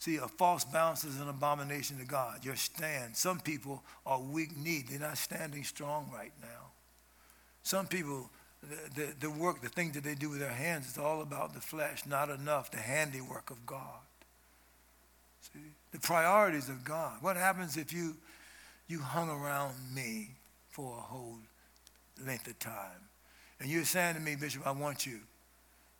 [0.00, 2.44] See, a false balance is an abomination to God.
[2.44, 3.16] Your stand.
[3.16, 4.88] Some people are weak kneed.
[4.88, 6.72] They're not standing strong right now.
[7.62, 8.28] Some people
[8.94, 11.60] the, the, work, the things that they do with their hands, it's all about the
[11.60, 14.00] flesh, not enough the handiwork of God.
[15.40, 15.60] See?
[15.92, 17.18] The priorities of God.
[17.20, 18.16] What happens if you,
[18.88, 20.30] you hung around me
[20.70, 21.38] for a whole
[22.24, 23.08] length of time?
[23.60, 25.20] And you're saying to me, Bishop, I want you.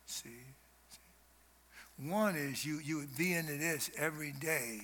[0.05, 0.29] See?
[0.29, 2.09] See?
[2.09, 4.81] One is you, you would be into this every day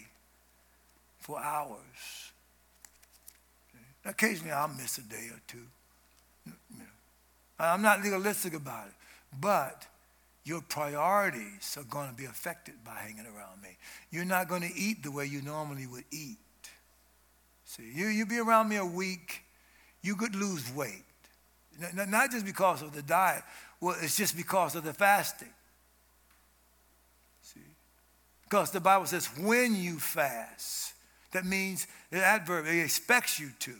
[1.20, 2.32] for hours.
[3.72, 4.10] See?
[4.10, 5.66] Occasionally I'll miss a day or two.
[7.66, 8.94] I'm not legalistic about it,
[9.40, 9.86] but
[10.44, 13.78] your priorities are going to be affected by hanging around me.
[14.10, 16.38] You're not going to eat the way you normally would eat.
[17.66, 19.44] See, you, you be around me a week,
[20.02, 21.06] you could lose weight.
[21.94, 23.44] Not just because of the diet,
[23.80, 25.54] well, it's just because of the fasting.
[27.42, 27.62] See?
[28.44, 30.94] Because the Bible says when you fast,
[31.32, 33.76] that means the adverb, it expects you to.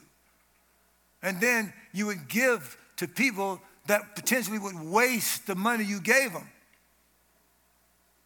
[1.22, 6.34] And then you would give to people that potentially would waste the money you gave
[6.34, 6.48] them.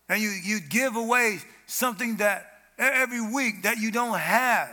[0.10, 2.46] And you, you give away something that
[2.78, 4.70] every week that you don't have.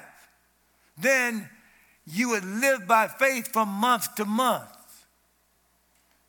[0.99, 1.49] Then
[2.07, 4.69] you would live by faith from month to month.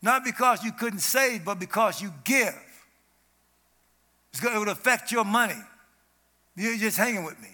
[0.01, 2.55] Not because you couldn't save, but because you give.
[4.41, 5.61] It would affect your money.
[6.55, 7.49] You're just hanging with me.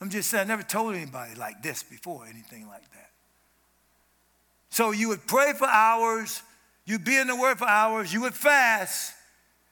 [0.00, 3.01] I'm just saying, I never told anybody like this before, anything like that.
[4.72, 6.42] So you would pray for hours,
[6.86, 9.12] you'd be in the Word for hours, you would fast,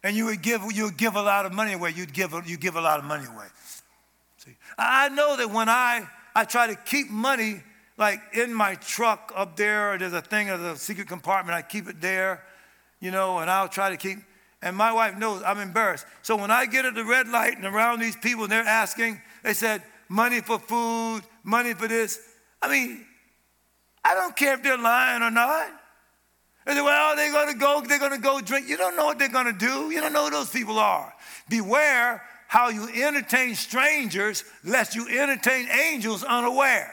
[0.03, 1.95] and you would give, you would give a lot of money away.
[1.97, 3.47] You'd give, you give a lot of money away.
[4.37, 6.07] See, I know that when I,
[6.37, 7.63] I try to keep money
[7.97, 11.89] like in my truck up there, there's a thing of the secret compartment, I keep
[11.89, 12.45] it there,
[13.01, 14.19] you know, and I'll try to keep,
[14.61, 16.05] and my wife knows I'm embarrassed.
[16.21, 19.19] So when I get at the red light and around these people and they're asking,
[19.43, 22.21] they said, money for food, money for this.
[22.61, 23.07] I mean,
[24.05, 25.69] I don't care if they're lying or not.
[26.67, 28.69] They say, well, they're going to go, they're to go drink.
[28.69, 29.91] You don't know what they're going to do.
[29.91, 31.13] You don't know who those people are.
[31.49, 36.93] Beware how you entertain strangers, lest you entertain angels unaware.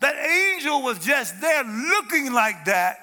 [0.00, 2.96] That angel was just there looking like that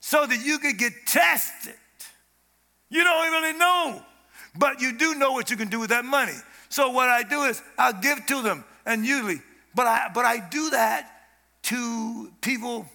[0.00, 1.74] so that you could get tested.
[2.88, 4.02] You don't really know,
[4.58, 6.36] but you do know what you can do with that money.
[6.68, 9.40] So what I do is I'll give to them, and usually
[9.74, 11.10] but I, but I do that
[11.64, 12.86] to people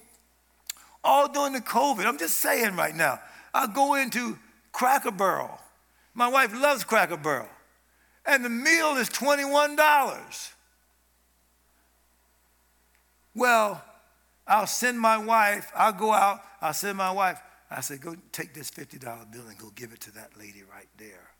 [1.02, 2.04] all during the COVID.
[2.04, 3.20] I'm just saying right now.
[3.54, 4.38] I go into
[4.72, 5.58] Cracker Barrel.
[6.14, 7.48] My wife loves Cracker Barrel.
[8.26, 10.52] And the meal is $21.
[13.34, 13.82] Well,
[14.46, 17.40] I'll send my wife, I'll go out, I'll send my wife,
[17.70, 19.00] I say, go take this $50
[19.32, 21.30] bill and go give it to that lady right there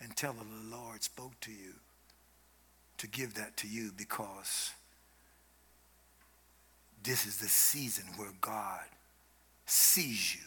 [0.00, 1.74] and tell her the Lord spoke to you
[2.98, 4.72] to give that to you because
[7.06, 8.84] this is the season where God
[9.64, 10.40] sees you.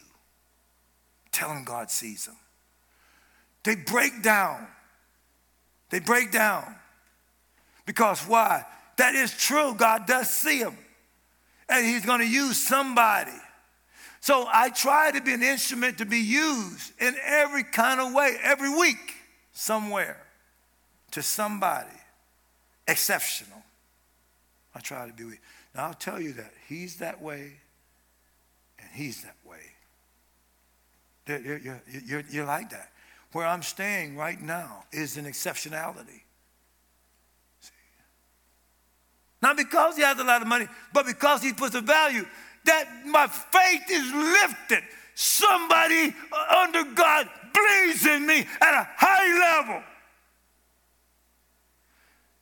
[1.31, 2.35] Tell him God sees them.
[3.63, 4.67] They break down.
[5.89, 6.75] They break down.
[7.85, 8.65] Because why?
[8.97, 9.73] That is true.
[9.75, 10.77] God does see them.
[11.69, 13.31] And he's going to use somebody.
[14.19, 18.37] So I try to be an instrument to be used in every kind of way,
[18.43, 19.15] every week,
[19.53, 20.21] somewhere,
[21.11, 21.87] to somebody
[22.87, 23.63] exceptional.
[24.75, 25.37] I try to be.
[25.75, 27.57] Now, I'll tell you that he's that way
[28.79, 29.57] and he's that way.
[31.27, 32.91] You're, you're, you're, like that.
[33.33, 36.23] Where I'm staying right now is an exceptionality.
[37.59, 37.71] See?
[39.39, 42.25] Not because he has a lot of money, but because he puts a value
[42.65, 44.83] that my faith is lifted.
[45.13, 46.15] Somebody
[46.49, 49.83] under God believes in me at a high level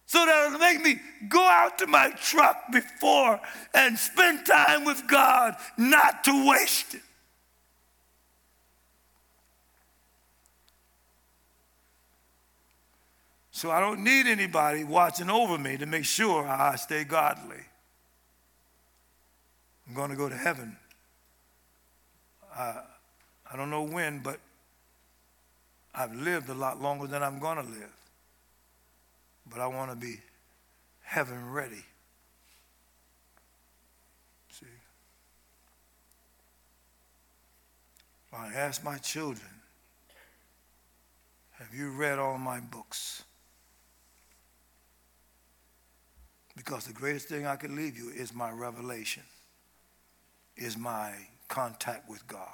[0.07, 3.41] so that it'll make me go out to my truck before
[3.73, 7.01] and spend time with God, not to waste it.
[13.51, 17.57] So I don't need anybody watching over me to make sure I stay godly.
[19.87, 20.77] I'm going to go to heaven.
[22.55, 22.81] I,
[23.51, 24.39] I don't know when, but
[25.93, 27.97] I've lived a lot longer than I'm going to live
[29.49, 30.19] but I want to be
[31.01, 31.83] heaven ready.
[34.51, 34.65] See?
[38.33, 39.49] I ask my children,
[41.59, 43.23] have you read all my books?
[46.55, 49.23] Because the greatest thing I can leave you is my revelation,
[50.55, 51.13] is my
[51.47, 52.49] contact with God.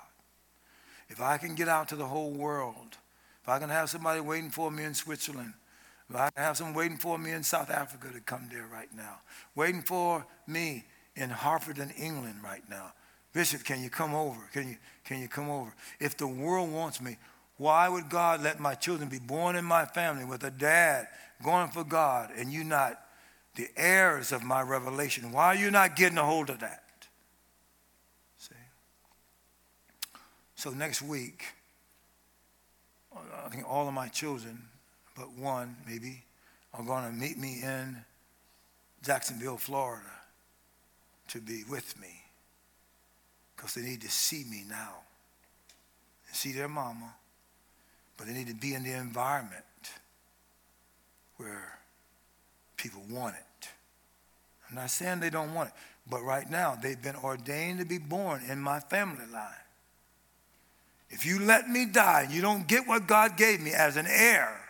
[1.09, 2.97] If I can get out to the whole world,
[3.41, 5.53] if I can have somebody waiting for me in Switzerland,
[6.15, 9.19] I have some waiting for me in South Africa to come there right now.
[9.55, 10.85] Waiting for me
[11.15, 12.93] in Hartford in England right now.
[13.33, 14.39] Bishop, can you come over?
[14.51, 15.73] Can you, can you come over?
[15.99, 17.17] If the world wants me,
[17.57, 21.07] why would God let my children be born in my family with a dad
[21.43, 22.99] going for God and you not
[23.55, 25.31] the heirs of my revelation?
[25.31, 26.83] Why are you not getting a hold of that?
[28.37, 28.55] See?
[30.55, 31.45] So next week,
[33.15, 34.63] I think all of my children
[35.15, 36.23] but one maybe,
[36.73, 37.97] are going to meet me in
[39.03, 40.09] Jacksonville, Florida.
[41.29, 42.23] to be with me
[43.55, 44.95] because they need to see me now.
[46.27, 47.13] and See their mama,
[48.17, 49.63] but they need to be in the environment
[51.37, 51.79] where
[52.77, 53.69] people want it.
[54.69, 55.75] I'm not saying they don't want it,
[56.09, 59.51] but right now they've been ordained to be born in my family line.
[61.09, 64.07] If you let me die and you don't get what God gave me as an
[64.07, 64.62] heir,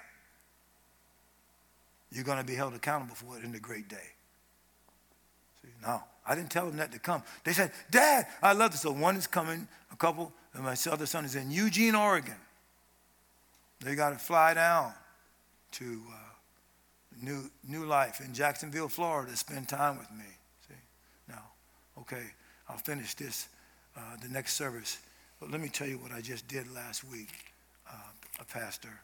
[2.14, 4.12] you're going to be held accountable for it in the great day.
[5.62, 7.24] See, no, I didn't tell them that to come.
[7.44, 8.82] They said, Dad, I love this.
[8.82, 12.36] So one is coming, a couple, and my other son is in Eugene, Oregon.
[13.82, 14.94] They got to fly down
[15.72, 16.16] to uh,
[17.22, 20.26] new, new life in Jacksonville, Florida to spend time with me.
[20.68, 20.76] See?
[21.28, 21.42] Now,
[21.98, 22.24] okay,
[22.70, 23.50] I'll finish this,
[23.98, 25.00] uh, the next service.
[25.40, 27.30] But let me tell you what I just did last week,
[27.92, 27.96] uh,
[28.40, 29.02] a pastor.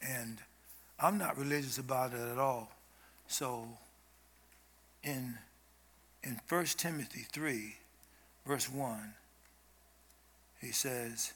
[0.00, 0.38] And
[0.98, 2.70] I'm not religious about it at all.
[3.26, 3.66] So
[5.02, 5.36] in,
[6.22, 7.76] in 1 Timothy 3,
[8.46, 9.14] verse 1,
[10.60, 11.32] he says,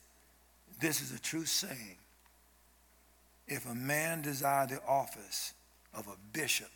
[0.80, 1.96] This is a true saying.
[3.46, 5.54] If a man desire the office
[5.94, 6.68] of a bishop,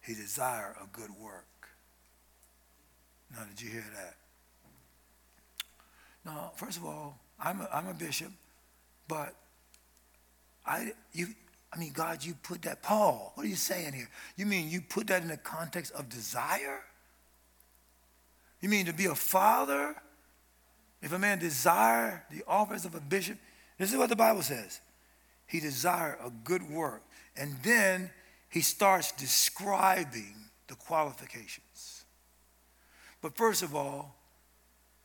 [0.00, 1.46] he desire a good work.
[3.32, 4.16] Now, did you hear that?
[6.24, 8.32] Now, first of all, I'm a, I'm a bishop,
[9.08, 9.34] but
[10.64, 11.28] I, you,
[11.72, 14.08] I mean, God, you put that, Paul, what are you saying here?
[14.36, 16.80] You mean you put that in the context of desire?
[18.60, 19.94] You mean to be a father?
[21.02, 23.38] If a man desire the office of a bishop,
[23.78, 24.80] this is what the Bible says.
[25.46, 27.02] He desire a good work.
[27.36, 28.10] And then
[28.48, 30.34] he starts describing
[30.68, 32.04] the qualifications.
[33.20, 34.14] But first of all,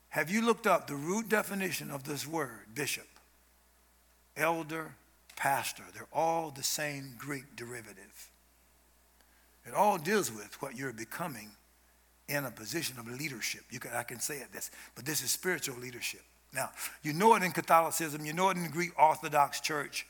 [0.09, 3.07] have you looked up the root definition of this word, bishop?
[4.35, 4.95] Elder,
[5.37, 5.83] pastor.
[5.93, 8.29] They're all the same Greek derivative.
[9.65, 11.51] It all deals with what you're becoming
[12.27, 13.61] in a position of leadership.
[13.69, 16.21] You can, I can say it this, but this is spiritual leadership.
[16.53, 16.69] Now,
[17.03, 20.05] you know it in Catholicism, you know it in the Greek Orthodox Church,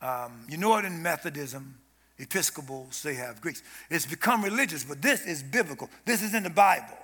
[0.00, 1.76] um, you know it in Methodism,
[2.18, 3.62] Episcopals, they have Greeks.
[3.88, 5.88] It's become religious, but this is biblical.
[6.04, 6.98] This is in the Bible.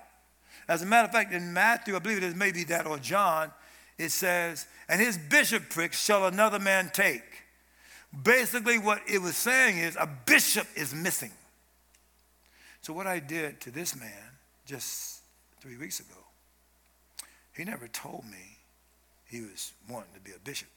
[0.68, 3.50] As a matter of fact, in Matthew, I believe it is maybe that, or John,
[3.98, 7.35] it says, And his bishopric shall another man take.
[8.22, 11.32] Basically, what it was saying is a bishop is missing.
[12.80, 14.30] So, what I did to this man
[14.64, 15.20] just
[15.60, 16.18] three weeks ago,
[17.52, 18.58] he never told me
[19.26, 20.68] he was wanting to be a bishop,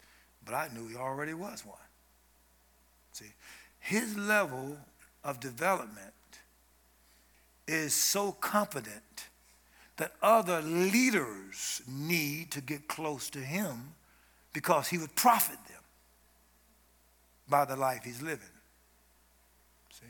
[0.45, 1.77] but I knew he already was one.
[3.13, 3.31] See,
[3.79, 4.77] his level
[5.23, 6.13] of development
[7.67, 9.27] is so confident
[9.97, 13.93] that other leaders need to get close to him
[14.53, 15.78] because he would profit them
[17.49, 18.47] by the life he's living.
[19.91, 20.05] See?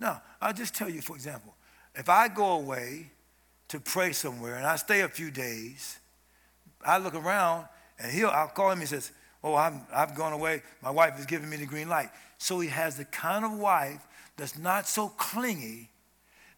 [0.00, 1.54] Now, I'll just tell you, for example,
[1.94, 3.10] if I go away
[3.68, 5.98] to pray somewhere and I stay a few days,
[6.84, 7.66] I look around
[7.98, 9.12] and he'll, I'll call him and he says,
[9.42, 10.62] Oh, I'm, I've gone away.
[10.82, 12.10] My wife is giving me the green light.
[12.38, 14.04] So he has the kind of wife
[14.36, 15.90] that's not so clingy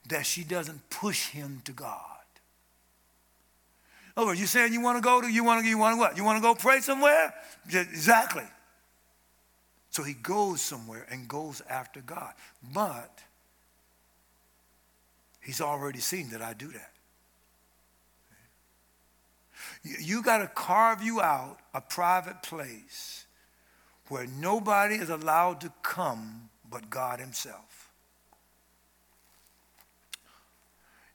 [0.08, 1.96] that she doesn't push him to God.
[4.16, 6.16] Oh, you saying you want to go to, you want to, you want to what?
[6.16, 7.32] You want to go pray somewhere?
[7.66, 8.44] Exactly.
[9.90, 12.32] So he goes somewhere and goes after God.
[12.72, 13.20] But
[15.40, 16.92] he's already seen that I do that.
[19.82, 23.24] You got to carve you out a private place
[24.08, 27.90] where nobody is allowed to come but God Himself.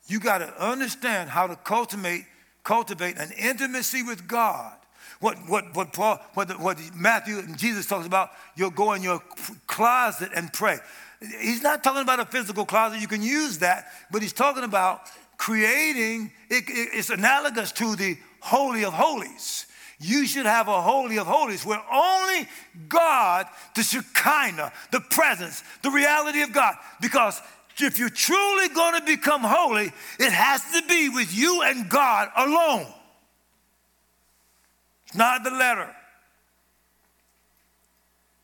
[0.08, 2.26] You got to understand how to cultivate,
[2.64, 4.74] cultivate an intimacy with God
[5.20, 9.20] what, what, what Paul, what, what Matthew and Jesus talks about, you'll go in your
[9.68, 10.78] closet and pray.
[11.20, 13.02] He's not talking about a physical closet.
[13.02, 15.02] You can use that, but he's talking about
[15.38, 19.66] creating, it, it, it's analogous to the Holy of Holies.
[20.00, 22.48] You should have a Holy of Holies where only
[22.90, 27.42] God, the Shekinah, the presence, the reality of God, because
[27.78, 32.30] if you're truly going to become holy, it has to be with you and God
[32.36, 32.88] alone
[35.16, 35.94] not the letter.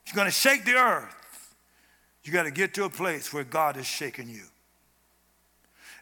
[0.06, 1.54] You're going to shake the earth,
[2.24, 4.44] you got to get to a place where God is shaking you.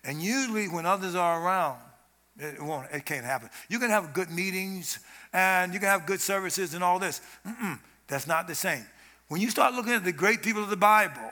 [0.02, 1.78] And usually, when others are around,
[2.38, 2.90] it won't.
[2.90, 3.50] It can't happen.
[3.68, 4.98] You can have good meetings
[5.32, 7.20] and you can have good services and all this.
[7.46, 8.84] Mm-mm, that's not the same.
[9.28, 11.30] When you start looking at the great people of the Bible,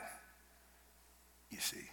[1.49, 1.89] you see,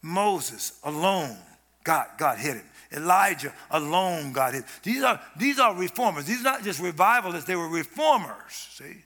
[0.00, 1.36] Moses alone,
[1.84, 2.64] God, God hit him.
[2.92, 4.64] Elijah alone got it.
[4.82, 6.26] These are, these are reformers.
[6.26, 8.50] These are not just revivalists, they were reformers.
[8.50, 8.96] See?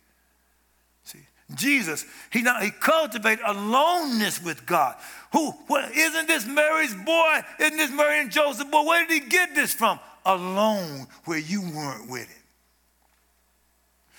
[1.04, 1.26] See?
[1.54, 4.96] Jesus, he, not, he cultivated aloneness with God.
[5.32, 7.40] Who, what, isn't this Mary's boy?
[7.60, 8.84] Isn't this Mary and Joseph boy?
[8.84, 10.00] Where did he get this from?
[10.24, 12.42] Alone where you weren't with him.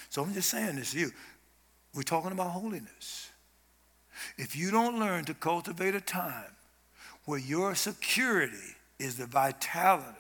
[0.10, 1.12] So I'm just saying this to you.
[1.94, 3.30] We're talking about holiness.
[4.38, 6.56] If you don't learn to cultivate a time
[7.26, 10.16] where your security is the vitality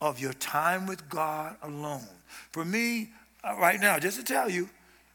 [0.00, 2.06] of your time with God alone.
[2.52, 3.10] For me,
[3.44, 4.68] uh, right now, just to tell you,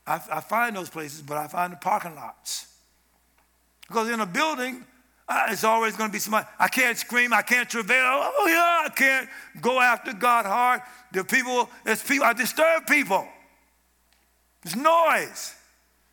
[0.06, 2.68] I, I find those places, but I find the parking lots.
[3.88, 4.84] Because in a building,
[5.28, 6.46] uh, it's always going to be somebody.
[6.60, 7.34] I can't scream.
[7.34, 8.04] I can't travail.
[8.04, 9.28] Oh yeah, I can't
[9.62, 10.82] go after God hard.
[11.12, 12.26] The people, it's people.
[12.26, 13.28] I disturb people.
[14.64, 15.56] It's noise.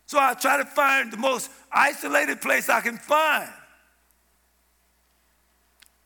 [0.05, 3.49] So I try to find the most isolated place I can find,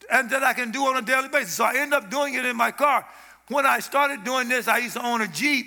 [0.09, 1.53] and that I can do on a daily basis.
[1.53, 3.05] So I end up doing it in my car.
[3.49, 5.65] When I started doing this, I used to own a Jeep,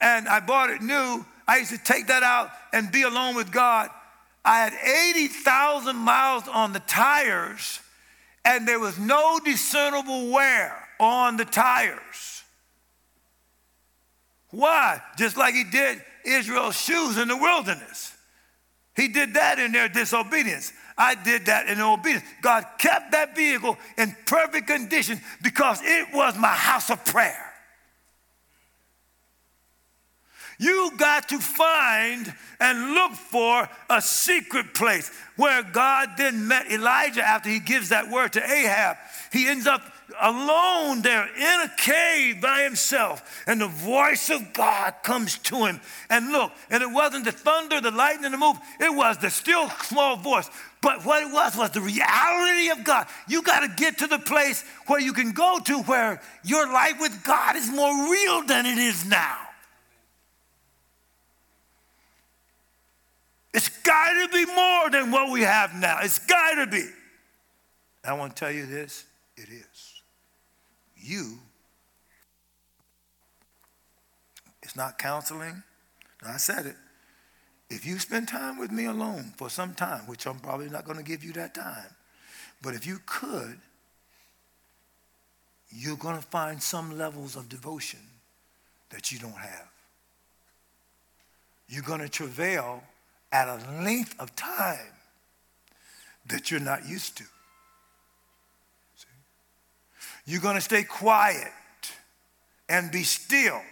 [0.00, 1.24] and I bought it new.
[1.46, 3.90] I used to take that out and be alone with God.
[4.44, 4.72] I had
[5.16, 7.80] 80,000 miles on the tires,
[8.44, 12.42] and there was no discernible wear on the tires.
[14.50, 15.00] Why?
[15.16, 18.14] Just like he did Israel's shoes in the wilderness.
[18.98, 20.72] He did that in their disobedience.
[20.98, 22.24] I did that in obedience.
[22.42, 27.44] God kept that vehicle in perfect condition because it was my house of prayer.
[30.58, 37.22] You got to find and look for a secret place where God then met Elijah
[37.22, 38.96] after he gives that word to Ahab.
[39.30, 39.82] He ends up
[40.20, 45.80] alone there in a cave by himself, and the voice of God comes to him.
[46.10, 49.68] And look, and it wasn't the thunder, the lightning, the move, it was the still
[49.82, 50.48] small voice.
[50.80, 53.06] But what it was was the reality of God.
[53.26, 57.00] You got to get to the place where you can go to where your life
[57.00, 59.38] with God is more real than it is now.
[63.52, 65.98] It's got to be more than what we have now.
[66.02, 66.84] It's got to be.
[68.04, 69.04] I want to tell you this
[69.36, 69.67] it is.
[71.00, 71.38] You,
[74.62, 75.62] it's not counseling.
[76.26, 76.76] I said it.
[77.70, 80.98] If you spend time with me alone for some time, which I'm probably not going
[80.98, 81.94] to give you that time,
[82.62, 83.58] but if you could,
[85.70, 88.00] you're going to find some levels of devotion
[88.90, 89.68] that you don't have.
[91.68, 92.82] You're going to travail
[93.30, 94.94] at a length of time
[96.26, 97.24] that you're not used to.
[100.28, 101.50] You're going to stay quiet
[102.68, 103.62] and be still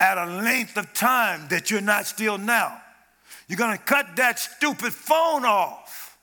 [0.00, 2.80] at a length of time that you're not still now.
[3.46, 6.18] You're going to cut that stupid phone off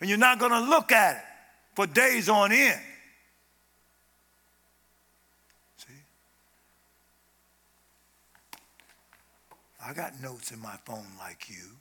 [0.00, 1.22] and you're not going to look at it
[1.76, 2.80] for days on end.
[5.76, 5.92] See?
[9.86, 11.76] I got notes in my phone like you.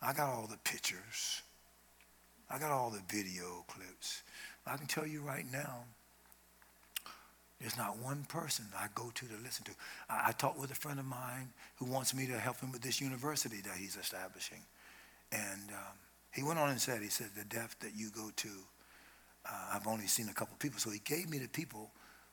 [0.00, 1.42] I got all the pictures.
[2.50, 4.22] I got all the video clips.
[4.68, 5.84] I can tell you right now,
[7.60, 9.72] there's not one person I go to to listen to.
[10.08, 12.82] I, I talked with a friend of mine who wants me to help him with
[12.82, 14.62] this university that he's establishing.
[15.32, 15.96] And um,
[16.32, 18.48] he went on and said, he said, the depth that you go to,
[19.46, 20.78] uh, I've only seen a couple people.
[20.78, 21.90] So he gave me the people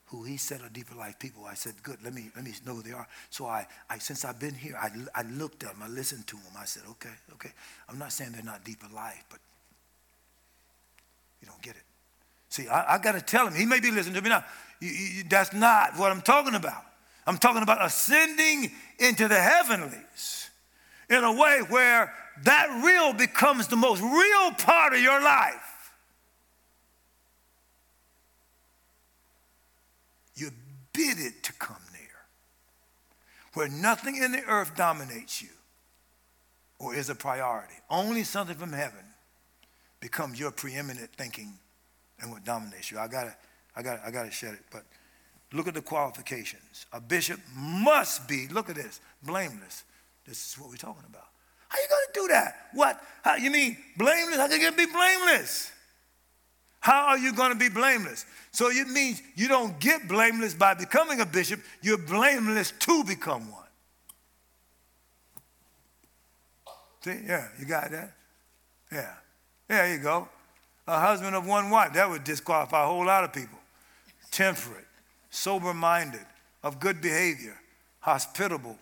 [0.07, 1.45] who he said are deeper life people.
[1.45, 3.07] I said, good, let me, let me know who they are.
[3.31, 6.35] So I, I since I've been here, I, I looked at them, I listened to
[6.35, 6.53] them.
[6.57, 7.51] I said, okay, okay.
[7.89, 9.39] I'm not saying they're not deeper life, but
[11.41, 11.83] you don't get it.
[12.55, 14.45] See, I, I got to tell him, he may be listening to me now.
[14.79, 16.85] You, you, that's not what I'm talking about.
[17.27, 20.49] I'm talking about ascending into the heavenlies
[21.09, 22.13] in a way where
[22.43, 25.91] that real becomes the most real part of your life.
[30.35, 30.51] You
[30.93, 32.07] bid it to come near,
[33.53, 35.49] where nothing in the earth dominates you
[36.79, 37.75] or is a priority.
[37.89, 39.03] Only something from heaven
[39.99, 41.59] becomes your preeminent thinking
[42.19, 42.99] and what dominates you.
[42.99, 43.35] I gotta,
[43.75, 44.61] I gotta, I gotta shed it.
[44.71, 44.83] But
[45.53, 46.85] look at the qualifications.
[46.93, 49.83] A bishop must be, look at this, blameless.
[50.25, 51.27] This is what we're talking about.
[51.67, 52.55] How you gonna do that?
[52.73, 53.01] What?
[53.23, 54.37] How you mean blameless?
[54.37, 55.71] How can you be blameless?
[56.85, 58.27] How are you to be blameless?
[58.51, 63.51] So it means you don't get blameless by becoming a bishop, you're blameless to become
[63.51, 63.63] one.
[67.01, 68.11] See, yeah, you got that?
[68.91, 69.13] Yeah.
[69.67, 70.29] There you go.
[70.87, 73.59] A husband of one wife, that would disqualify a whole lot of people.
[74.31, 74.85] Temperate,
[75.29, 76.25] sober minded,
[76.63, 77.57] of good behavior,
[77.99, 78.77] hospitable.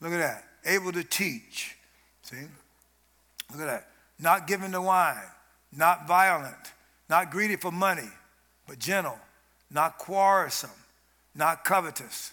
[0.00, 0.44] Look at that.
[0.64, 1.76] Able to teach.
[2.22, 2.36] See?
[3.52, 3.88] Look at that.
[4.18, 5.16] Not given to wine,
[5.72, 6.72] not violent
[7.08, 8.08] not greedy for money,
[8.66, 9.18] but gentle,
[9.70, 10.70] not quarrelsome,
[11.34, 12.32] not covetous.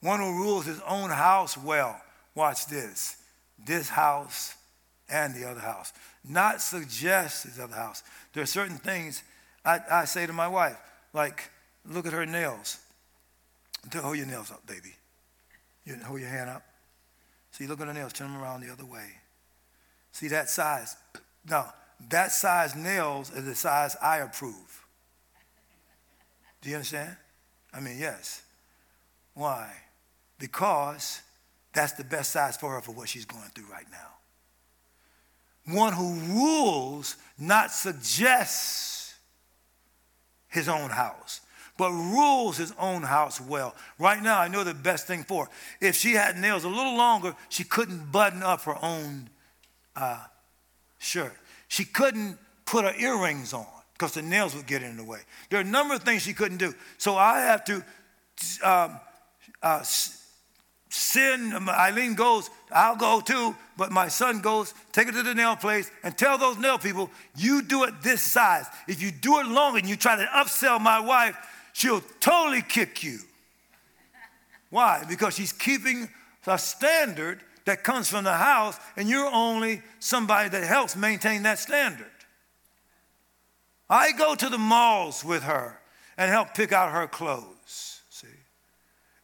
[0.00, 2.00] one who rules his own house well.
[2.34, 3.16] Watch this.
[3.64, 4.54] This house
[5.08, 5.92] and the other house.
[6.28, 8.02] Not suggest his other house.
[8.32, 9.22] There are certain things
[9.64, 10.76] I, I say to my wife,
[11.12, 11.50] like,
[11.84, 12.78] look at her nails.
[13.94, 14.94] Hold your nails up, baby.
[15.84, 16.62] You hold your hand up.
[17.52, 18.12] See, look at her nails.
[18.12, 19.06] Turn them around the other way.
[20.12, 20.96] See that size?
[21.48, 21.72] Now,
[22.08, 24.86] that size nails is the size I approve.
[26.60, 27.16] Do you understand?
[27.72, 28.42] I mean, yes.
[29.34, 29.70] Why?
[30.38, 31.22] Because
[31.72, 34.16] that's the best size for her for what she's going through right now.
[35.66, 39.14] One who rules, not suggests
[40.48, 41.40] his own house,
[41.76, 43.74] but rules his own house well.
[43.98, 45.50] Right now, I know the best thing for her.
[45.80, 49.28] If she had nails a little longer, she couldn't button up her own
[49.94, 50.24] uh,
[50.98, 51.34] shirt.
[51.68, 55.20] She couldn't put her earrings on because the nails would get in the way.
[55.50, 56.74] There are a number of things she couldn't do.
[56.98, 57.84] So I have to
[58.62, 59.00] um,
[59.62, 59.82] uh,
[60.96, 65.56] send, Eileen goes, I'll go too, but my son goes, take it to the nail
[65.56, 68.66] place and tell those nail people, you do it this size.
[68.88, 71.36] If you do it long and you try to upsell my wife,
[71.72, 73.18] she'll totally kick you.
[74.70, 75.04] Why?
[75.08, 76.08] Because she's keeping
[76.46, 81.58] a standard that comes from the house, and you're only somebody that helps maintain that
[81.58, 82.06] standard.
[83.90, 85.80] I go to the malls with her
[86.16, 87.55] and help pick out her clothes.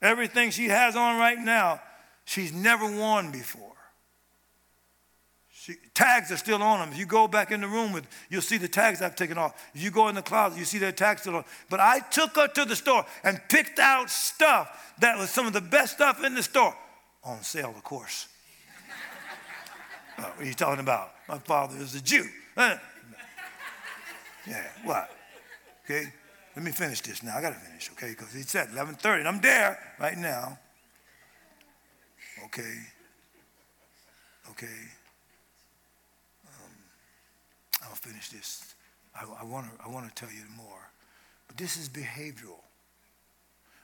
[0.03, 1.81] Everything she has on right now,
[2.25, 3.71] she's never worn before.
[5.53, 6.89] She, tags are still on them.
[6.91, 9.55] If you go back in the room with, you'll see the tags I've taken off.
[9.75, 11.45] If you go in the closet, you see their tags still on.
[11.71, 15.53] But I took her to the store and picked out stuff that was some of
[15.53, 16.75] the best stuff in the store.
[17.23, 18.27] On sale, of course.
[20.17, 21.13] what are you talking about?
[21.29, 22.25] My father is a Jew.
[24.47, 25.11] Yeah, what?
[25.85, 26.13] Okay,
[26.55, 27.37] let me finish this now.
[27.37, 28.11] I got to finish, okay?
[28.11, 30.59] Because he said 11:30, and I'm there right now.
[32.45, 32.79] Okay.
[34.51, 34.67] Okay.
[36.47, 36.73] Um,
[37.83, 38.75] I'll finish this.
[39.15, 39.85] I want to.
[39.85, 40.91] I want to tell you more,
[41.47, 42.61] but this is behavioral.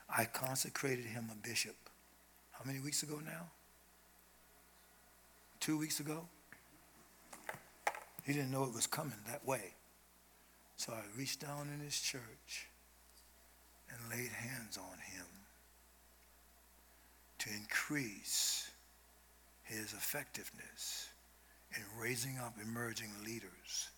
[0.09, 1.77] I consecrated him a bishop.
[2.53, 3.51] How many weeks ago now?
[5.61, 6.27] Two weeks ago.
[8.25, 9.73] He didn't know it was coming that way.
[10.79, 12.69] So I reached down in his church
[13.91, 15.27] and laid hands on him
[17.41, 18.71] to increase
[19.65, 21.09] his effectiveness
[21.77, 23.89] in raising up emerging leaders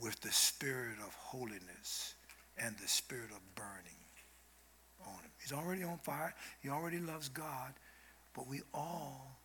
[0.00, 2.14] with the spirit of holiness
[2.56, 4.00] and the spirit of burning
[5.04, 5.30] on him.
[5.42, 6.34] He's already on fire.
[6.62, 7.74] He already loves God.
[8.32, 9.36] But we all,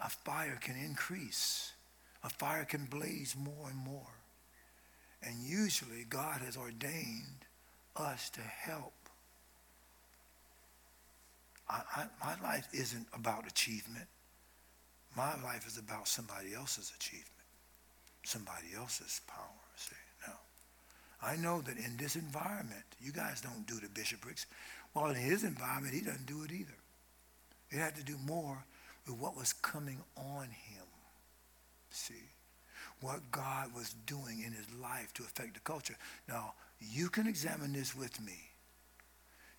[0.00, 1.72] a fire can increase.
[2.22, 4.21] A fire can blaze more and more.
[5.22, 7.46] And usually God has ordained
[7.96, 8.94] us to help.
[11.68, 14.06] I, I, my life isn't about achievement.
[15.16, 17.28] My life is about somebody else's achievement,
[18.24, 19.44] somebody else's power.
[19.76, 19.94] See,
[20.26, 20.34] no.
[21.22, 24.46] I know that in this environment, you guys don't do the bishoprics.
[24.94, 26.76] Well, in his environment, he doesn't do it either.
[27.70, 28.64] He had to do more
[29.06, 30.86] with what was coming on him.
[31.90, 32.31] See?
[33.02, 35.96] What God was doing in his life to affect the culture.
[36.28, 38.38] Now, you can examine this with me.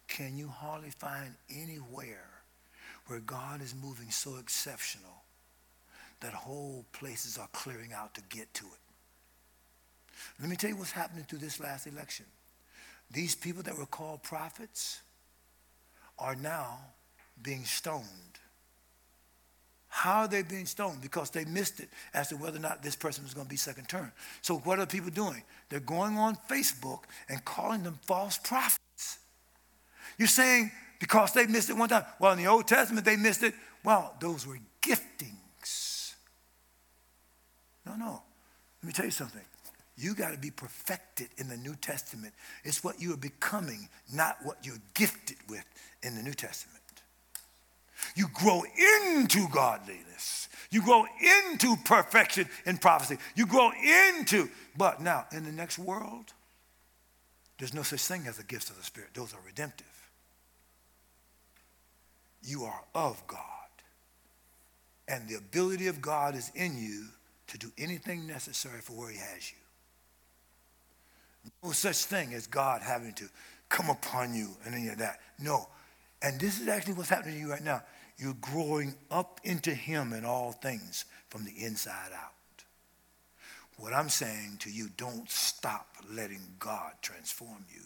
[0.07, 2.29] Can you hardly find anywhere
[3.07, 5.23] where God is moving so exceptional
[6.21, 8.79] that whole places are clearing out to get to it?
[10.39, 12.25] Let me tell you what's happening through this last election.
[13.11, 15.01] These people that were called prophets
[16.17, 16.79] are now
[17.41, 18.32] being stoned
[19.95, 21.01] how are they being stoned?
[21.01, 23.57] Because they missed it as to whether or not this person was going to be
[23.57, 24.11] second term.
[24.41, 25.43] So what are people doing?
[25.69, 29.19] They're going on Facebook and calling them false prophets.
[30.17, 32.05] You're saying because they missed it one time.
[32.19, 33.53] Well, in the Old Testament, they missed it.
[33.83, 36.15] Well, those were giftings.
[37.85, 38.23] No, no.
[38.81, 39.43] Let me tell you something.
[39.95, 42.33] You got to be perfected in the New Testament.
[42.63, 45.65] It's what you are becoming, not what you're gifted with
[46.01, 46.82] in the New Testament.
[48.15, 50.49] You grow into godliness.
[50.71, 51.05] You grow
[51.51, 53.17] into perfection in prophecy.
[53.35, 56.33] You grow into, but now in the next world,
[57.59, 59.11] there's no such thing as the gifts of the Spirit.
[59.13, 59.87] Those are redemptive.
[62.43, 63.39] You are of God.
[65.07, 67.05] And the ability of God is in you
[67.47, 69.57] to do anything necessary for where He has you.
[71.63, 73.29] No such thing as God having to
[73.69, 75.19] come upon you and any of that.
[75.39, 75.67] No.
[76.21, 77.83] And this is actually what's happening to you right now.
[78.17, 82.31] You're growing up into Him in all things from the inside out.
[83.77, 87.81] What I'm saying to you, don't stop letting God transform you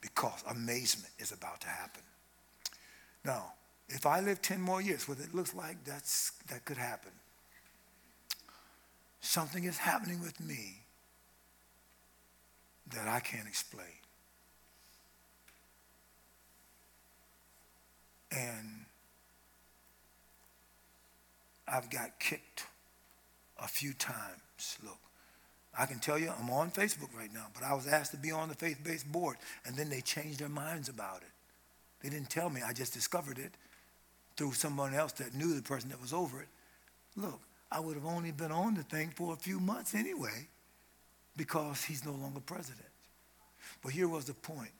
[0.00, 2.02] because amazement is about to happen.
[3.24, 3.52] Now,
[3.88, 7.10] if I live 10 more years, what it looks like that's, that could happen.
[9.20, 10.82] Something is happening with me
[12.94, 13.86] that I can't explain.
[18.30, 18.84] And
[21.70, 22.66] I've got kicked
[23.62, 24.78] a few times.
[24.82, 24.98] Look,
[25.78, 28.32] I can tell you I'm on Facebook right now, but I was asked to be
[28.32, 31.30] on the faith based board, and then they changed their minds about it.
[32.02, 33.52] They didn't tell me, I just discovered it
[34.36, 36.48] through someone else that knew the person that was over it.
[37.16, 37.40] Look,
[37.70, 40.46] I would have only been on the thing for a few months anyway
[41.36, 42.86] because he's no longer president.
[43.82, 44.70] But here was the point.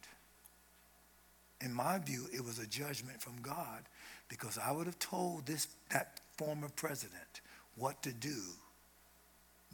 [1.61, 3.83] In my view, it was a judgment from God
[4.29, 7.43] because I would have told this that former president
[7.77, 8.41] what to do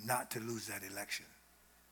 [0.04, 1.26] not to lose that election.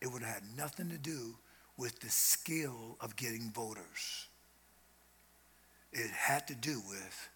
[0.01, 1.37] It would have had nothing to do
[1.77, 4.27] with the skill of getting voters.
[5.93, 7.29] It had to do with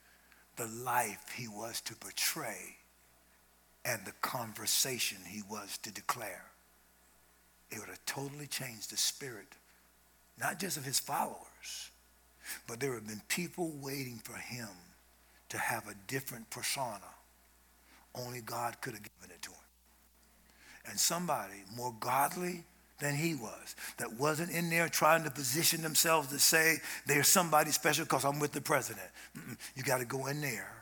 [0.57, 2.77] the life he was to portray
[3.85, 6.45] and the conversation he was to declare.
[7.71, 9.55] It would have totally changed the spirit,
[10.41, 11.91] not just of his followers,
[12.67, 14.69] but there have been people waiting for him
[15.51, 17.01] to have a different persona.
[18.17, 19.57] Only God could have given it to him.
[20.89, 22.65] And somebody more godly
[22.99, 27.71] than he was, that wasn't in there trying to position themselves to say they're somebody
[27.71, 29.07] special because I'm with the president.
[29.37, 29.57] Mm-mm.
[29.75, 30.73] You got to go in there.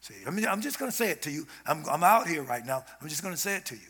[0.00, 1.46] See, I mean, I'm just going to say it to you.
[1.66, 2.84] I'm, I'm out here right now.
[3.00, 3.80] I'm just going to say it to you.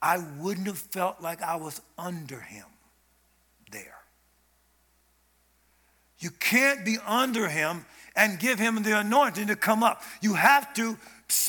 [0.00, 2.66] I wouldn't have felt like I was under him
[3.70, 3.96] there.
[6.18, 7.84] You can't be under him
[8.16, 10.02] and give him the anointing to come up.
[10.20, 10.96] You have to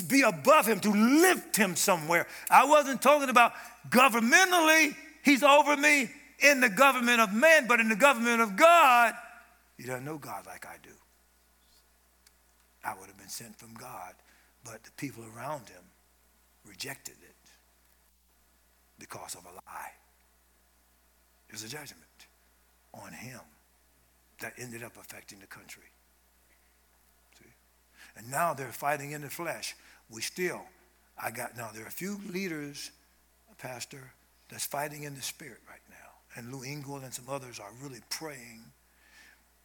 [0.08, 2.28] be above him, to lift him somewhere.
[2.50, 3.54] I wasn't talking about
[3.90, 9.14] governmentally, he's over me in the government of man, but in the government of God,
[9.78, 10.92] he doesn't know God like I do.
[12.84, 14.14] I would have been sent from God,
[14.64, 15.84] but the people around him
[16.66, 17.50] rejected it
[19.00, 19.92] because of a lie.
[21.52, 22.04] Was a judgment
[22.94, 23.40] on him
[24.42, 25.84] that ended up affecting the country.
[28.18, 29.76] And now they're fighting in the flesh.
[30.10, 30.62] We still,
[31.22, 32.92] I got, now there are a few leaders,
[33.58, 34.12] Pastor,
[34.50, 35.96] that's fighting in the spirit right now.
[36.36, 38.62] And Lou Engle and some others are really praying.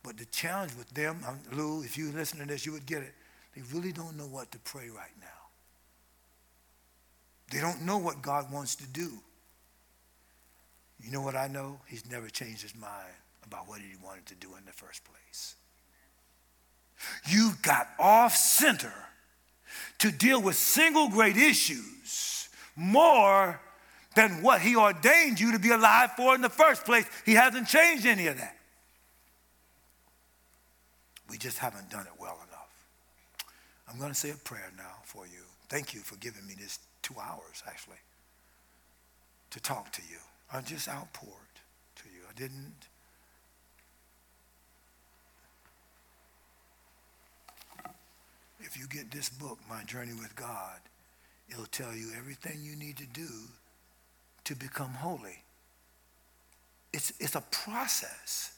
[0.03, 3.03] But the challenge with them, um, Lou, if you listen to this, you would get
[3.03, 3.15] it.
[3.55, 5.27] They really don't know what to pray right now.
[7.51, 9.11] They don't know what God wants to do.
[11.03, 11.81] You know what I know?
[11.87, 13.15] He's never changed his mind
[13.45, 15.57] about what he wanted to do in the first place.
[17.29, 18.93] You got off center
[19.99, 23.61] to deal with single great issues more
[24.17, 27.07] than what he ordained you to be alive for in the first place.
[27.25, 28.57] He hasn't changed any of that.
[31.29, 32.87] We just haven't done it well enough.
[33.89, 35.43] I'm going to say a prayer now for you.
[35.69, 37.99] Thank you for giving me this two hours, actually,
[39.51, 40.19] to talk to you.
[40.53, 41.31] I just outpoured
[41.97, 42.23] to you.
[42.29, 42.75] I didn't
[48.63, 50.79] if you get this book, My Journey with God,
[51.51, 53.29] it'll tell you everything you need to do
[54.45, 55.43] to become holy.
[56.93, 58.55] It's, it's a process.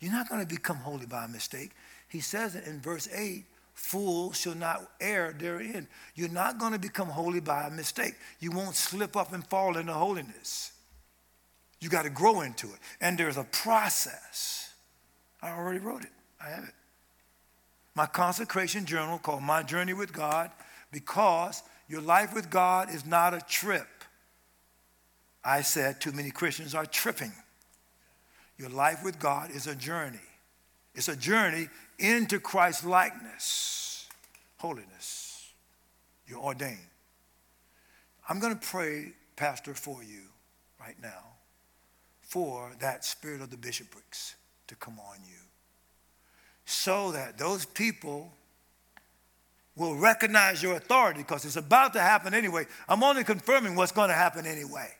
[0.00, 1.70] You're not going to become holy by mistake.
[2.08, 5.88] He says it in verse 8 fools shall not err therein.
[6.14, 8.14] You're not going to become holy by a mistake.
[8.40, 10.72] You won't slip up and fall into holiness.
[11.80, 12.78] You got to grow into it.
[13.00, 14.72] And there's a process.
[15.40, 16.74] I already wrote it, I have it
[17.98, 20.52] my consecration journal called My Journey with God
[20.92, 23.88] because your life with God is not a trip.
[25.44, 27.32] I said too many Christians are tripping.
[28.56, 30.20] Your life with God is a journey.
[30.94, 31.66] It's a journey
[31.98, 34.06] into Christ's likeness,
[34.58, 35.50] holiness.
[36.28, 36.78] You're ordained.
[38.28, 40.22] I'm going to pray, Pastor, for you
[40.78, 41.24] right now
[42.20, 44.36] for that spirit of the bishoprics
[44.68, 45.47] to come on you
[46.70, 48.30] so that those people
[49.74, 52.66] will recognize your authority because it's about to happen anyway.
[52.86, 54.90] I'm only confirming what's going to happen anyway.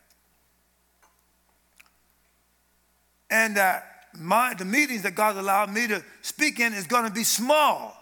[3.28, 7.12] And that my, the meetings that God allowed me to speak in is going to
[7.12, 7.94] be small.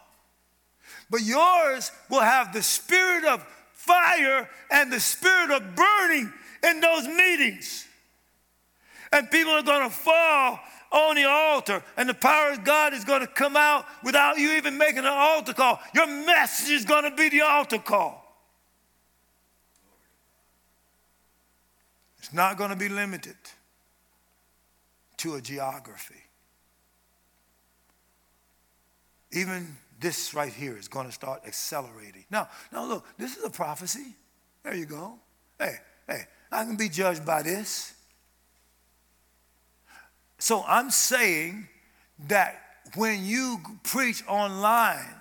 [1.11, 6.33] But yours will have the spirit of fire and the spirit of burning
[6.63, 7.85] in those meetings.
[9.13, 10.61] And people are going to fall
[10.93, 14.53] on the altar, and the power of God is going to come out without you
[14.53, 15.81] even making an altar call.
[15.95, 18.23] Your message is going to be the altar call.
[22.19, 23.37] It's not going to be limited
[25.19, 26.27] to a geography.
[29.37, 32.25] even this right here is going to start accelerating.
[32.31, 34.15] Now, now look, this is a prophecy.
[34.63, 35.19] There you go.
[35.59, 35.77] Hey,
[36.09, 37.95] hey, I can be judged by this.
[40.39, 41.69] So I'm saying
[42.29, 42.61] that
[42.95, 45.15] when you preach online,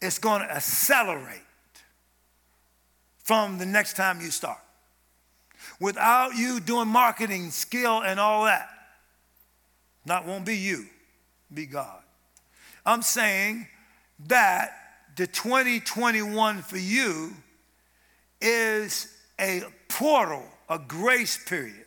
[0.00, 1.40] it's going to accelerate
[3.22, 4.58] from the next time you start.
[5.80, 8.68] Without you doing marketing skill and all that,
[10.04, 10.86] not won't be you,
[11.52, 12.02] be God.
[12.84, 13.66] I'm saying
[14.28, 14.70] that
[15.16, 17.32] the 2021 for you
[18.40, 21.84] is a portal, a grace period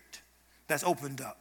[0.68, 1.39] that's opened up.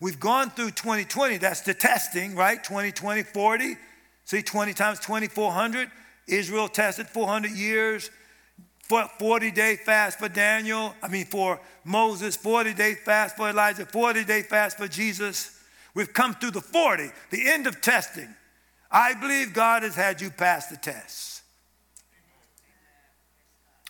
[0.00, 2.62] We've gone through 2020, that's the testing, right?
[2.62, 3.76] 2020, 40.
[4.24, 5.90] See, 20 times 2400.
[6.26, 8.10] Israel tested 400 years.
[8.88, 14.24] 40 day fast for Daniel, I mean for Moses, 40 day fast for Elijah, 40
[14.24, 15.60] day fast for Jesus.
[15.94, 18.28] We've come through the 40, the end of testing.
[18.90, 21.42] I believe God has had you pass the test.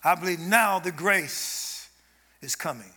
[0.03, 1.91] I believe now the grace
[2.41, 2.93] is coming.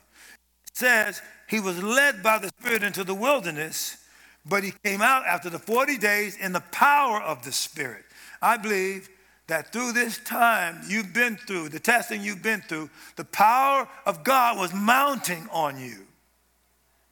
[0.67, 3.97] It says he was led by the Spirit into the wilderness,
[4.45, 8.05] but he came out after the 40 days in the power of the Spirit.
[8.39, 9.09] I believe
[9.47, 14.23] that through this time you've been through, the testing you've been through, the power of
[14.23, 16.05] God was mounting on you.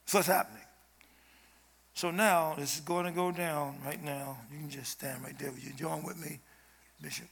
[0.06, 0.62] That's what's happening.
[1.96, 4.38] So now this is going to go down right now.
[4.52, 5.50] You can just stand right there.
[5.50, 6.40] Will you join with me,
[7.02, 7.28] Bishop?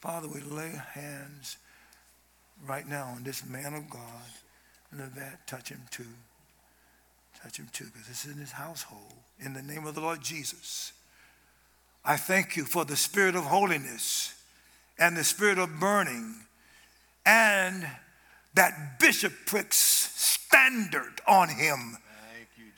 [0.00, 1.56] Father, we lay hands
[2.68, 4.00] right now on this man of God
[5.00, 6.06] and that touch him too.
[7.42, 9.12] Touch him too, because this is in his household.
[9.38, 10.92] In the name of the Lord Jesus.
[12.04, 14.34] I thank you for the spirit of holiness
[14.98, 16.36] and the spirit of burning
[17.26, 17.86] and
[18.54, 21.96] that bishoprics standard on him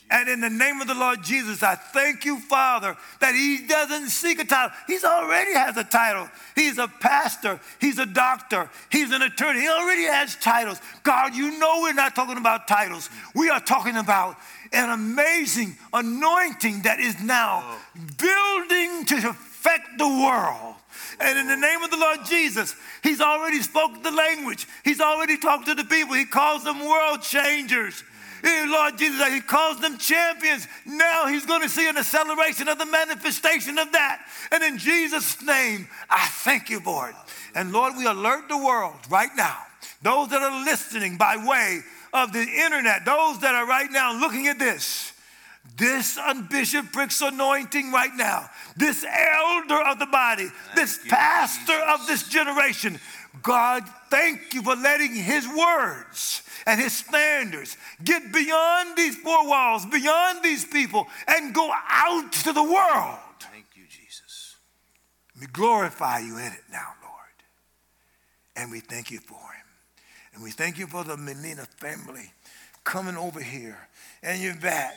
[0.08, 4.10] and in the name of the Lord Jesus, I thank you, Father, that he doesn't
[4.10, 4.70] seek a title.
[4.86, 6.28] He's already has a title.
[6.54, 7.58] He's a pastor.
[7.80, 8.70] He's a doctor.
[8.90, 9.62] He's an attorney.
[9.62, 10.80] He already has titles.
[11.02, 13.10] God, you know we're not talking about titles.
[13.34, 14.36] We are talking about
[14.72, 17.78] an amazing anointing that is now
[18.16, 20.76] building to affect the world.
[21.18, 24.68] And in the name of the Lord Jesus, He's already spoken the language.
[24.84, 26.14] He's already talked to the people.
[26.14, 28.04] He calls them world changers.
[28.66, 30.66] Lord Jesus, He calls them champions.
[30.84, 34.24] Now He's going to see an acceleration of the manifestation of that.
[34.52, 37.14] And in Jesus' name, I thank you, Lord.
[37.54, 39.58] And Lord, we alert the world right now.
[40.02, 41.80] Those that are listening by way
[42.12, 45.12] of the internet, those that are right now looking at this,
[45.76, 46.18] this
[46.48, 52.98] bishoprics anointing right now, this elder of the body, this pastor of this generation,
[53.42, 59.86] God, thank you for letting his words and his standards get beyond these four walls,
[59.86, 63.18] beyond these people, and go out to the world.
[63.38, 64.56] Thank you, Jesus.
[65.40, 67.14] We glorify you in it now, Lord.
[68.56, 69.66] And we thank you for him.
[70.34, 72.32] And we thank you for the Menina family
[72.84, 73.88] coming over here
[74.22, 74.94] and you're back.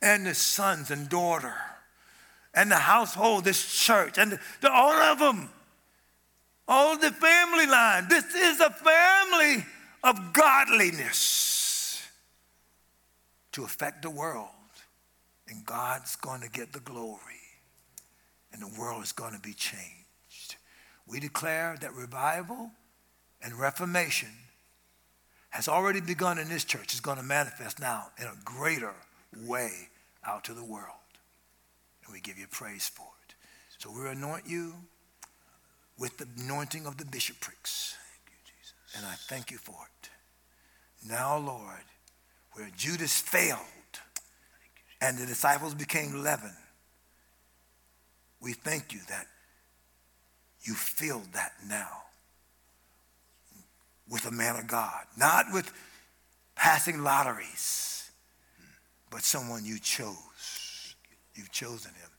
[0.00, 1.54] And the sons and daughter
[2.54, 5.48] and the household, this church, and the, the, all of them,
[6.68, 8.06] all the family line.
[8.08, 9.64] This is a family
[10.06, 12.00] of godliness
[13.52, 14.48] to affect the world.
[15.48, 17.20] And God's going to get the glory.
[18.52, 20.56] And the world is going to be changed.
[21.06, 22.70] We declare that revival
[23.42, 24.30] and reformation
[25.50, 26.84] has already begun in this church.
[26.84, 28.94] It's going to manifest now in a greater
[29.44, 29.88] way
[30.26, 30.92] out to the world.
[32.04, 33.34] And we give you praise for it.
[33.78, 34.74] So we anoint you
[35.98, 37.96] with the anointing of the bishoprics.
[38.94, 40.10] And I thank you for it.
[41.08, 41.84] Now, Lord,
[42.52, 43.60] where Judas failed
[45.00, 46.54] and the disciples became leaven,
[48.40, 49.26] we thank you that
[50.62, 52.02] you filled that now
[54.08, 55.72] with a man of God, not with
[56.54, 58.10] passing lotteries,
[59.10, 60.94] but someone you chose.
[61.34, 62.10] You've chosen him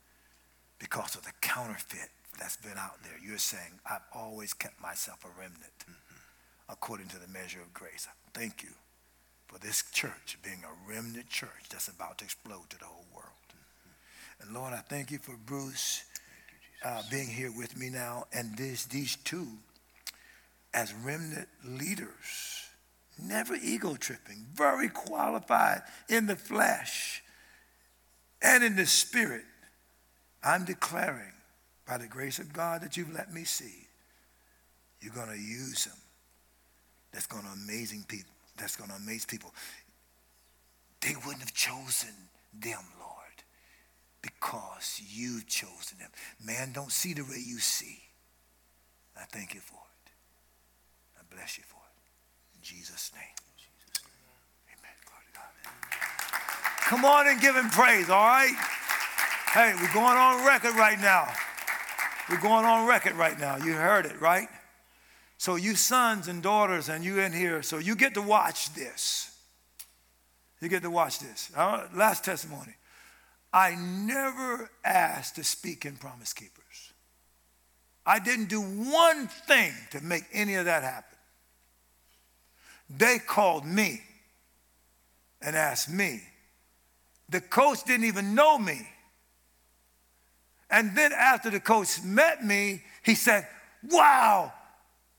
[0.79, 3.17] because of the counterfeit that's been out there.
[3.25, 5.73] You're saying, I've always kept myself a remnant
[6.69, 8.07] according to the measure of grace.
[8.33, 8.69] Thank you
[9.47, 13.27] for this church being a remnant church that's about to explode to the whole world.
[14.41, 16.03] And Lord, I thank you for Bruce
[16.85, 19.47] uh, being here with me now and this, these two
[20.73, 22.69] as remnant leaders,
[23.17, 27.23] never ego tripping, very qualified in the flesh
[28.41, 29.45] and in the spirit.
[30.43, 31.33] I'm declaring
[31.87, 33.87] by the grace of God that you've let me see,
[35.01, 35.97] you're going to use them
[37.17, 38.31] that's going to amazing people.
[38.57, 39.51] That's going to amaze people.
[41.01, 42.13] They wouldn't have chosen
[42.53, 43.41] them, Lord,
[44.21, 46.11] because you've chosen them.
[46.45, 48.03] Man don't see the way you see.
[49.19, 50.11] I thank you for it.
[51.17, 52.55] I bless you for it.
[52.55, 53.23] In Jesus' name.
[54.69, 54.93] Amen.
[55.07, 55.99] Glory to God.
[56.81, 58.53] Come on and give him praise, all right?
[59.55, 61.27] Hey, we're going on record right now.
[62.29, 63.57] We're going on record right now.
[63.57, 64.49] You heard it, right?
[65.37, 69.35] So, you sons and daughters, and you in here, so you get to watch this.
[70.59, 71.51] You get to watch this.
[71.55, 72.73] Uh, last testimony.
[73.53, 76.93] I never asked to speak in Promise Keepers.
[78.05, 81.17] I didn't do one thing to make any of that happen.
[82.89, 84.01] They called me
[85.41, 86.21] and asked me.
[87.29, 88.87] The coach didn't even know me.
[90.69, 93.47] And then after the coach met me, he said,
[93.89, 94.53] Wow.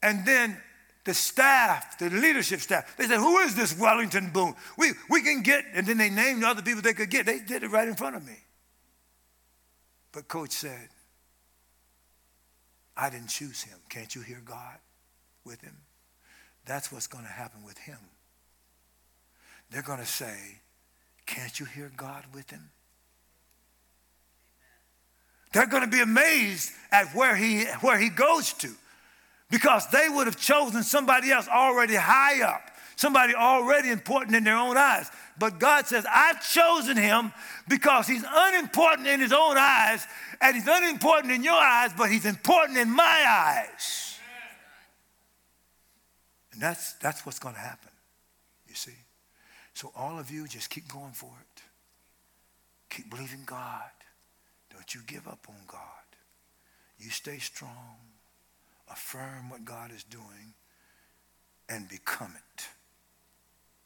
[0.03, 0.57] And then
[1.05, 4.55] the staff, the leadership staff, they said, Who is this Wellington Boone?
[4.77, 7.27] We, we can get, and then they named other people they could get.
[7.27, 8.37] They did it right in front of me.
[10.13, 10.89] But coach said,
[12.97, 13.79] I didn't choose him.
[13.89, 14.77] Can't you hear God
[15.45, 15.77] with him?
[16.67, 17.99] That's what's going to happen with him.
[19.71, 20.61] They're going to say,
[21.27, 22.71] Can't you hear God with him?
[25.53, 28.69] They're going to be amazed at where he, where he goes to
[29.51, 34.57] because they would have chosen somebody else already high up, somebody already important in their
[34.57, 35.11] own eyes.
[35.39, 37.33] But God says, I've chosen him
[37.69, 40.07] because he's unimportant in his own eyes,
[40.41, 44.19] and he's unimportant in your eyes, but he's important in my eyes.
[46.53, 47.91] And that's, that's what's going to happen,
[48.67, 48.97] you see.
[49.75, 51.63] So, all of you, just keep going for it.
[52.91, 53.91] Keep believing God.
[54.73, 55.79] Don't you give up on God.
[56.99, 58.08] You stay strong
[58.91, 60.55] affirm what God is doing,
[61.69, 62.69] and become it.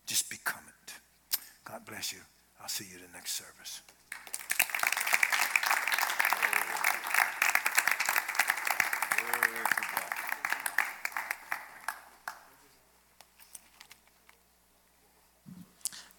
[0.06, 0.94] Just become it.
[1.64, 2.20] God bless you.
[2.60, 3.82] I'll see you in the next service.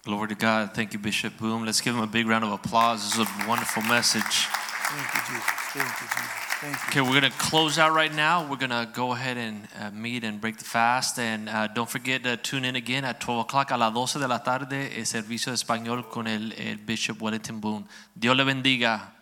[0.04, 0.74] Glory to God.
[0.74, 1.64] Thank you, Bishop Boone.
[1.64, 3.02] Let's give him a big round of applause.
[3.04, 4.22] This is a wonderful message.
[4.22, 5.50] Thank you, Jesus.
[5.72, 6.43] Thank you, Jesus.
[6.62, 8.46] Okay, we're going to close out right now.
[8.48, 11.18] We're going to go ahead and uh, meet and break the fast.
[11.18, 14.28] And uh, don't forget to tune in again at 12 o'clock a las 12 de
[14.28, 17.84] la tarde, el servicio de español con el, el Bishop Wellington Boone.
[18.14, 19.13] Dios le bendiga.